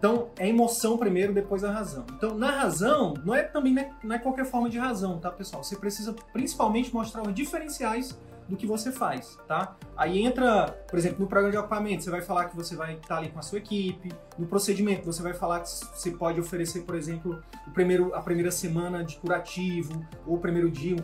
Então, 0.00 0.30
é 0.38 0.48
emoção 0.48 0.96
primeiro, 0.96 1.34
depois 1.34 1.62
a 1.62 1.70
razão. 1.70 2.06
Então, 2.16 2.34
na 2.34 2.50
razão, 2.50 3.12
não 3.22 3.34
é 3.34 3.42
também 3.42 3.74
né, 3.74 3.92
não 4.02 4.16
é 4.16 4.18
qualquer 4.18 4.46
forma 4.46 4.70
de 4.70 4.78
razão, 4.78 5.18
tá, 5.18 5.30
pessoal? 5.30 5.62
Você 5.62 5.76
precisa 5.76 6.16
principalmente 6.32 6.92
mostrar 6.92 7.20
os 7.20 7.34
diferenciais 7.34 8.18
do 8.48 8.56
que 8.56 8.66
você 8.66 8.90
faz, 8.90 9.38
tá? 9.46 9.76
Aí 9.94 10.22
entra, 10.22 10.68
por 10.88 10.98
exemplo, 10.98 11.20
no 11.20 11.26
programa 11.26 11.52
de 11.52 11.58
ocupamento, 11.58 12.02
você 12.02 12.10
vai 12.10 12.22
falar 12.22 12.46
que 12.46 12.56
você 12.56 12.74
vai 12.74 12.94
estar 12.94 13.18
ali 13.18 13.28
com 13.28 13.38
a 13.38 13.42
sua 13.42 13.58
equipe. 13.58 14.10
No 14.38 14.46
procedimento, 14.46 15.04
você 15.04 15.22
vai 15.22 15.34
falar 15.34 15.60
que 15.60 15.68
você 15.68 16.10
pode 16.12 16.40
oferecer, 16.40 16.80
por 16.84 16.94
exemplo, 16.94 17.38
o 17.66 17.70
primeiro, 17.70 18.14
a 18.14 18.22
primeira 18.22 18.50
semana 18.50 19.04
de 19.04 19.18
curativo, 19.18 20.02
ou 20.26 20.36
o 20.36 20.38
primeiro 20.38 20.70
dia 20.70 20.96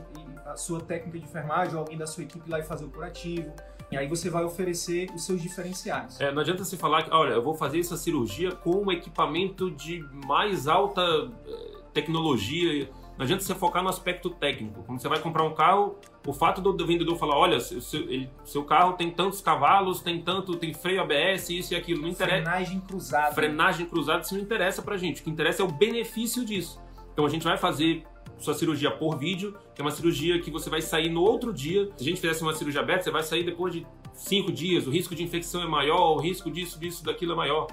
a 0.47 0.57
sua 0.57 0.81
técnica 0.81 1.19
de 1.19 1.25
enfermagem, 1.25 1.75
ou 1.75 1.81
alguém 1.81 1.99
da 1.99 2.07
sua 2.07 2.23
equipe 2.23 2.49
lá 2.49 2.59
e 2.59 2.63
fazer 2.63 2.87
o 2.87 2.89
curativo. 2.89 3.53
E 3.91 3.97
aí 3.97 4.09
você 4.09 4.29
vai 4.29 4.45
oferecer 4.45 5.09
os 5.15 5.25
seus 5.25 5.41
diferenciais. 5.41 6.21
É, 6.21 6.33
não 6.33 6.41
adianta 6.41 6.65
você 6.65 6.77
falar 6.77 7.05
que, 7.05 7.15
olha, 7.15 7.35
eu 7.35 7.43
vou 7.43 7.55
fazer 7.55 7.79
essa 7.79 7.97
cirurgia 7.97 8.53
com 8.53 8.85
um 8.85 8.91
equipamento 8.91 9.71
de 9.71 10.05
mais 10.27 10.67
alta 10.67 11.01
eh, 11.47 11.77
tecnologia. 11.95 12.91
Não 13.17 13.25
adianta 13.25 13.45
você 13.45 13.55
focar 13.55 13.83
no 13.83 13.89
aspecto 13.89 14.29
técnico. 14.29 14.83
Quando 14.83 15.01
você 15.01 15.09
vai 15.09 15.21
comprar 15.21 15.45
um 15.45 15.55
carro, 15.55 15.99
o 16.27 16.33
fato 16.33 16.61
do 16.61 16.87
vendedor 16.87 17.17
falar, 17.17 17.39
olha, 17.39 17.61
seu, 17.61 18.03
ele, 18.03 18.29
seu 18.45 18.65
carro 18.65 18.95
tem 18.95 19.11
tantos 19.11 19.41
cavalos, 19.41 20.03
tem 20.03 20.21
tanto, 20.21 20.57
tem 20.57 20.75
freio 20.75 21.01
ABS, 21.01 21.49
isso 21.51 21.73
e 21.73 21.77
aquilo, 21.77 22.03
não 22.03 22.09
interessa. 22.09 22.43
Frenagem 22.43 22.81
cruzada. 22.81 23.35
Frenagem 23.35 23.87
cruzada, 23.87 24.21
isso 24.21 24.35
não 24.35 24.43
interessa 24.43 24.83
pra 24.83 24.97
gente. 24.97 25.21
O 25.21 25.25
que 25.25 25.31
interessa 25.31 25.63
é 25.63 25.65
o 25.65 25.71
benefício 25.71 26.45
disso. 26.45 26.81
Então 27.13 27.25
a 27.25 27.29
gente 27.29 27.45
vai 27.45 27.57
fazer 27.57 28.05
sua 28.39 28.55
cirurgia 28.55 28.91
por 28.91 29.19
vídeo, 29.19 29.57
que 29.75 29.81
é 29.81 29.85
uma 29.85 29.91
cirurgia 29.91 30.41
que 30.41 30.51
você 30.51 30.69
vai 30.69 30.83
sair 30.83 31.09
no 31.09 31.23
outro 31.23 31.53
dia. 31.53 31.91
Se 31.97 32.03
a 32.03 32.07
gente 32.07 32.21
fizesse 32.21 32.43
uma 32.43 32.55
cirurgia 32.55 32.81
aberta, 32.81 33.05
você 33.05 33.11
vai 33.11 33.23
sair 33.23 33.45
depois 33.45 33.73
de 33.73 33.87
cinco 34.17 34.51
dias, 34.51 34.87
o 34.87 34.91
risco 34.91 35.15
de 35.15 35.23
infecção 35.23 35.63
é 35.63 35.67
maior, 35.67 36.17
o 36.17 36.21
risco 36.21 36.51
disso, 36.51 36.79
disso, 36.79 37.05
daquilo 37.05 37.33
é 37.33 37.37
maior. 37.37 37.67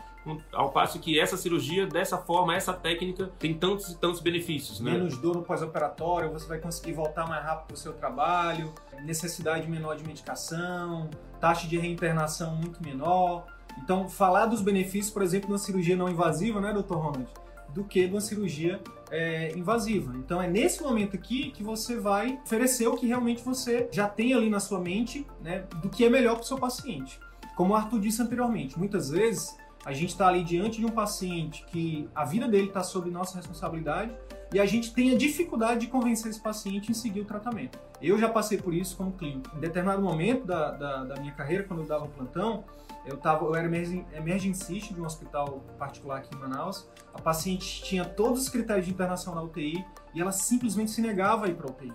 Ao 0.54 0.70
passo 0.72 1.00
que 1.00 1.20
essa 1.20 1.36
cirurgia, 1.36 1.86
dessa 1.86 2.18
forma, 2.18 2.56
essa 2.56 2.74
técnica, 2.74 3.32
tem 3.40 3.54
tantos 3.54 3.90
e 3.90 3.98
tantos 3.98 4.22
benefícios. 4.22 4.80
Né? 4.80 4.92
Menos 4.92 5.18
dor 5.18 5.36
no 5.36 5.44
pós-operatório, 5.44 6.32
você 6.32 6.48
vai 6.48 6.60
conseguir 6.60 6.94
voltar 6.94 7.28
mais 7.28 7.44
rápido 7.44 7.68
para 7.68 7.74
o 7.74 7.78
seu 7.78 7.94
trabalho, 7.94 8.74
necessidade 9.04 9.70
menor 9.70 9.96
de 9.96 10.06
medicação, 10.06 11.10
taxa 11.42 11.68
de 11.68 11.78
reinternação 11.78 12.56
muito 12.56 12.82
menor. 12.82 13.46
Então, 13.84 14.08
falar 14.08 14.46
dos 14.46 14.62
benefícios, 14.62 15.14
por 15.14 15.22
exemplo, 15.22 15.48
de 15.48 15.54
uma 15.54 15.60
cirurgia 15.60 15.96
não 15.96 16.08
invasiva, 16.08 16.62
né, 16.62 16.72
Dr. 16.72 16.96
Ronald? 16.96 17.28
Do 17.70 17.84
que 17.84 18.06
de 18.06 18.14
uma 18.14 18.22
cirurgia 18.22 18.80
é, 19.14 19.56
invasiva. 19.56 20.12
Então, 20.18 20.42
é 20.42 20.48
nesse 20.48 20.82
momento 20.82 21.16
aqui 21.16 21.52
que 21.52 21.62
você 21.62 22.00
vai 22.00 22.40
oferecer 22.44 22.88
o 22.88 22.96
que 22.96 23.06
realmente 23.06 23.44
você 23.44 23.88
já 23.92 24.08
tem 24.08 24.34
ali 24.34 24.50
na 24.50 24.60
sua 24.60 24.80
mente, 24.80 25.28
né, 25.40 25.66
do 25.84 25.88
que 25.88 26.04
é 26.04 26.10
melhor 26.10 26.34
para 26.34 26.42
o 26.42 26.48
seu 26.48 26.58
paciente. 26.58 27.20
Como 27.56 27.74
o 27.74 27.76
Arthur 27.76 28.00
disse 28.00 28.20
anteriormente, 28.24 28.78
muitas 28.78 29.12
vezes 29.12 29.56
a 29.86 29.94
gente 29.94 30.10
está 30.10 30.28
ali 30.28 30.44
diante 30.44 30.80
de 30.80 30.86
um 30.86 30.90
paciente 30.90 31.64
que 31.68 32.10
a 32.16 32.26
vida 32.26 32.48
dele 32.48 32.68
está 32.68 32.82
sob 32.82 33.12
nossa 33.12 33.38
responsabilidade 33.38 34.16
e 34.52 34.60
a 34.60 34.66
gente 34.66 34.92
tem 34.92 35.12
a 35.12 35.18
dificuldade 35.18 35.82
de 35.82 35.88
convencer 35.88 36.32
esse 36.32 36.42
paciente 36.42 36.90
em 36.90 36.94
seguir 36.96 37.22
o 37.22 37.26
tratamento. 37.26 37.78
Eu 38.02 38.18
já 38.18 38.30
passei 38.30 38.58
por 38.58 38.74
isso 38.74 38.98
como 38.98 39.12
clínico. 39.12 39.56
Em 39.56 39.60
determinado 39.60 40.02
momento 40.02 40.46
da, 40.48 40.72
da, 40.72 41.04
da 41.04 41.22
minha 41.22 41.34
carreira, 41.34 41.64
quando 41.64 41.82
eu 41.82 41.88
dava 41.88 42.08
plantão, 42.08 42.64
eu, 43.06 43.18
tava, 43.18 43.46
eu 43.46 43.56
era 43.56 43.68
emergencista 44.16 44.94
de 44.94 45.02
um 45.02 45.06
hospital 45.06 45.64
particular 45.78 46.20
aqui 46.20 46.36
em 46.36 46.40
Manaus. 46.40 46.88
A 47.14 47.22
paciente 47.22 47.84
tinha 47.84 48.06
todos 48.06 48.44
os 48.44 48.50
critérios 48.50 48.86
de 48.86 48.92
internação 48.92 49.36
na 49.36 49.42
UTI 49.42 49.86
e 50.14 50.22
ela 50.22 50.32
simplesmente 50.32 50.92
se 50.92 51.02
negava 51.02 51.46
a 51.46 51.50
ir 51.50 51.56
para 51.56 51.68
a 51.68 51.72
UTI. 51.72 51.94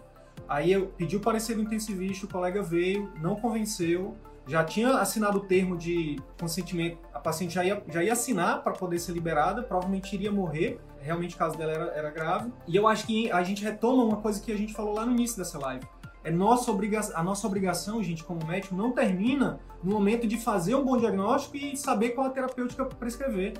Aí 0.48 0.72
eu 0.72 0.86
pedi 0.96 1.16
o 1.16 1.20
parecer 1.20 1.54
do 1.54 1.62
intensivista, 1.62 2.26
o 2.26 2.28
colega 2.28 2.62
veio, 2.62 3.12
não 3.20 3.36
convenceu, 3.36 4.16
já 4.46 4.64
tinha 4.64 4.98
assinado 4.98 5.38
o 5.38 5.40
termo 5.40 5.76
de 5.76 6.18
consentimento, 6.40 6.98
a 7.12 7.20
paciente 7.20 7.54
já 7.54 7.64
ia, 7.64 7.82
já 7.88 8.02
ia 8.02 8.14
assinar 8.14 8.62
para 8.62 8.72
poder 8.72 8.98
ser 8.98 9.12
liberada, 9.12 9.62
provavelmente 9.62 10.14
iria 10.14 10.32
morrer, 10.32 10.80
realmente 11.00 11.34
o 11.34 11.38
caso 11.38 11.56
dela 11.59 11.72
era, 11.72 11.84
era 11.90 12.11
grave. 12.11 12.50
E 12.66 12.74
eu 12.74 12.88
acho 12.88 13.06
que 13.06 13.30
a 13.30 13.42
gente 13.42 13.62
retoma 13.62 14.02
uma 14.02 14.16
coisa 14.16 14.40
que 14.40 14.50
a 14.50 14.56
gente 14.56 14.72
falou 14.72 14.94
lá 14.94 15.04
no 15.04 15.12
início 15.12 15.36
dessa 15.36 15.59
live. 15.59 15.86
É 16.29 16.31
nossa 16.31 16.70
obrigação, 16.70 17.16
a 17.16 17.22
nossa 17.22 17.47
obrigação, 17.47 18.03
gente, 18.03 18.22
como 18.22 18.47
médico, 18.47 18.74
não 18.74 18.93
termina 18.93 19.59
no 19.83 19.91
momento 19.91 20.26
de 20.26 20.37
fazer 20.37 20.74
um 20.74 20.85
bom 20.85 20.99
diagnóstico 20.99 21.57
e 21.57 21.74
saber 21.74 22.11
qual 22.11 22.26
a 22.26 22.31
terapêutica 22.31 22.85
prescrever. 22.85 23.55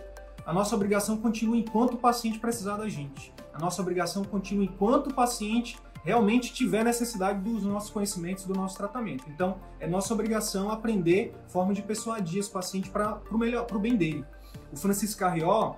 A 0.45 0.53
nossa 0.53 0.77
obrigação 0.77 1.17
continua 1.17 1.57
enquanto 1.57 1.95
o 1.95 1.97
paciente 1.97 2.39
precisar 2.39 2.77
da 2.77 2.87
gente. 2.87 3.33
A 3.55 3.59
nossa 3.59 3.81
obrigação 3.81 4.23
continua 4.23 4.67
enquanto 4.67 5.07
o 5.07 5.15
paciente 5.15 5.79
realmente 6.05 6.53
tiver 6.53 6.85
necessidade 6.85 7.41
dos 7.41 7.63
nossos 7.63 7.89
conhecimentos, 7.89 8.45
do 8.45 8.53
nosso 8.53 8.77
tratamento. 8.77 9.25
Então, 9.31 9.57
é 9.81 9.87
nossa 9.87 10.13
obrigação 10.13 10.71
aprender 10.71 11.35
forma 11.47 11.73
de 11.73 11.81
persuadir 11.81 12.41
esse 12.41 12.51
paciente 12.51 12.91
para 12.91 13.19
o 13.31 13.65
para 13.65 13.77
o 13.79 13.81
bem 13.81 13.97
dele. 13.97 14.27
O 14.71 14.77
Francisco 14.77 15.19
Carrió, 15.21 15.77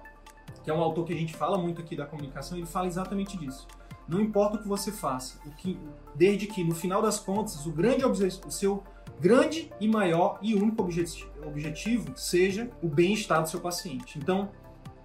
que 0.65 0.69
é 0.69 0.75
um 0.75 0.81
autor 0.81 1.05
que 1.05 1.13
a 1.13 1.17
gente 1.17 1.37
fala 1.37 1.57
muito 1.57 1.81
aqui 1.81 1.95
da 1.95 2.05
comunicação, 2.05 2.59
ele 2.59 2.67
fala 2.67 2.89
exatamente 2.89 3.39
disso. 3.39 3.69
Não 4.11 4.21
importa 4.21 4.57
o 4.57 4.59
que 4.61 4.67
você 4.67 4.91
faça, 4.91 5.39
o 5.47 5.51
que, 5.53 5.79
desde 6.17 6.49
que 6.49 6.65
no 6.65 6.75
final 6.75 7.01
das 7.01 7.21
contas 7.21 7.65
o 7.65 7.71
grande 7.71 8.05
o 8.05 8.51
seu 8.51 8.83
grande 9.21 9.71
e 9.79 9.87
maior 9.87 10.39
e 10.43 10.53
único 10.55 10.83
objetivo 10.83 12.13
seja 12.17 12.69
o 12.83 12.89
bem-estar 12.89 13.41
do 13.41 13.49
seu 13.49 13.61
paciente. 13.61 14.19
Então, 14.19 14.51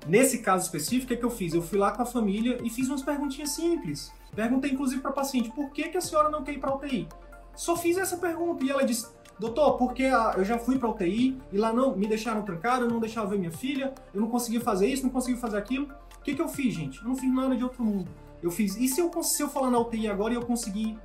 nesse 0.07 0.39
caso 0.39 0.65
específico, 0.65 1.13
o 1.13 1.17
que 1.17 1.23
eu 1.23 1.29
fiz? 1.29 1.53
Eu 1.53 1.61
fui 1.61 1.77
lá 1.77 1.91
com 1.91 2.01
a 2.01 2.05
família 2.05 2.57
e 2.63 2.69
fiz 2.69 2.87
umas 2.87 3.03
perguntinhas 3.03 3.51
simples. 3.51 4.11
Perguntei 4.35 4.71
inclusive 4.71 5.01
para 5.01 5.11
a 5.11 5.13
paciente, 5.13 5.51
por 5.51 5.69
que, 5.69 5.87
que 5.89 5.97
a 5.97 6.01
senhora 6.01 6.29
não 6.29 6.43
quer 6.43 6.53
ir 6.53 6.59
para 6.59 6.73
UTI? 6.73 7.07
Só 7.55 7.77
fiz 7.77 7.99
essa 7.99 8.17
pergunta 8.17 8.65
e 8.65 8.71
ela 8.71 8.83
disse, 8.83 9.07
doutor, 9.37 9.77
porque 9.77 10.03
eu 10.35 10.43
já 10.43 10.57
fui 10.57 10.79
para 10.79 10.89
UTI 10.89 11.37
e 11.51 11.57
lá 11.59 11.71
não 11.71 11.95
me 11.95 12.07
deixaram 12.07 12.41
trancado, 12.41 12.89
não 12.89 12.99
deixaram 12.99 13.29
ver 13.29 13.37
minha 13.37 13.51
filha, 13.51 13.93
eu 14.13 14.19
não 14.19 14.29
conseguia 14.29 14.61
fazer 14.61 14.87
isso, 14.87 15.03
não 15.03 15.11
conseguia 15.11 15.39
fazer 15.39 15.57
aquilo. 15.57 15.87
O 16.17 16.23
que, 16.23 16.33
que 16.33 16.41
eu 16.41 16.49
fiz, 16.49 16.73
gente? 16.73 16.99
Eu 17.03 17.07
não 17.07 17.15
fiz 17.15 17.31
nada 17.31 17.55
de 17.55 17.63
outro 17.63 17.83
mundo. 17.83 18.09
Eu 18.41 18.51
fiz, 18.51 18.75
e 18.77 18.87
se 18.87 18.99
eu, 18.99 19.11
se 19.23 19.41
eu 19.41 19.49
falar 19.49 19.69
na 19.71 19.79
UTI 19.79 20.07
agora 20.07 20.33
e 20.33 20.35
eu 20.35 20.45
conseguir 20.45 20.99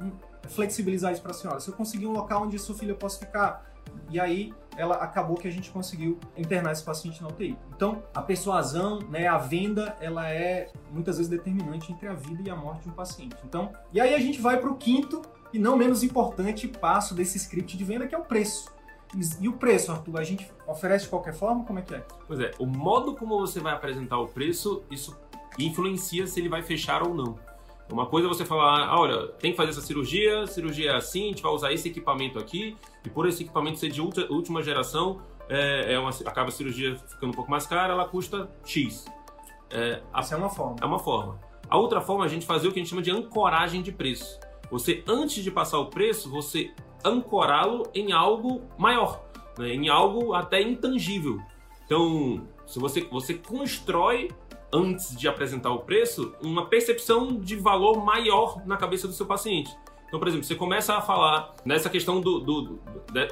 flexibilizar 0.49 1.12
isso 1.12 1.22
para 1.22 1.31
a 1.31 1.35
senhora? 1.35 1.61
Se 1.61 1.68
eu 1.68 1.74
conseguir 1.74 2.07
um 2.07 2.12
local 2.12 2.43
onde 2.43 2.59
sua 2.59 2.74
filha 2.74 2.95
possa 2.95 3.18
ficar? 3.18 3.70
E 4.11 4.20
aí 4.20 4.53
ela 4.76 4.97
acabou 4.97 5.37
que 5.37 5.49
a 5.49 5.51
gente 5.51 5.70
conseguiu 5.70 6.18
internar 6.37 6.72
esse 6.72 6.83
paciente 6.83 7.22
na 7.22 7.28
UTI. 7.28 7.57
Então, 7.74 8.03
a 8.14 8.22
persuasão, 8.22 9.01
né, 9.11 9.26
a 9.26 9.37
venda, 9.37 9.97
ela 10.01 10.28
é 10.28 10.70
muitas 10.91 11.16
vezes 11.16 11.28
determinante 11.28 11.93
entre 11.93 12.09
a 12.09 12.14
vida 12.14 12.43
e 12.43 12.51
a 12.51 12.57
morte 12.57 12.85
de 12.85 12.89
um 12.89 12.93
paciente. 12.93 13.37
Então, 13.45 13.72
e 13.93 14.01
aí 14.01 14.14
a 14.14 14.18
gente 14.18 14.41
vai 14.41 14.59
para 14.59 14.70
o 14.70 14.76
quinto 14.76 15.22
e 15.53 15.59
não 15.59 15.76
menos 15.76 16.03
importante 16.03 16.66
passo 16.68 17.14
desse 17.14 17.37
script 17.37 17.76
de 17.76 17.85
venda, 17.85 18.07
que 18.07 18.14
é 18.14 18.18
o 18.18 18.24
preço. 18.24 18.72
E 19.41 19.49
o 19.49 19.55
preço, 19.55 19.91
Arthur, 19.91 20.20
a 20.20 20.22
gente 20.22 20.51
oferece 20.68 21.05
de 21.05 21.11
qualquer 21.11 21.35
forma? 21.35 21.64
Como 21.64 21.81
é 21.81 21.83
que 21.83 21.95
é? 21.95 22.05
Pois 22.28 22.39
é, 22.39 22.53
o 22.61 22.66
modo 22.66 23.16
como 23.16 23.39
você 23.41 23.59
vai 23.59 23.74
apresentar 23.74 24.18
o 24.18 24.28
preço, 24.28 24.85
isso 24.89 25.18
influencia 25.66 26.26
se 26.26 26.40
ele 26.40 26.48
vai 26.48 26.62
fechar 26.62 27.02
ou 27.02 27.14
não. 27.14 27.38
Uma 27.90 28.06
coisa 28.06 28.28
é 28.28 28.28
você 28.28 28.44
falar, 28.44 28.86
ah, 28.86 29.00
olha, 29.00 29.26
tem 29.40 29.50
que 29.50 29.56
fazer 29.56 29.70
essa 29.70 29.80
cirurgia, 29.80 30.46
cirurgia 30.46 30.92
é 30.92 30.96
assim, 30.96 31.24
a 31.24 31.28
gente 31.28 31.42
vai 31.42 31.52
usar 31.52 31.72
esse 31.72 31.88
equipamento 31.88 32.38
aqui, 32.38 32.76
e 33.04 33.11
por 33.11 33.26
esse 33.26 33.42
equipamento 33.42 33.80
ser 33.80 33.90
de 33.90 34.00
ultra, 34.00 34.30
última 34.32 34.62
geração, 34.62 35.20
é, 35.48 35.94
é 35.94 35.98
uma, 35.98 36.11
acaba 36.11 36.48
a 36.48 36.52
cirurgia 36.52 36.96
ficando 36.96 37.30
um 37.30 37.34
pouco 37.34 37.50
mais 37.50 37.66
cara, 37.66 37.92
ela 37.92 38.04
custa 38.04 38.48
X. 38.64 39.04
É, 39.70 40.00
a, 40.12 40.20
Essa 40.20 40.36
é 40.36 40.38
uma 40.38 40.48
forma. 40.48 40.76
É 40.80 40.84
uma 40.84 41.00
forma. 41.00 41.40
A 41.68 41.76
outra 41.76 42.00
forma 42.00 42.24
é 42.24 42.26
a 42.26 42.30
gente 42.30 42.46
fazer 42.46 42.68
o 42.68 42.72
que 42.72 42.78
a 42.78 42.82
gente 42.82 42.90
chama 42.90 43.02
de 43.02 43.11
ancoragem 43.11 43.82
de 43.82 43.90
preço. 43.90 44.38
Você, 44.70 45.02
antes 45.06 45.42
de 45.42 45.50
passar 45.50 45.78
o 45.78 45.86
preço, 45.86 46.30
você 46.30 46.72
ancorá-lo 47.04 47.88
em 47.92 48.12
algo 48.12 48.62
maior, 48.78 49.24
né? 49.58 49.74
em 49.74 49.88
algo 49.88 50.32
até 50.32 50.61
intangível. 50.62 51.40
Então, 51.84 52.46
se 52.66 52.78
você, 52.78 53.00
você 53.02 53.34
constrói 53.34 54.30
antes 54.73 55.16
de 55.16 55.29
apresentar 55.29 55.71
o 55.71 55.81
preço, 55.81 56.35
uma 56.41 56.66
percepção 56.66 57.37
de 57.37 57.57
valor 57.57 58.05
maior 58.05 58.64
na 58.66 58.77
cabeça 58.77 59.07
do 59.09 59.14
seu 59.14 59.27
paciente. 59.27 59.71
Então, 60.07 60.18
por 60.18 60.29
exemplo, 60.29 60.45
você 60.45 60.55
começa 60.55 60.95
a 60.95 61.01
falar 61.01 61.55
nessa 61.64 61.89
questão 61.89 62.21
do, 62.21 62.41
do, 62.41 62.62
do 62.62 62.81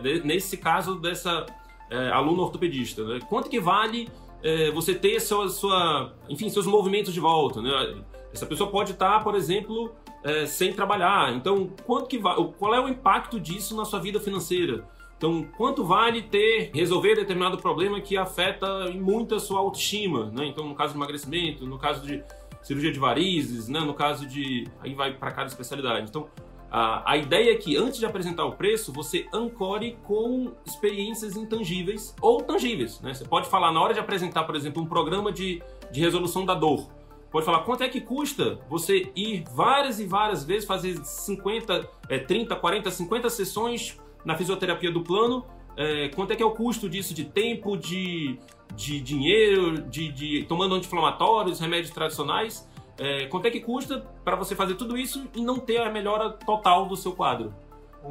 de, 0.03 0.21
nesse 0.25 0.57
caso 0.57 0.95
dessa 0.97 1.45
é, 1.91 2.11
aluna 2.11 2.43
ortopedista, 2.43 3.05
né? 3.05 3.19
quanto 3.29 3.51
que 3.51 3.59
vale 3.59 4.09
é, 4.43 4.71
você 4.71 4.95
ter 4.95 5.21
sua, 5.21 5.49
sua, 5.49 6.15
enfim, 6.29 6.49
seus 6.49 6.67
movimentos 6.67 7.13
de 7.13 7.21
volta, 7.21 7.61
né? 7.61 8.03
Essa 8.33 8.47
pessoa 8.47 8.71
pode 8.71 8.93
estar, 8.93 9.25
por 9.25 9.35
exemplo, 9.35 9.93
é, 10.23 10.47
sem 10.47 10.73
trabalhar. 10.73 11.35
Então, 11.35 11.71
quanto 11.85 12.07
que 12.07 12.19
qual 12.19 12.75
é 12.75 12.81
o 12.81 12.89
impacto 12.89 13.41
disso 13.41 13.77
na 13.77 13.85
sua 13.85 13.99
vida 13.99 14.21
financeira? 14.21 14.89
Então, 15.19 15.45
quanto 15.57 15.85
vale 15.85 16.23
ter 16.23 16.71
resolver 16.73 17.17
determinado 17.17 17.59
problema 17.59 18.01
que 18.01 18.17
afeta 18.17 18.89
muito 18.93 19.35
a 19.35 19.41
sua 19.41 19.59
autoestima, 19.59 20.31
né? 20.31 20.47
Então, 20.47 20.65
no 20.69 20.77
caso 20.77 20.93
de 20.93 20.99
emagrecimento, 20.99 21.67
no 21.67 21.77
caso 21.77 22.07
de 22.07 22.23
cirurgia 22.63 22.93
de 22.93 23.01
varizes, 23.01 23.69
né? 23.69 23.81
No 23.81 23.95
caso 23.95 24.25
de 24.27 24.69
aí 24.81 24.95
vai 24.95 25.13
para 25.13 25.33
cada 25.33 25.49
especialidade. 25.49 26.07
Então, 26.09 26.29
a, 26.71 27.13
a 27.13 27.17
ideia 27.17 27.51
é 27.51 27.57
que 27.57 27.77
antes 27.77 27.99
de 27.99 28.07
apresentar 28.07 28.45
o 28.45 28.53
preço, 28.53 28.93
você 28.93 29.27
ancore 29.35 29.99
com 30.05 30.53
experiências 30.65 31.37
intangíveis 31.37 32.15
ou 32.21 32.41
tangíveis, 32.41 33.01
né? 33.01 33.13
Você 33.13 33.25
pode 33.25 33.49
falar 33.49 33.73
na 33.73 33.83
hora 33.83 33.93
de 33.93 33.99
apresentar, 33.99 34.45
por 34.45 34.55
exemplo, 34.55 34.81
um 34.81 34.87
programa 34.87 35.33
de, 35.33 35.61
de 35.91 36.01
resolução 36.01 36.45
da 36.45 36.55
dor. 36.55 36.89
Pode 37.29 37.45
falar 37.45 37.65
quanto 37.65 37.83
é 37.83 37.89
que 37.89 38.01
custa 38.01 38.61
você 38.71 39.11
ir 39.17 39.43
várias 39.53 39.99
e 39.99 40.07
várias 40.07 40.45
vezes, 40.45 40.65
fazer 40.65 40.97
50, 41.05 41.91
é, 42.09 42.19
30, 42.19 42.55
40, 42.55 42.91
50 42.91 43.31
sessões 43.31 43.99
na 44.25 44.37
fisioterapia 44.37 44.91
do 44.91 45.03
plano, 45.03 45.45
é, 45.77 46.09
quanto 46.09 46.33
é 46.33 46.37
que 46.37 46.43
é 46.43 46.47
o 46.47 46.51
custo 46.51 46.89
disso 46.89 47.15
de 47.15 47.25
tempo, 47.25 47.77
de, 47.77 48.39
de 48.75 49.01
dinheiro, 49.01 49.81
de, 49.83 50.11
de 50.11 50.45
tomando 50.45 50.75
anti-inflamatórios, 50.75 51.61
remédios 51.61 51.91
tradicionais, 51.91 52.69
é, 52.99 53.27
quanto 53.27 53.47
é 53.47 53.51
que 53.51 53.61
custa 53.61 54.01
para 54.25 54.35
você 54.35 54.57
fazer 54.57 54.75
tudo 54.75 54.99
isso 54.99 55.29
e 55.35 55.41
não 55.41 55.59
ter 55.59 55.79
a 55.81 55.91
melhora 55.91 56.31
total 56.31 56.87
do 56.87 56.97
seu 56.97 57.13
quadro? 57.13 57.55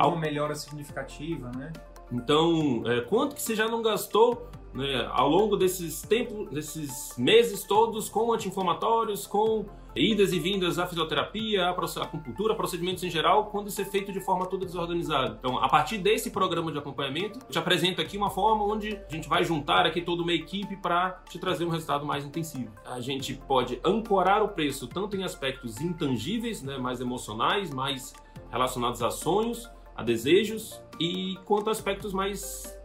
Ou 0.01 0.11
uma 0.11 0.19
melhora 0.19 0.55
significativa, 0.55 1.51
né? 1.55 1.73
Então, 2.11 2.83
é, 2.85 3.01
quanto 3.01 3.35
que 3.35 3.41
você 3.41 3.53
já 3.53 3.67
não 3.67 3.81
gastou 3.81 4.49
né, 4.77 5.09
ao 5.11 5.27
longo 5.27 5.57
desses 5.57 6.03
tempos, 6.03 6.47
desses 6.49 7.17
meses 7.17 7.63
todos, 7.63 8.07
com 8.07 8.31
anti-inflamatórios, 8.31 9.25
com 9.25 9.65
idas 9.95 10.31
e 10.31 10.39
vindas 10.39 10.77
à 10.77 10.85
fisioterapia, 10.85 11.65
à 11.65 12.03
acupuntura, 12.03 12.53
procedimentos 12.53 13.03
em 13.03 13.09
geral, 13.09 13.47
quando 13.47 13.69
isso 13.69 13.81
é 13.81 13.85
feito 13.85 14.11
de 14.11 14.19
forma 14.19 14.45
toda 14.45 14.67
desorganizada. 14.67 15.35
Então, 15.39 15.57
a 15.57 15.67
partir 15.67 15.97
desse 15.97 16.29
programa 16.29 16.71
de 16.71 16.77
acompanhamento, 16.77 17.39
eu 17.39 17.49
te 17.49 17.57
apresento 17.57 17.99
aqui 17.99 18.17
uma 18.17 18.29
forma 18.29 18.63
onde 18.63 18.95
a 18.95 19.11
gente 19.11 19.27
vai 19.27 19.43
juntar 19.43 19.87
aqui 19.87 19.99
toda 19.99 20.21
uma 20.21 20.33
equipe 20.33 20.77
para 20.77 21.23
te 21.27 21.39
trazer 21.39 21.65
um 21.65 21.69
resultado 21.69 22.05
mais 22.05 22.23
intensivo. 22.23 22.71
A 22.85 23.01
gente 23.01 23.33
pode 23.33 23.79
ancorar 23.83 24.43
o 24.43 24.49
preço 24.49 24.87
tanto 24.87 25.17
em 25.17 25.23
aspectos 25.23 25.81
intangíveis, 25.81 26.61
né, 26.61 26.77
mais 26.77 27.01
emocionais, 27.01 27.71
mais 27.71 28.13
relacionados 28.51 29.01
a 29.01 29.09
sonhos, 29.09 29.67
a 29.95 30.03
desejos, 30.03 30.79
e 30.99 31.35
quanto 31.45 31.69
a 31.69 31.71
aspectos 31.71 32.13
mais 32.13 32.76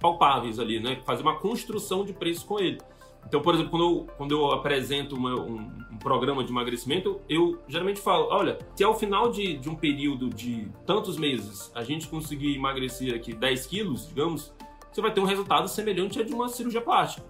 palpáveis 0.00 0.58
ali, 0.58 0.80
né, 0.80 1.00
fazer 1.04 1.22
uma 1.22 1.36
construção 1.36 2.04
de 2.04 2.12
preço 2.12 2.46
com 2.46 2.58
ele. 2.58 2.78
Então, 3.26 3.42
por 3.42 3.54
exemplo, 3.54 3.70
quando 3.70 3.82
eu, 3.84 4.06
quando 4.16 4.32
eu 4.32 4.52
apresento 4.52 5.14
uma, 5.14 5.34
um, 5.34 5.56
um, 5.92 5.98
programa 5.98 6.42
de 6.42 6.50
emagrecimento, 6.50 7.20
eu 7.28 7.58
geralmente 7.68 8.00
falo: 8.00 8.28
olha, 8.30 8.58
se 8.74 8.82
ao 8.82 8.98
final 8.98 9.30
de, 9.30 9.58
de 9.58 9.68
um 9.68 9.74
período 9.74 10.30
de 10.30 10.68
tantos 10.86 11.18
meses 11.18 11.70
a 11.74 11.82
gente 11.82 12.08
conseguir 12.08 12.54
emagrecer 12.54 13.14
aqui 13.14 13.34
10 13.34 13.66
quilos, 13.66 14.08
digamos, 14.08 14.54
você 14.90 15.02
vai 15.02 15.12
ter 15.12 15.20
um 15.20 15.24
resultado 15.24 15.68
semelhante 15.68 16.20
a 16.20 16.24
de 16.24 16.32
uma 16.32 16.48
cirurgia 16.48 16.80
plástica. 16.80 17.26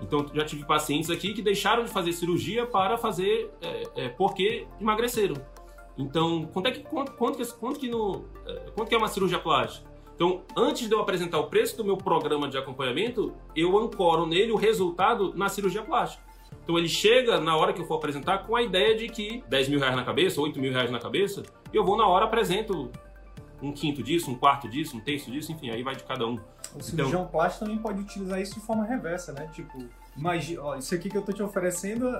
Então, 0.00 0.26
já 0.32 0.44
tive 0.44 0.64
pacientes 0.64 1.10
aqui 1.10 1.32
que 1.32 1.42
deixaram 1.42 1.84
de 1.84 1.90
fazer 1.90 2.12
cirurgia 2.12 2.66
para 2.66 2.96
fazer 2.96 3.50
é, 3.60 3.82
é, 3.96 4.08
porque 4.08 4.66
emagreceram. 4.80 5.36
Então, 5.96 6.48
quanto 6.52 6.66
é 6.66 6.72
que, 6.72 6.80
quanto, 6.80 7.12
quanto, 7.12 7.38
que, 7.38 7.46
quanto, 7.54 7.78
que 7.78 7.88
no, 7.88 8.24
é, 8.46 8.70
quanto 8.74 8.88
que 8.88 8.94
é 8.94 8.98
uma 8.98 9.08
cirurgia 9.08 9.38
plástica? 9.38 9.93
Então, 10.14 10.42
antes 10.56 10.88
de 10.88 10.94
eu 10.94 11.00
apresentar 11.00 11.38
o 11.38 11.48
preço 11.48 11.76
do 11.76 11.84
meu 11.84 11.96
programa 11.96 12.48
de 12.48 12.56
acompanhamento, 12.56 13.34
eu 13.54 13.76
ancoro 13.76 14.26
nele 14.26 14.52
o 14.52 14.56
resultado 14.56 15.34
na 15.34 15.48
cirurgia 15.48 15.82
plástica. 15.82 16.22
Então, 16.62 16.78
ele 16.78 16.88
chega 16.88 17.40
na 17.40 17.56
hora 17.56 17.72
que 17.72 17.82
eu 17.82 17.86
for 17.86 17.96
apresentar 17.96 18.38
com 18.46 18.54
a 18.54 18.62
ideia 18.62 18.96
de 18.96 19.08
que 19.08 19.42
10 19.48 19.68
mil 19.68 19.80
reais 19.80 19.96
na 19.96 20.04
cabeça, 20.04 20.40
8 20.40 20.58
mil 20.60 20.72
reais 20.72 20.90
na 20.90 20.98
cabeça, 20.98 21.42
eu 21.72 21.84
vou 21.84 21.96
na 21.96 22.06
hora 22.06 22.24
apresento 22.24 22.90
um 23.60 23.72
quinto 23.72 24.02
disso, 24.02 24.30
um 24.30 24.34
quarto 24.34 24.68
disso, 24.68 24.96
um 24.96 25.00
terço 25.00 25.30
disso, 25.30 25.50
enfim, 25.50 25.70
aí 25.70 25.82
vai 25.82 25.96
de 25.96 26.04
cada 26.04 26.26
um. 26.26 26.38
O 26.74 26.82
cirurgião 26.82 27.20
então, 27.20 27.32
plástico 27.32 27.64
também 27.64 27.78
pode 27.80 28.00
utilizar 28.00 28.40
isso 28.40 28.54
de 28.54 28.60
forma 28.60 28.84
reversa, 28.84 29.32
né? 29.32 29.48
Tipo, 29.52 29.78
imagina, 30.16 30.62
ó, 30.62 30.76
isso 30.76 30.94
aqui 30.94 31.08
que 31.08 31.16
eu 31.16 31.22
tô 31.22 31.32
te 31.32 31.42
oferecendo, 31.42 32.10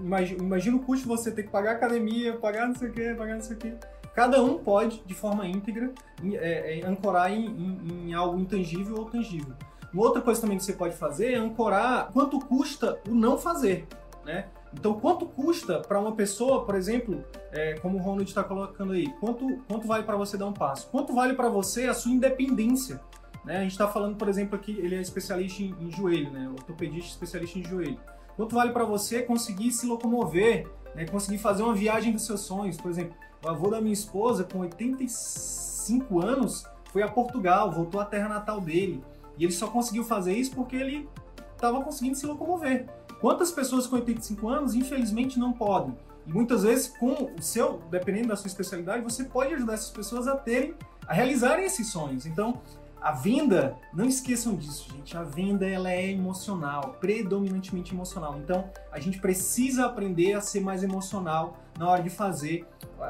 imagina, 0.00 0.42
imagina 0.42 0.76
o 0.76 0.80
custo 0.80 1.02
de 1.02 1.08
você 1.08 1.30
ter 1.30 1.44
que 1.44 1.50
pagar 1.50 1.72
academia, 1.72 2.36
pagar 2.36 2.68
não 2.68 2.74
sei 2.74 2.88
o 2.88 2.92
que, 2.92 3.14
pagar 3.14 3.34
não 3.34 3.42
sei 3.42 3.56
o 3.56 3.58
que. 3.58 3.74
Cada 4.14 4.42
um 4.42 4.58
pode, 4.58 5.02
de 5.06 5.14
forma 5.14 5.46
íntegra, 5.46 5.92
é, 6.34 6.80
é, 6.80 6.86
ancorar 6.86 7.32
em, 7.32 7.46
em, 7.46 8.08
em 8.08 8.14
algo 8.14 8.38
intangível 8.38 8.96
ou 8.96 9.04
tangível. 9.04 9.54
Uma 9.92 10.02
outra 10.02 10.22
coisa 10.22 10.40
também 10.40 10.56
que 10.56 10.64
você 10.64 10.72
pode 10.72 10.96
fazer 10.96 11.32
é 11.32 11.36
ancorar 11.36 12.10
quanto 12.12 12.38
custa 12.38 13.00
o 13.08 13.14
não 13.14 13.36
fazer, 13.38 13.86
né? 14.24 14.46
Então, 14.72 14.94
quanto 14.94 15.26
custa 15.26 15.80
para 15.80 15.98
uma 15.98 16.12
pessoa, 16.12 16.64
por 16.64 16.76
exemplo, 16.76 17.24
é, 17.50 17.74
como 17.80 17.98
o 17.98 18.00
Ronald 18.00 18.28
está 18.28 18.44
colocando 18.44 18.92
aí, 18.92 19.08
quanto, 19.18 19.58
quanto 19.66 19.86
vale 19.86 20.04
para 20.04 20.16
você 20.16 20.36
dar 20.36 20.46
um 20.46 20.52
passo? 20.52 20.88
Quanto 20.90 21.12
vale 21.12 21.34
para 21.34 21.48
você 21.48 21.86
a 21.86 21.94
sua 21.94 22.12
independência? 22.12 23.00
Né? 23.44 23.58
A 23.58 23.62
gente 23.62 23.72
está 23.72 23.88
falando, 23.88 24.16
por 24.16 24.28
exemplo, 24.28 24.54
aqui, 24.54 24.78
ele 24.78 24.94
é 24.94 25.00
especialista 25.00 25.62
em, 25.62 25.74
em 25.80 25.90
joelho, 25.90 26.30
né? 26.30 26.48
ortopedista 26.48 27.10
especialista 27.10 27.58
em 27.58 27.64
joelho. 27.64 27.98
Quanto 28.36 28.54
vale 28.54 28.70
para 28.72 28.84
você 28.84 29.22
conseguir 29.22 29.72
se 29.72 29.86
locomover, 29.86 30.68
né? 30.94 31.04
conseguir 31.06 31.38
fazer 31.38 31.64
uma 31.64 31.74
viagem 31.74 32.12
dos 32.12 32.24
seus 32.24 32.42
sonhos? 32.42 32.76
Por 32.76 32.90
exemplo, 32.90 33.16
o 33.44 33.48
avô 33.48 33.70
da 33.70 33.80
minha 33.80 33.92
esposa, 33.92 34.44
com 34.44 34.60
85 34.60 36.20
anos, 36.20 36.66
foi 36.92 37.02
a 37.02 37.08
Portugal, 37.08 37.70
voltou 37.70 38.00
à 38.00 38.04
terra 38.04 38.28
natal 38.28 38.60
dele. 38.60 39.02
E 39.38 39.44
ele 39.44 39.52
só 39.52 39.68
conseguiu 39.68 40.04
fazer 40.04 40.34
isso 40.34 40.54
porque 40.54 40.76
ele 40.76 41.08
estava 41.54 41.82
conseguindo 41.82 42.16
se 42.16 42.26
locomover. 42.26 42.86
Quantas 43.20 43.50
pessoas 43.50 43.86
com 43.86 43.96
85 43.96 44.48
anos, 44.48 44.74
infelizmente, 44.74 45.38
não 45.38 45.52
podem? 45.52 45.96
E 46.26 46.32
muitas 46.32 46.62
vezes, 46.62 46.88
com 46.88 47.32
o 47.38 47.42
seu, 47.42 47.80
dependendo 47.90 48.28
da 48.28 48.36
sua 48.36 48.48
especialidade, 48.48 49.02
você 49.02 49.24
pode 49.24 49.54
ajudar 49.54 49.74
essas 49.74 49.90
pessoas 49.90 50.26
a 50.26 50.36
terem, 50.36 50.74
a 51.06 51.14
realizarem 51.14 51.64
esses 51.64 51.88
sonhos. 51.88 52.26
Então, 52.26 52.60
a 53.00 53.12
venda, 53.12 53.76
não 53.94 54.04
esqueçam 54.04 54.54
disso, 54.54 54.90
gente. 54.94 55.16
A 55.16 55.22
venda 55.22 55.66
ela 55.66 55.90
é 55.90 56.10
emocional, 56.10 56.96
predominantemente 57.00 57.94
emocional. 57.94 58.38
Então, 58.38 58.70
a 58.92 59.00
gente 59.00 59.18
precisa 59.18 59.86
aprender 59.86 60.34
a 60.34 60.40
ser 60.40 60.60
mais 60.60 60.82
emocional 60.82 61.56
na 61.80 61.88
hora 61.88 62.02
de 62.02 62.10
fazer, 62.10 62.66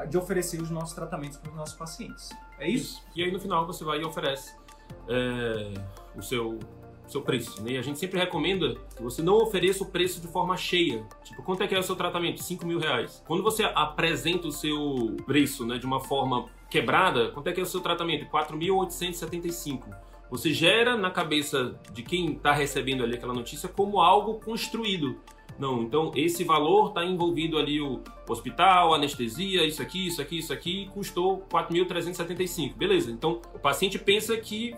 de 0.09 0.17
oferecer 0.17 0.61
os 0.61 0.71
nossos 0.71 0.95
tratamentos 0.95 1.37
para 1.37 1.51
os 1.51 1.57
nossos 1.57 1.75
pacientes. 1.75 2.29
É 2.57 2.69
isso? 2.69 3.03
E 3.13 3.21
aí 3.21 3.29
no 3.29 3.37
final 3.37 3.67
você 3.67 3.83
vai 3.83 3.99
e 3.99 4.05
oferece 4.05 4.55
é, 5.09 5.73
o 6.15 6.21
seu 6.21 6.57
seu 7.05 7.21
preço. 7.21 7.61
Né? 7.61 7.77
A 7.77 7.81
gente 7.81 7.99
sempre 7.99 8.17
recomenda 8.17 8.75
que 8.95 9.03
você 9.03 9.21
não 9.21 9.33
ofereça 9.33 9.83
o 9.83 9.87
preço 9.87 10.21
de 10.21 10.27
forma 10.27 10.55
cheia. 10.55 11.05
Tipo, 11.25 11.43
quanto 11.43 11.61
é 11.61 11.67
que 11.67 11.75
é 11.75 11.79
o 11.79 11.83
seu 11.83 11.97
tratamento? 11.97 12.41
5 12.41 12.65
mil 12.65 12.79
reais. 12.79 13.21
Quando 13.27 13.43
você 13.43 13.65
apresenta 13.75 14.47
o 14.47 14.51
seu 14.53 15.17
preço 15.25 15.65
né, 15.65 15.77
de 15.77 15.85
uma 15.85 15.99
forma 15.99 16.45
quebrada, 16.69 17.29
quanto 17.31 17.49
é 17.49 17.51
que 17.51 17.59
é 17.59 17.63
o 17.63 17.65
seu 17.65 17.81
tratamento? 17.81 18.25
4.875. 18.27 19.83
Você 20.29 20.53
gera 20.53 20.95
na 20.95 21.11
cabeça 21.11 21.75
de 21.91 22.01
quem 22.01 22.31
está 22.31 22.53
recebendo 22.53 23.03
ali 23.03 23.15
aquela 23.15 23.33
notícia 23.33 23.67
como 23.67 23.99
algo 23.99 24.35
construído. 24.35 25.19
Não, 25.59 25.83
então 25.83 26.11
esse 26.15 26.43
valor 26.43 26.89
está 26.89 27.05
envolvido 27.05 27.57
ali 27.57 27.79
o 27.79 28.01
hospital, 28.27 28.93
anestesia, 28.93 29.65
isso 29.65 29.81
aqui, 29.81 30.07
isso 30.07 30.21
aqui, 30.21 30.37
isso 30.39 30.53
aqui, 30.53 30.89
custou 30.93 31.45
4.375. 31.51 32.75
Beleza, 32.75 33.11
então 33.11 33.41
o 33.53 33.59
paciente 33.59 33.99
pensa 33.99 34.35
que 34.37 34.75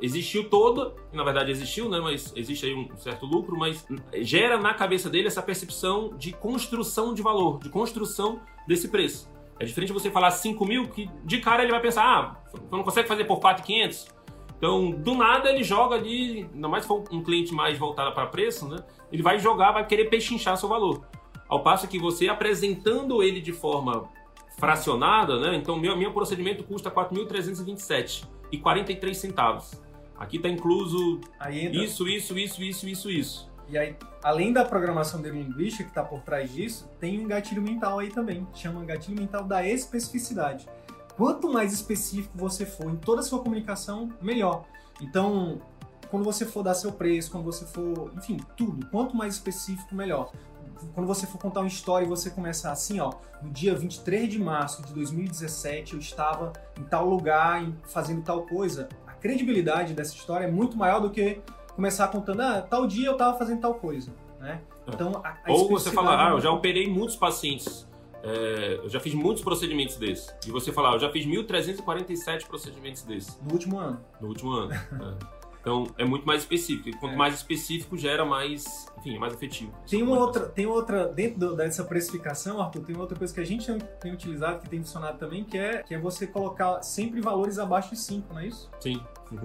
existiu 0.00 0.48
toda, 0.48 0.94
na 1.12 1.24
verdade 1.24 1.50
existiu, 1.50 1.88
né, 1.88 1.98
mas 2.00 2.32
existe 2.36 2.66
aí 2.66 2.74
um 2.74 2.94
certo 2.96 3.24
lucro, 3.24 3.56
mas 3.56 3.86
gera 4.20 4.58
na 4.58 4.74
cabeça 4.74 5.08
dele 5.08 5.26
essa 5.26 5.42
percepção 5.42 6.10
de 6.16 6.32
construção 6.32 7.14
de 7.14 7.22
valor, 7.22 7.58
de 7.60 7.70
construção 7.70 8.40
desse 8.66 8.88
preço. 8.88 9.30
É 9.58 9.64
diferente 9.64 9.92
você 9.92 10.10
falar 10.10 10.30
5 10.30 10.66
mil, 10.66 10.88
que 10.88 11.08
de 11.24 11.38
cara 11.38 11.62
ele 11.62 11.72
vai 11.72 11.80
pensar, 11.80 12.04
ah, 12.04 12.36
você 12.50 12.62
não 12.70 12.82
consegue 12.82 13.08
fazer 13.08 13.24
por 13.24 13.40
4,500? 13.40 14.15
Então, 14.56 14.90
do 14.90 15.14
nada 15.14 15.50
ele 15.50 15.62
joga 15.62 15.96
ali, 15.96 16.48
ainda 16.52 16.68
mais 16.68 16.84
se 16.84 16.88
for 16.88 17.04
um 17.12 17.22
cliente 17.22 17.52
mais 17.54 17.78
voltado 17.78 18.14
para 18.14 18.26
preço, 18.26 18.66
né? 18.66 18.78
Ele 19.12 19.22
vai 19.22 19.38
jogar, 19.38 19.72
vai 19.72 19.86
querer 19.86 20.06
pechinchar 20.06 20.56
seu 20.56 20.68
valor. 20.68 21.06
Ao 21.48 21.62
passo 21.62 21.86
que 21.86 21.98
você 21.98 22.28
apresentando 22.28 23.22
ele 23.22 23.40
de 23.40 23.52
forma 23.52 24.08
fracionada, 24.58 25.38
né? 25.38 25.56
Então, 25.56 25.78
meu, 25.78 25.96
meu 25.96 26.12
procedimento 26.12 26.64
custa 26.64 26.90
4.327 26.90 28.24
e 28.50 28.58
43 28.58 29.16
centavos. 29.16 29.80
Aqui 30.18 30.38
está 30.38 30.48
incluso 30.48 31.20
isso, 31.72 32.08
isso, 32.08 32.38
isso, 32.38 32.62
isso, 32.62 32.88
isso, 32.88 33.10
isso. 33.10 33.50
E 33.68 33.76
aí, 33.76 33.96
além 34.22 34.52
da 34.52 34.64
programação 34.64 35.20
de 35.20 35.28
linguística 35.28 35.84
que 35.84 35.90
está 35.90 36.02
por 36.02 36.20
trás 36.20 36.52
disso, 36.54 36.88
tem 37.00 37.20
um 37.20 37.26
gatilho 37.26 37.60
mental 37.60 37.98
aí 37.98 38.10
também, 38.10 38.46
chama 38.54 38.82
gatilho 38.84 39.18
mental 39.18 39.44
da 39.44 39.66
especificidade. 39.66 40.66
Quanto 41.16 41.50
mais 41.50 41.72
específico 41.72 42.36
você 42.36 42.66
for 42.66 42.90
em 42.90 42.96
toda 42.96 43.20
a 43.20 43.24
sua 43.24 43.38
comunicação, 43.40 44.10
melhor. 44.20 44.64
Então, 45.00 45.60
quando 46.10 46.24
você 46.24 46.44
for 46.44 46.62
dar 46.62 46.74
seu 46.74 46.92
preço, 46.92 47.30
quando 47.30 47.44
você 47.44 47.64
for, 47.64 48.12
enfim, 48.16 48.38
tudo, 48.56 48.86
quanto 48.88 49.16
mais 49.16 49.34
específico, 49.34 49.94
melhor. 49.94 50.30
Quando 50.94 51.06
você 51.06 51.26
for 51.26 51.38
contar 51.38 51.60
uma 51.60 51.68
história 51.68 52.04
e 52.04 52.08
você 52.08 52.28
começar 52.28 52.70
assim, 52.70 53.00
ó, 53.00 53.12
no 53.42 53.50
dia 53.50 53.74
23 53.74 54.28
de 54.28 54.38
março 54.38 54.82
de 54.82 54.92
2017 54.92 55.94
eu 55.94 55.98
estava 55.98 56.52
em 56.78 56.82
tal 56.84 57.08
lugar 57.08 57.66
fazendo 57.84 58.22
tal 58.22 58.42
coisa, 58.42 58.88
credibilidade 59.20 59.94
dessa 59.94 60.14
história 60.14 60.44
é 60.44 60.50
muito 60.50 60.76
maior 60.76 61.00
do 61.00 61.10
que 61.10 61.40
começar 61.74 62.08
contando, 62.08 62.40
ah, 62.40 62.62
tal 62.62 62.86
dia 62.86 63.06
eu 63.06 63.12
estava 63.12 63.36
fazendo 63.36 63.60
tal 63.60 63.74
coisa, 63.74 64.12
né? 64.38 64.60
É. 64.86 64.90
Então, 64.94 65.20
a, 65.24 65.30
a 65.30 65.52
Ou 65.52 65.68
você 65.68 65.90
falar, 65.90 66.28
ah, 66.28 66.30
eu 66.30 66.40
já 66.40 66.50
operei 66.50 66.88
muitos 66.88 67.16
pacientes, 67.16 67.86
é, 68.26 68.80
eu 68.82 68.88
já 68.88 68.98
fiz 68.98 69.14
muitos 69.14 69.42
procedimentos 69.42 69.96
desses. 69.96 70.34
E 70.46 70.50
você 70.50 70.72
falar, 70.72 70.94
eu 70.94 70.98
já 70.98 71.10
fiz 71.10 71.24
1.347 71.24 72.46
procedimentos 72.46 73.02
desses. 73.02 73.38
No 73.40 73.52
último 73.52 73.78
ano. 73.78 74.00
No 74.20 74.28
último 74.28 74.50
ano. 74.50 74.72
é. 74.74 75.36
Então 75.66 75.84
é 75.98 76.04
muito 76.04 76.24
mais 76.24 76.42
específico. 76.42 76.88
E 76.88 76.92
quanto 76.92 77.14
é. 77.14 77.16
mais 77.16 77.34
específico, 77.34 77.96
gera 77.96 78.24
mais, 78.24 78.86
enfim, 78.98 79.16
é 79.16 79.18
mais 79.18 79.34
efetivo. 79.34 79.72
Tem 79.88 80.00
uma 80.00 80.16
outra, 80.16 80.46
tem 80.46 80.64
outra 80.64 81.08
dentro 81.08 81.56
dessa 81.56 81.82
precificação, 81.82 82.60
Arthur, 82.60 82.84
tem 82.84 82.96
outra 82.96 83.18
coisa 83.18 83.34
que 83.34 83.40
a 83.40 83.44
gente 83.44 83.72
tem 84.00 84.12
utilizado, 84.12 84.60
que 84.60 84.68
tem 84.68 84.78
funcionado 84.80 85.18
também, 85.18 85.42
que 85.42 85.58
é, 85.58 85.82
que 85.82 85.92
é 85.92 85.98
você 85.98 86.24
colocar 86.24 86.82
sempre 86.82 87.20
valores 87.20 87.58
abaixo 87.58 87.90
de 87.90 87.98
5, 87.98 88.32
não 88.32 88.40
é 88.40 88.46
isso? 88.46 88.70
Sim. 88.78 89.00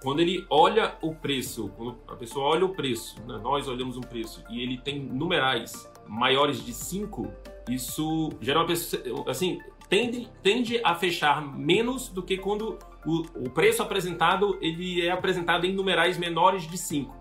Quando 0.00 0.20
ele 0.20 0.46
olha 0.48 0.96
o 1.02 1.12
preço, 1.12 1.72
quando 1.76 1.98
a 2.06 2.14
pessoa 2.14 2.46
olha 2.46 2.64
o 2.64 2.68
preço, 2.68 3.20
né, 3.22 3.36
nós 3.42 3.66
olhamos 3.66 3.96
um 3.96 4.00
preço 4.00 4.44
e 4.48 4.62
ele 4.62 4.78
tem 4.78 5.00
numerais 5.02 5.90
maiores 6.08 6.64
de 6.64 6.72
5, 6.72 7.30
isso 7.68 8.30
gera 8.40 8.60
uma 8.60 8.66
pessoa, 8.66 9.30
assim, 9.30 9.60
tende, 9.88 10.28
tende 10.42 10.80
a 10.82 10.94
fechar 10.94 11.42
menos 11.42 12.08
do 12.08 12.22
que 12.22 12.36
quando 12.36 12.78
o, 13.04 13.22
o 13.46 13.50
preço 13.50 13.82
apresentado 13.82 14.58
ele 14.60 15.06
é 15.06 15.10
apresentado 15.10 15.66
em 15.66 15.72
numerais 15.72 16.18
menores 16.18 16.66
de 16.66 16.76
5. 16.76 17.16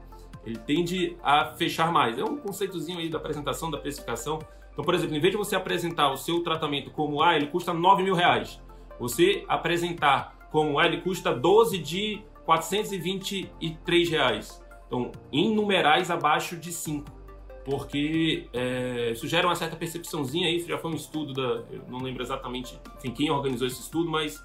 Ele 0.45 0.57
tende 0.57 1.17
a 1.21 1.53
fechar 1.55 1.91
mais. 1.91 2.17
É 2.17 2.23
um 2.23 2.37
conceitozinho 2.37 2.99
aí 2.99 3.09
da 3.09 3.17
apresentação, 3.17 3.69
da 3.69 3.77
precificação. 3.77 4.39
Então, 4.71 4.85
por 4.85 4.95
exemplo, 4.95 5.15
em 5.15 5.19
vez 5.19 5.31
de 5.31 5.37
você 5.37 5.55
apresentar 5.55 6.09
o 6.11 6.17
seu 6.17 6.41
tratamento 6.41 6.89
como 6.91 7.21
ah, 7.21 7.35
ele 7.35 7.47
custa 7.47 7.73
9 7.73 8.03
mil 8.03 8.15
reais, 8.15 8.61
você 8.99 9.43
apresentar 9.47 10.47
como 10.51 10.79
ah, 10.79 10.85
ele 10.85 11.01
custa 11.01 11.33
12 11.33 11.77
de 11.79 12.21
423 12.45 14.09
reais. 14.09 14.63
Então, 14.87 15.11
em 15.33 15.53
numerais 15.53 16.09
abaixo 16.09 16.55
de 16.55 16.71
5 16.71 17.16
porque 17.67 18.47
é, 18.53 19.11
isso 19.11 19.27
gera 19.27 19.45
uma 19.45 19.55
certa 19.55 19.75
percepçãozinha 19.75 20.47
aí, 20.47 20.55
isso 20.55 20.69
já 20.69 20.77
foi 20.77 20.89
um 20.89 20.95
estudo 20.95 21.33
da, 21.33 21.65
eu 21.69 21.83
não 21.89 21.99
lembro 21.99 22.23
exatamente 22.23 22.79
enfim, 22.95 23.11
quem 23.11 23.29
organizou 23.29 23.67
esse 23.67 23.81
estudo, 23.81 24.09
mas 24.09 24.41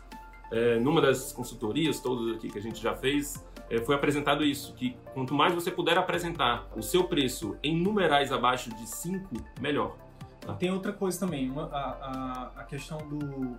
é, 0.50 0.80
numa 0.80 1.00
das 1.00 1.32
consultorias 1.32 2.00
todas 2.00 2.34
aqui 2.34 2.50
que 2.50 2.58
a 2.58 2.60
gente 2.60 2.82
já 2.82 2.96
fez, 2.96 3.46
é, 3.70 3.78
foi 3.78 3.94
apresentado 3.94 4.44
isso, 4.44 4.74
que 4.74 4.96
quanto 5.14 5.34
mais 5.34 5.54
você 5.54 5.70
puder 5.70 5.96
apresentar 5.96 6.68
o 6.76 6.82
seu 6.82 7.04
preço 7.04 7.56
em 7.62 7.80
numerais 7.80 8.32
abaixo 8.32 8.74
de 8.74 8.88
5, 8.88 9.32
melhor. 9.60 9.96
Tá? 10.40 10.54
Tem 10.54 10.72
outra 10.72 10.92
coisa 10.92 11.20
também, 11.20 11.48
uma, 11.48 11.66
a, 11.66 11.78
a, 11.78 12.52
a 12.56 12.64
questão 12.64 12.98
do... 13.08 13.56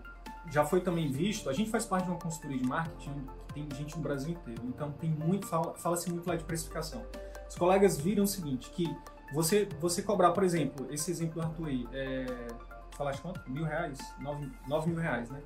Já 0.52 0.66
foi 0.66 0.82
também 0.82 1.10
visto, 1.10 1.50
a 1.50 1.54
gente 1.54 1.70
faz 1.70 1.86
parte 1.86 2.04
de 2.04 2.12
uma 2.12 2.20
consultoria 2.20 2.58
de 2.58 2.68
marketing, 2.68 3.14
tem 3.54 3.66
gente 3.78 3.96
no 3.96 4.04
Brasil 4.04 4.32
inteiro, 4.32 4.62
então 4.66 4.92
tem 4.92 5.10
muito, 5.10 5.48
fala-se 5.48 6.12
muito 6.12 6.28
lá 6.28 6.36
de 6.36 6.44
precificação. 6.44 7.02
Os 7.48 7.56
colegas 7.56 7.98
viram 7.98 8.26
o 8.26 8.28
seguinte, 8.28 8.70
que 8.72 8.94
você, 9.34 9.68
você 9.80 10.02
cobrar, 10.02 10.32
por 10.32 10.44
exemplo, 10.44 10.88
esse 10.90 11.12
exemplo 11.12 11.42
do 11.42 11.48
Arthur 11.48 11.68
aí, 11.68 11.88
é, 11.92 12.26
falaste 12.96 13.22
quanto? 13.22 13.42
Mil 13.50 13.66
reais? 13.66 14.00
Nove, 14.20 14.50
nove 14.68 14.90
mil 14.90 15.00
reais, 15.00 15.30
né? 15.30 15.42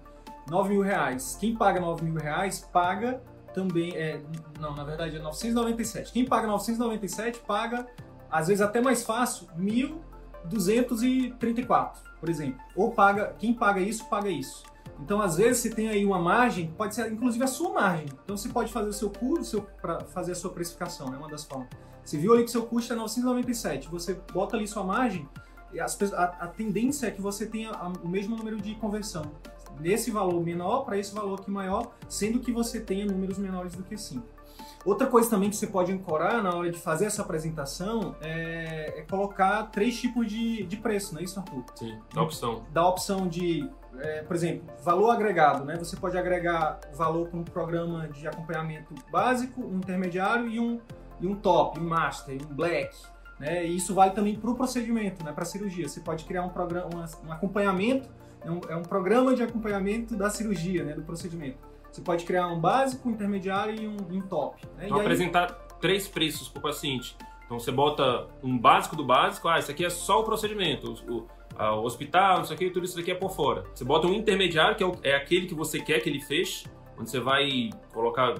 Nove 0.49 0.69
mil 0.69 0.81
reais. 0.81 1.37
Quem 1.39 1.55
paga 1.55 1.79
nove 1.79 2.03
mil 2.03 2.21
reais 2.21 2.59
paga 2.71 3.21
também, 3.53 3.95
é, 3.95 4.21
não, 4.59 4.75
na 4.75 4.83
verdade 4.83 5.15
é 5.15 5.19
997. 5.19 6.11
Quem 6.11 6.25
paga 6.25 6.47
997 6.47 7.39
paga, 7.39 7.87
às 8.29 8.47
vezes 8.47 8.61
até 8.61 8.81
mais 8.81 9.03
fácil, 9.03 9.47
1.234, 9.57 11.93
por 12.19 12.29
exemplo. 12.29 12.59
Ou 12.75 12.91
paga, 12.91 13.33
quem 13.39 13.53
paga 13.53 13.79
isso, 13.79 14.07
paga 14.09 14.29
isso. 14.29 14.63
Então, 14.99 15.21
às 15.21 15.37
vezes, 15.37 15.61
você 15.61 15.69
tem 15.69 15.89
aí 15.89 16.05
uma 16.05 16.19
margem, 16.19 16.71
pode 16.71 16.95
ser 16.95 17.11
inclusive 17.11 17.43
a 17.43 17.47
sua 17.47 17.71
margem. 17.71 18.07
Então, 18.23 18.35
você 18.35 18.49
pode 18.49 18.71
fazer 18.71 18.89
o 18.89 18.93
seu 18.93 19.09
custo 19.09 19.65
para 19.81 20.01
fazer 20.05 20.31
a 20.31 20.35
sua 20.35 20.51
precificação, 20.51 21.07
é 21.07 21.11
né, 21.11 21.17
uma 21.17 21.29
das 21.29 21.43
formas. 21.43 21.69
Você 22.07 22.17
viu 22.17 22.33
ali 22.33 22.45
que 22.45 22.51
seu 22.51 22.65
custo 22.65 22.93
é 22.93 22.95
997, 22.95 23.89
você 23.89 24.13
bota 24.31 24.55
ali 24.55 24.65
sua 24.65 24.81
margem, 24.81 25.27
a, 25.77 26.23
a 26.23 26.47
tendência 26.47 27.07
é 27.07 27.11
que 27.11 27.21
você 27.21 27.45
tenha 27.45 27.69
o 28.01 28.07
mesmo 28.07 28.33
número 28.33 28.61
de 28.61 28.75
conversão. 28.75 29.29
Nesse 29.77 30.09
valor 30.09 30.41
menor 30.41 30.85
para 30.85 30.97
esse 30.97 31.13
valor 31.13 31.37
aqui 31.37 31.51
maior, 31.51 31.91
sendo 32.07 32.39
que 32.39 32.49
você 32.49 32.79
tenha 32.79 33.05
números 33.05 33.37
menores 33.37 33.75
do 33.75 33.83
que 33.83 33.97
5. 33.97 34.25
Outra 34.85 35.05
coisa 35.05 35.29
também 35.29 35.49
que 35.49 35.57
você 35.57 35.67
pode 35.67 35.91
ancorar 35.91 36.41
na 36.41 36.55
hora 36.55 36.71
de 36.71 36.79
fazer 36.79 37.07
essa 37.07 37.23
apresentação 37.23 38.15
é, 38.21 38.99
é 38.99 39.01
colocar 39.01 39.63
três 39.63 39.99
tipos 39.99 40.27
de, 40.27 40.63
de 40.63 40.77
preço, 40.77 41.13
não 41.13 41.19
é 41.19 41.25
isso, 41.25 41.37
Arthur? 41.37 41.65
Sim, 41.75 41.99
da 42.13 42.21
opção. 42.21 42.65
Da 42.71 42.87
opção 42.87 43.27
de 43.27 43.69
é, 43.99 44.21
por 44.21 44.33
exemplo, 44.33 44.65
valor 44.81 45.09
agregado, 45.09 45.65
né? 45.65 45.75
Você 45.75 45.97
pode 45.97 46.17
agregar 46.17 46.79
valor 46.93 47.29
com 47.29 47.39
um 47.39 47.43
programa 47.43 48.07
de 48.07 48.25
acompanhamento 48.29 48.95
básico, 49.11 49.61
um 49.61 49.77
intermediário 49.77 50.47
e 50.47 50.57
um, 50.57 50.79
e 51.19 51.27
um 51.27 51.35
top, 51.35 51.79
um 51.79 51.87
master, 51.87 52.37
um 52.41 52.53
black. 52.53 52.95
Né? 53.39 53.65
E 53.65 53.75
isso 53.75 53.93
vale 53.93 54.11
também 54.11 54.35
para 54.35 54.49
o 54.49 54.55
procedimento, 54.55 55.23
né? 55.23 55.31
para 55.31 55.43
a 55.43 55.45
cirurgia. 55.45 55.87
Você 55.87 55.99
pode 55.99 56.25
criar 56.25 56.43
um, 56.43 56.49
programa, 56.49 56.89
um, 57.25 57.31
acompanhamento, 57.31 58.09
é 58.41 58.51
um, 58.51 58.61
é 58.69 58.75
um, 58.75 58.83
programa 58.83 59.35
de 59.35 59.43
acompanhamento 59.43 60.15
da 60.15 60.29
cirurgia, 60.29 60.83
né? 60.83 60.93
do 60.93 61.03
procedimento. 61.03 61.57
Você 61.91 62.01
pode 62.01 62.25
criar 62.25 62.47
um 62.47 62.59
básico, 62.59 63.07
um 63.07 63.11
intermediário 63.11 63.81
e 63.81 63.87
um, 63.87 63.97
um 64.17 64.21
top. 64.21 64.65
Né? 64.77 64.85
Então, 64.85 64.97
aí... 64.97 65.01
apresentar 65.01 65.47
três 65.79 66.07
preços 66.07 66.49
para 66.49 66.59
o 66.59 66.61
paciente. 66.61 67.15
Então, 67.45 67.59
você 67.59 67.71
bota 67.71 68.27
um 68.43 68.57
básico 68.57 68.95
do 68.95 69.05
básico, 69.05 69.47
ah, 69.47 69.57
isso 69.57 69.71
aqui 69.71 69.85
é 69.85 69.89
só 69.89 70.19
o 70.19 70.23
procedimento. 70.23 70.93
O, 71.07 71.27
o 71.57 71.83
hospital, 71.83 72.41
isso 72.41 72.51
aqui, 72.51 72.69
tudo 72.69 72.85
isso 72.85 72.95
daqui 72.95 73.11
é 73.11 73.15
por 73.15 73.31
fora. 73.31 73.63
Você 73.73 73.85
bota 73.85 74.05
um 74.05 74.13
intermediário, 74.13 74.75
que 74.75 74.83
é, 74.83 74.85
o, 74.85 74.95
é 75.01 75.15
aquele 75.15 75.47
que 75.47 75.55
você 75.55 75.79
quer 75.79 76.01
que 76.01 76.09
ele 76.09 76.19
feche, 76.19 76.67
onde 76.99 77.09
você 77.09 77.19
vai 77.19 77.69
colocar. 77.93 78.35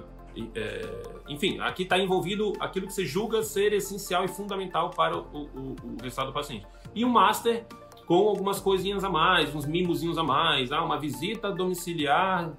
É, 0.54 0.82
enfim, 1.28 1.58
aqui 1.60 1.82
está 1.82 1.98
envolvido 1.98 2.52
aquilo 2.60 2.86
que 2.86 2.92
você 2.92 3.04
julga 3.04 3.42
ser 3.42 3.72
essencial 3.72 4.24
e 4.24 4.28
fundamental 4.28 4.90
para 4.90 5.16
o, 5.16 5.20
o, 5.20 5.76
o 5.82 5.96
resultado 6.02 6.28
do 6.28 6.32
paciente. 6.32 6.66
E 6.94 7.04
um 7.04 7.08
master 7.08 7.66
com 8.06 8.26
algumas 8.26 8.58
coisinhas 8.58 9.04
a 9.04 9.10
mais, 9.10 9.54
uns 9.54 9.66
mimozinhos 9.66 10.16
a 10.16 10.22
mais, 10.22 10.72
ah, 10.72 10.82
uma 10.82 10.98
visita 10.98 11.52
domiciliar 11.52 12.50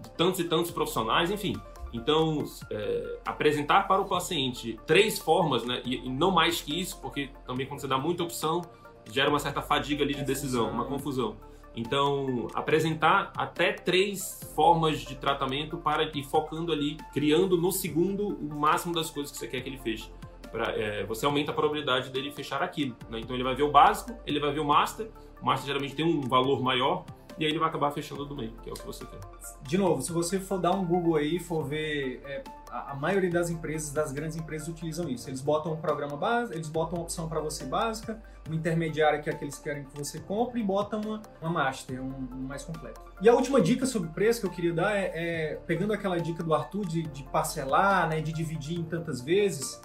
de 0.00 0.10
tantos 0.10 0.40
e 0.40 0.44
tantos 0.44 0.72
profissionais, 0.72 1.30
enfim. 1.30 1.54
Então, 1.92 2.44
é, 2.70 3.18
apresentar 3.24 3.86
para 3.86 4.02
o 4.02 4.04
paciente 4.04 4.78
três 4.84 5.18
formas, 5.18 5.64
né, 5.64 5.80
e, 5.84 6.06
e, 6.06 6.08
não 6.10 6.32
mais 6.32 6.60
que 6.60 6.78
isso, 6.78 7.00
porque 7.00 7.30
também 7.46 7.66
quando 7.66 7.80
você 7.80 7.86
dá 7.86 7.96
muita 7.96 8.24
opção, 8.24 8.62
gera 9.10 9.30
uma 9.30 9.38
certa 9.38 9.62
fadiga 9.62 10.02
ali 10.02 10.12
de 10.12 10.24
decisão, 10.24 10.68
uma 10.70 10.84
confusão. 10.84 11.36
Então, 11.76 12.48
apresentar 12.54 13.32
até 13.36 13.72
três 13.72 14.40
formas 14.54 15.00
de 15.00 15.14
tratamento 15.14 15.76
para 15.76 16.04
ir 16.04 16.24
focando 16.24 16.72
ali, 16.72 16.96
criando 17.12 17.56
no 17.56 17.70
segundo 17.70 18.28
o 18.28 18.58
máximo 18.58 18.94
das 18.94 19.10
coisas 19.10 19.30
que 19.30 19.38
você 19.38 19.46
quer 19.46 19.60
que 19.60 19.68
ele 19.68 19.78
feche. 19.78 20.10
Pra, 20.50 20.70
é, 20.72 21.04
você 21.04 21.26
aumenta 21.26 21.50
a 21.50 21.54
probabilidade 21.54 22.08
dele 22.08 22.32
fechar 22.32 22.62
aquilo. 22.62 22.96
Né? 23.10 23.20
Então, 23.20 23.36
ele 23.36 23.44
vai 23.44 23.54
ver 23.54 23.64
o 23.64 23.70
básico, 23.70 24.18
ele 24.26 24.40
vai 24.40 24.52
ver 24.52 24.60
o 24.60 24.64
master. 24.64 25.10
O 25.40 25.44
master 25.44 25.66
geralmente 25.66 25.94
tem 25.94 26.04
um 26.04 26.22
valor 26.22 26.62
maior, 26.62 27.04
e 27.38 27.44
aí 27.44 27.50
ele 27.50 27.58
vai 27.58 27.68
acabar 27.68 27.90
fechando 27.90 28.24
do 28.24 28.34
meio, 28.34 28.52
que 28.62 28.70
é 28.70 28.72
o 28.72 28.76
que 28.76 28.86
você 28.86 29.04
quer. 29.04 29.20
De 29.62 29.76
novo, 29.76 30.00
se 30.00 30.10
você 30.12 30.40
for 30.40 30.58
dar 30.58 30.70
um 30.72 30.84
Google 30.84 31.16
aí, 31.16 31.38
for 31.38 31.62
ver, 31.64 32.22
é, 32.24 32.42
a, 32.70 32.92
a, 32.92 32.94
maioria 32.94 33.30
das 33.30 33.50
empresas, 33.50 33.92
das 33.92 34.12
grandes 34.12 34.36
empresas 34.38 34.68
utilizam 34.68 35.08
isso. 35.08 35.28
Eles 35.28 35.42
botam 35.42 35.74
um 35.74 35.76
programa 35.76 36.16
básico, 36.16 36.56
eles 36.56 36.68
botam 36.68 36.98
uma 36.98 37.02
opção 37.02 37.28
para 37.28 37.40
você 37.40 37.66
básica, 37.66 38.22
um 38.48 38.54
intermediário 38.54 39.22
que 39.22 39.30
é 39.30 39.32
aqueles 39.32 39.56
que 39.56 39.64
querem 39.64 39.84
que 39.84 39.96
você 39.96 40.18
compre 40.20 40.60
e 40.60 40.62
botam 40.62 41.00
uma, 41.00 41.22
uma 41.40 41.50
master, 41.50 42.02
um, 42.02 42.28
um, 42.32 42.46
mais 42.46 42.64
completo. 42.64 43.00
E 43.20 43.28
a 43.28 43.34
última 43.34 43.60
dica 43.60 43.86
sobre 43.86 44.08
preço 44.10 44.40
que 44.40 44.46
eu 44.46 44.50
queria 44.50 44.72
dar 44.72 44.96
é, 44.96 45.12
é 45.14 45.54
pegando 45.66 45.92
aquela 45.92 46.18
dica 46.18 46.42
do 46.42 46.54
Arthur 46.54 46.86
de, 46.86 47.02
de 47.02 47.22
parcelar, 47.24 48.08
né, 48.08 48.20
de 48.20 48.32
dividir 48.32 48.78
em 48.78 48.84
tantas 48.84 49.20
vezes, 49.20 49.80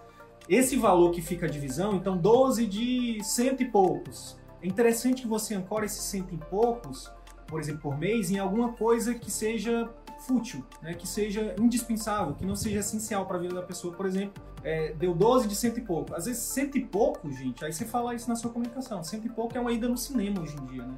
esse 0.49 0.76
valor 0.76 1.12
que 1.12 1.22
fica 1.22 1.45
a 1.45 1.49
divisão, 1.49 1.95
então 1.95 2.18
12 2.18 2.66
de 2.66 3.24
cento 3.24 3.64
e 3.64 3.66
poucos. 3.66 4.39
É 4.62 4.68
interessante 4.68 5.24
que 5.24 5.28
você 5.28 5.55
ancore 5.55 5.86
esses 5.86 6.03
cento 6.03 6.34
e 6.34 6.38
poucos 6.38 7.12
por 7.51 7.59
exemplo, 7.59 7.82
por 7.82 7.99
mês, 7.99 8.32
em 8.32 8.39
alguma 8.39 8.72
coisa 8.72 9.14
que 9.14 9.30
seja 9.30 9.89
fútil, 10.22 10.63
né? 10.82 10.93
que 10.93 11.07
seja 11.07 11.55
indispensável, 11.59 12.34
que 12.36 12.45
não 12.45 12.55
seja 12.55 12.80
essencial 12.80 13.26
para 13.26 13.38
a 13.38 13.39
vida 13.39 13.53
da 13.53 13.61
pessoa. 13.61 13.93
Por 13.93 14.05
exemplo, 14.05 14.41
é, 14.63 14.93
deu 14.93 15.13
12 15.13 15.47
de 15.47 15.55
cento 15.55 15.80
e 15.80 15.82
pouco. 15.82 16.13
Às 16.15 16.26
vezes, 16.26 16.41
cento 16.43 16.78
e 16.78 16.86
pouco, 16.86 17.32
gente, 17.32 17.65
aí 17.65 17.74
você 17.74 17.86
fala 17.86 18.13
isso 18.13 18.30
na 18.30 18.36
sua 18.36 18.51
comunicação. 18.51 19.03
Cento 19.03 19.26
e 19.26 19.30
pouco 19.30 19.57
é 19.57 19.61
uma 19.61 19.72
ida 19.72 19.88
no 19.88 19.97
cinema 19.97 20.41
hoje 20.41 20.55
em 20.57 20.65
dia, 20.65 20.84
né? 20.84 20.97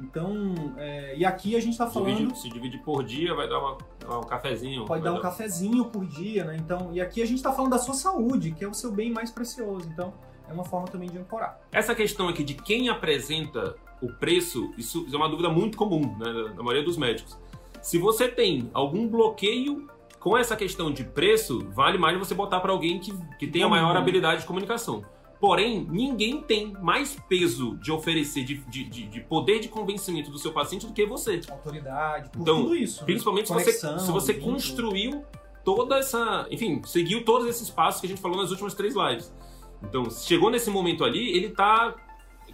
Então, 0.00 0.54
é, 0.78 1.14
e 1.16 1.24
aqui 1.24 1.54
a 1.54 1.60
gente 1.60 1.72
está 1.72 1.86
falando. 1.86 2.16
Divide, 2.16 2.38
se 2.38 2.48
divide 2.48 2.78
por 2.78 3.04
dia, 3.04 3.34
vai 3.34 3.48
dar 3.48 3.58
uma, 3.58 4.18
um 4.18 4.22
cafezinho. 4.22 4.86
Pode 4.86 5.04
dar 5.04 5.12
um 5.12 5.16
dar... 5.16 5.22
cafezinho 5.22 5.84
por 5.86 6.06
dia, 6.06 6.44
né? 6.44 6.56
Então, 6.56 6.90
e 6.92 7.00
aqui 7.00 7.22
a 7.22 7.26
gente 7.26 7.36
está 7.36 7.52
falando 7.52 7.72
da 7.72 7.78
sua 7.78 7.94
saúde, 7.94 8.52
que 8.52 8.64
é 8.64 8.68
o 8.68 8.72
seu 8.72 8.90
bem 8.90 9.12
mais 9.12 9.30
precioso. 9.30 9.86
Então, 9.92 10.14
é 10.48 10.52
uma 10.52 10.64
forma 10.64 10.88
também 10.88 11.08
de 11.08 11.18
ancorar. 11.18 11.60
Essa 11.70 11.94
questão 11.94 12.28
aqui 12.28 12.42
de 12.42 12.54
quem 12.54 12.88
apresenta 12.88 13.76
o 14.00 14.08
preço, 14.08 14.72
isso 14.78 15.06
é 15.12 15.16
uma 15.16 15.28
dúvida 15.28 15.50
muito 15.50 15.76
comum 15.76 16.16
né, 16.18 16.54
na 16.56 16.62
maioria 16.62 16.82
dos 16.82 16.96
médicos. 16.96 17.38
Se 17.82 17.98
você 17.98 18.28
tem 18.28 18.70
algum 18.72 19.08
bloqueio 19.08 19.88
com 20.18 20.36
essa 20.36 20.54
questão 20.54 20.92
de 20.92 21.02
preço, 21.02 21.66
vale 21.70 21.96
mais 21.96 22.18
você 22.18 22.34
botar 22.34 22.60
para 22.60 22.72
alguém 22.72 22.98
que, 22.98 23.12
que 23.38 23.46
tenha 23.46 23.68
maior 23.68 23.96
habilidade 23.96 24.42
de 24.42 24.46
comunicação. 24.46 25.04
Porém, 25.40 25.86
ninguém 25.90 26.42
tem 26.42 26.74
mais 26.82 27.16
peso 27.26 27.76
de 27.78 27.90
oferecer, 27.90 28.44
de, 28.44 28.56
de, 28.56 28.84
de, 28.84 29.06
de, 29.06 29.20
poder 29.22 29.58
de 29.58 29.68
convencimento 29.68 30.30
do 30.30 30.38
seu 30.38 30.52
paciente 30.52 30.86
do 30.86 30.92
que 30.92 31.06
você. 31.06 31.40
Autoridade, 31.50 32.30
então, 32.38 32.62
tudo 32.62 32.76
isso. 32.76 33.00
Né? 33.00 33.06
Principalmente 33.06 33.50
né? 33.50 33.58
se 33.60 33.72
você, 33.72 33.98
se 33.98 34.12
você 34.12 34.34
construiu 34.34 35.24
toda 35.64 35.96
essa. 35.98 36.46
Enfim, 36.50 36.82
seguiu 36.84 37.24
todos 37.24 37.48
esses 37.48 37.70
passos 37.70 38.02
que 38.02 38.06
a 38.06 38.10
gente 38.10 38.20
falou 38.20 38.36
nas 38.36 38.50
últimas 38.50 38.74
três 38.74 38.94
lives. 38.94 39.32
Então, 39.82 40.10
chegou 40.10 40.50
nesse 40.50 40.68
momento 40.68 41.04
ali, 41.04 41.34
ele 41.34 41.46
está 41.46 41.94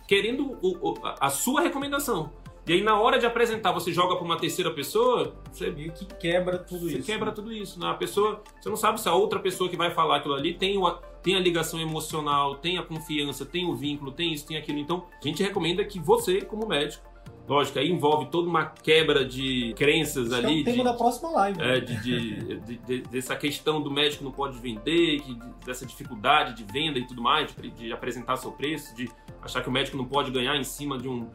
querendo 0.06 0.56
o, 0.62 0.90
o, 0.90 0.94
a 1.20 1.28
sua 1.28 1.62
recomendação. 1.62 2.30
E 2.66 2.72
aí, 2.72 2.82
na 2.82 3.00
hora 3.00 3.16
de 3.16 3.24
apresentar, 3.24 3.70
você 3.70 3.92
joga 3.92 4.16
para 4.16 4.24
uma 4.24 4.36
terceira 4.36 4.72
pessoa, 4.72 5.36
você 5.52 5.70
meio 5.70 5.92
que 5.92 6.04
quebra 6.04 6.58
tudo 6.58 6.80
você 6.80 6.96
isso. 6.96 7.02
Você 7.02 7.12
quebra 7.12 7.26
né? 7.26 7.32
tudo 7.32 7.52
isso. 7.52 7.78
Né? 7.78 7.88
A 7.88 7.94
pessoa, 7.94 8.42
você 8.60 8.68
não 8.68 8.76
sabe 8.76 9.00
se 9.00 9.08
a 9.08 9.14
outra 9.14 9.38
pessoa 9.38 9.70
que 9.70 9.76
vai 9.76 9.92
falar 9.92 10.16
aquilo 10.16 10.34
ali 10.34 10.52
tem, 10.52 10.76
o, 10.76 10.90
tem 11.22 11.36
a 11.36 11.40
ligação 11.40 11.80
emocional, 11.80 12.56
tem 12.56 12.76
a 12.76 12.82
confiança, 12.82 13.46
tem 13.46 13.64
o 13.70 13.74
vínculo, 13.76 14.10
tem 14.10 14.32
isso, 14.32 14.44
tem 14.44 14.56
aquilo. 14.56 14.80
Então, 14.80 15.06
a 15.22 15.26
gente 15.26 15.40
recomenda 15.44 15.84
que 15.84 16.00
você, 16.00 16.40
como 16.40 16.66
médico, 16.66 17.06
Lógico, 17.48 17.78
aí 17.78 17.88
envolve 17.88 18.26
toda 18.26 18.48
uma 18.48 18.66
quebra 18.66 19.24
de 19.24 19.72
crenças 19.74 20.32
ali. 20.32 20.58
É 20.58 20.60
o 20.62 20.64
tema 20.64 20.76
de, 20.78 20.82
da 20.82 20.94
próxima 20.94 21.30
live. 21.30 21.62
É, 21.62 21.78
de, 21.78 22.02
de, 22.02 22.60
de, 22.60 22.76
de, 22.78 23.02
dessa 23.02 23.36
questão 23.36 23.80
do 23.80 23.88
médico 23.88 24.24
não 24.24 24.32
pode 24.32 24.58
vender, 24.58 25.20
que, 25.20 25.38
dessa 25.64 25.86
dificuldade 25.86 26.54
de 26.54 26.64
venda 26.64 26.98
e 26.98 27.06
tudo 27.06 27.22
mais, 27.22 27.54
de, 27.76 27.92
apresentar 27.92 28.36
seu 28.36 28.50
preço, 28.50 28.96
de 28.96 29.08
achar 29.40 29.62
que 29.62 29.68
o 29.68 29.72
médico 29.72 29.96
não 29.96 30.04
pode 30.04 30.32
ganhar 30.32 30.56
em 30.56 30.64
cima 30.64 30.98
de 30.98 31.08
um, 31.08 31.30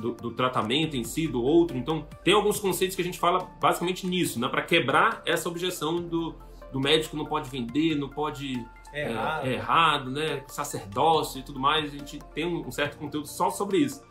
do, 0.00 0.12
do, 0.12 0.30
tratamento 0.30 0.96
em 0.96 1.04
si, 1.04 1.26
do 1.26 1.42
outro. 1.42 1.76
Então, 1.76 2.06
tem 2.24 2.34
alguns 2.34 2.58
conceitos 2.58 2.94
que 2.94 3.02
a 3.02 3.04
gente 3.04 3.18
fala 3.18 3.48
basicamente 3.60 4.06
nisso, 4.06 4.38
né? 4.40 4.48
Para 4.48 4.62
quebrar 4.62 5.22
essa 5.26 5.48
objeção 5.48 5.96
do, 5.96 6.34
do 6.72 6.80
médico 6.80 7.16
não 7.16 7.26
pode 7.26 7.48
vender, 7.50 7.96
não 7.96 8.08
pode. 8.08 8.64
É 8.92 9.10
errado. 9.10 9.46
É, 9.46 9.48
é 9.48 9.52
errado, 9.54 10.10
né? 10.10 10.44
Sacerdócio 10.48 11.40
e 11.40 11.42
tudo 11.42 11.60
mais. 11.60 11.92
A 11.92 11.96
gente 11.96 12.18
tem 12.34 12.46
um 12.46 12.70
certo 12.70 12.96
conteúdo 12.96 13.26
só 13.26 13.50
sobre 13.50 13.78
isso. 13.78 14.02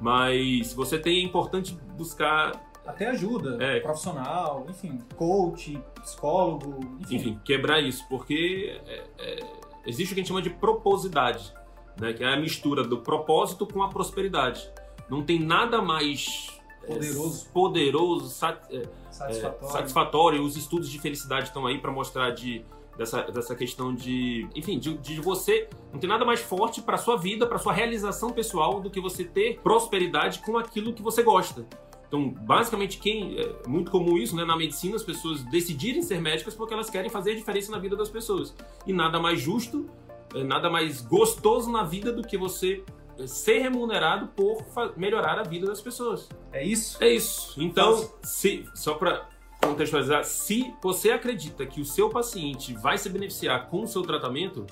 Mas 0.00 0.68
se 0.68 0.76
você 0.76 0.98
tem, 0.98 1.18
é 1.18 1.22
importante 1.22 1.76
buscar. 1.96 2.52
Até 2.86 3.08
ajuda, 3.10 3.62
é, 3.62 3.80
profissional, 3.80 4.64
enfim, 4.66 4.98
coach, 5.14 5.78
psicólogo, 6.00 6.80
enfim. 7.00 7.16
Enfim, 7.16 7.40
quebrar 7.44 7.80
isso, 7.80 8.02
porque 8.08 8.80
é, 8.86 9.04
é, 9.18 9.40
existe 9.86 10.12
o 10.12 10.14
que 10.14 10.20
a 10.20 10.22
gente 10.22 10.28
chama 10.28 10.40
de 10.40 10.48
proposidade, 10.48 11.52
né? 12.00 12.14
que 12.14 12.24
é 12.24 12.32
a 12.32 12.40
mistura 12.40 12.82
do 12.82 12.98
propósito 12.98 13.66
com 13.66 13.82
a 13.82 13.88
prosperidade. 13.88 14.70
Não 15.08 15.22
tem 15.22 15.38
nada 15.38 15.80
mais 15.80 16.60
é, 16.82 16.86
poderoso, 16.86 17.46
poderoso 17.52 18.28
sat, 18.28 18.60
é, 18.70 18.88
satisfatório. 19.10 19.72
satisfatório. 19.72 20.42
Os 20.42 20.56
estudos 20.56 20.88
de 20.88 20.98
felicidade 20.98 21.48
estão 21.48 21.66
aí 21.66 21.78
para 21.78 21.90
mostrar 21.90 22.30
de 22.30 22.64
dessa, 22.98 23.22
dessa 23.22 23.54
questão 23.54 23.94
de, 23.94 24.48
enfim, 24.56 24.78
de, 24.78 24.98
de 24.98 25.20
você 25.20 25.68
não 25.92 26.00
tem 26.00 26.08
nada 26.08 26.24
mais 26.24 26.40
forte 26.40 26.82
para 26.82 26.98
sua 26.98 27.16
vida, 27.16 27.46
para 27.46 27.58
sua 27.58 27.72
realização 27.72 28.30
pessoal 28.30 28.80
do 28.80 28.90
que 28.90 29.00
você 29.00 29.24
ter 29.24 29.60
prosperidade 29.60 30.40
com 30.40 30.58
aquilo 30.58 30.92
que 30.92 31.00
você 31.00 31.22
gosta. 31.22 31.64
Então, 32.08 32.30
basicamente, 32.30 32.98
quem 32.98 33.38
é 33.38 33.68
muito 33.68 33.90
comum 33.90 34.16
isso, 34.16 34.34
né, 34.34 34.44
na 34.44 34.56
medicina, 34.56 34.96
as 34.96 35.02
pessoas 35.02 35.44
decidirem 35.44 36.02
ser 36.02 36.20
médicas 36.20 36.54
porque 36.54 36.74
elas 36.74 36.90
querem 36.90 37.10
fazer 37.10 37.32
a 37.32 37.34
diferença 37.34 37.70
na 37.70 37.78
vida 37.78 37.94
das 37.94 38.08
pessoas. 38.08 38.54
E 38.86 38.92
nada 38.92 39.20
mais 39.20 39.40
justo 39.40 39.86
é 40.34 40.42
nada 40.42 40.68
mais 40.68 41.00
gostoso 41.02 41.70
na 41.70 41.84
vida 41.84 42.12
do 42.12 42.22
que 42.22 42.36
você 42.36 42.82
ser 43.26 43.58
remunerado 43.58 44.28
por 44.28 44.64
melhorar 44.96 45.38
a 45.38 45.42
vida 45.42 45.66
das 45.66 45.80
pessoas. 45.80 46.28
É 46.52 46.64
isso? 46.64 47.02
É 47.02 47.08
isso. 47.08 47.60
Então, 47.60 48.10
se, 48.22 48.64
só 48.74 48.94
para 48.94 49.28
contextualizar, 49.60 50.24
se 50.24 50.72
você 50.82 51.10
acredita 51.10 51.66
que 51.66 51.80
o 51.80 51.84
seu 51.84 52.08
paciente 52.08 52.74
vai 52.74 52.96
se 52.96 53.08
beneficiar 53.08 53.68
com 53.68 53.82
o 53.82 53.88
seu 53.88 54.02
tratamento, 54.02 54.66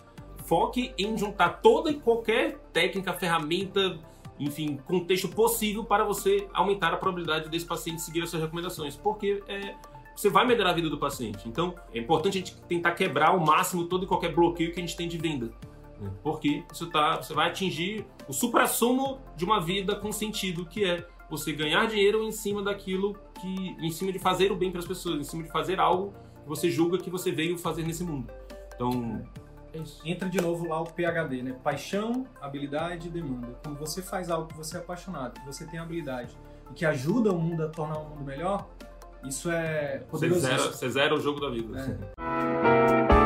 foque 0.44 0.94
em 0.96 1.16
juntar 1.18 1.60
toda 1.60 1.90
e 1.90 1.94
qualquer 1.94 2.58
técnica, 2.72 3.12
ferramenta, 3.12 3.98
enfim, 4.38 4.78
contexto 4.86 5.28
possível 5.28 5.84
para 5.84 6.04
você 6.04 6.46
aumentar 6.52 6.92
a 6.92 6.96
probabilidade 6.96 7.48
desse 7.48 7.66
paciente 7.66 8.02
seguir 8.02 8.22
as 8.22 8.30
suas 8.30 8.42
recomendações, 8.42 8.96
porque 8.96 9.42
é, 9.48 9.74
você 10.14 10.30
vai 10.30 10.46
melhorar 10.46 10.70
a 10.70 10.74
vida 10.74 10.88
do 10.88 10.98
paciente. 10.98 11.48
Então, 11.48 11.74
é 11.92 11.98
importante 11.98 12.38
a 12.38 12.40
gente 12.40 12.56
tentar 12.62 12.92
quebrar 12.92 13.28
ao 13.28 13.40
máximo 13.40 13.84
todo 13.84 14.04
e 14.04 14.06
qualquer 14.06 14.34
bloqueio 14.34 14.72
que 14.72 14.78
a 14.78 14.82
gente 14.82 14.96
tem 14.96 15.08
de 15.08 15.18
venda. 15.18 15.50
Né? 16.00 16.10
Porque 16.22 16.64
isso 16.72 16.90
tá, 16.90 17.16
você 17.16 17.34
vai 17.34 17.48
atingir 17.48 18.06
o 18.28 18.32
supra-sumo 18.32 19.20
de 19.36 19.44
uma 19.44 19.60
vida 19.60 19.94
com 19.96 20.12
sentido, 20.12 20.66
que 20.66 20.84
é 20.84 21.06
você 21.28 21.52
ganhar 21.52 21.86
dinheiro 21.86 22.22
em 22.22 22.32
cima 22.32 22.62
daquilo 22.62 23.16
que. 23.40 23.76
em 23.80 23.90
cima 23.90 24.12
de 24.12 24.18
fazer 24.18 24.52
o 24.52 24.56
bem 24.56 24.70
para 24.70 24.80
as 24.80 24.86
pessoas, 24.86 25.20
em 25.20 25.24
cima 25.24 25.42
de 25.42 25.50
fazer 25.50 25.80
algo 25.80 26.12
que 26.42 26.48
você 26.48 26.70
julga 26.70 26.98
que 26.98 27.10
você 27.10 27.32
veio 27.32 27.58
fazer 27.58 27.82
nesse 27.82 28.04
mundo. 28.04 28.30
Então. 28.74 29.22
É. 29.42 29.46
Entra 30.06 30.26
de 30.26 30.40
novo 30.40 30.66
lá 30.66 30.80
o 30.80 30.84
PHD, 30.84 31.42
né? 31.42 31.54
Paixão, 31.62 32.26
habilidade 32.40 33.08
e 33.08 33.10
demanda. 33.10 33.58
Quando 33.62 33.78
você 33.78 34.00
faz 34.00 34.30
algo 34.30 34.48
que 34.48 34.56
você 34.56 34.78
é 34.78 34.80
apaixonado, 34.80 35.38
que 35.38 35.44
você 35.44 35.66
tem 35.66 35.78
habilidade 35.78 36.34
e 36.70 36.72
que 36.72 36.86
ajuda 36.86 37.30
o 37.30 37.38
mundo 37.38 37.62
a 37.62 37.68
tornar 37.68 37.98
o 37.98 38.08
mundo 38.08 38.24
melhor, 38.24 38.66
isso 39.22 39.50
é 39.50 39.98
poderoso. 40.08 40.40
Você 40.40 40.46
zera, 40.46 40.62
você 40.72 40.90
zera 40.90 41.14
o 41.14 41.20
jogo 41.20 41.40
da 41.40 41.50
vida. 41.50 41.78
É. 41.78 43.16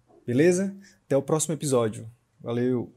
Beleza? 0.25 0.75
Até 1.05 1.17
o 1.17 1.21
próximo 1.21 1.53
episódio. 1.53 2.07
Valeu! 2.39 2.91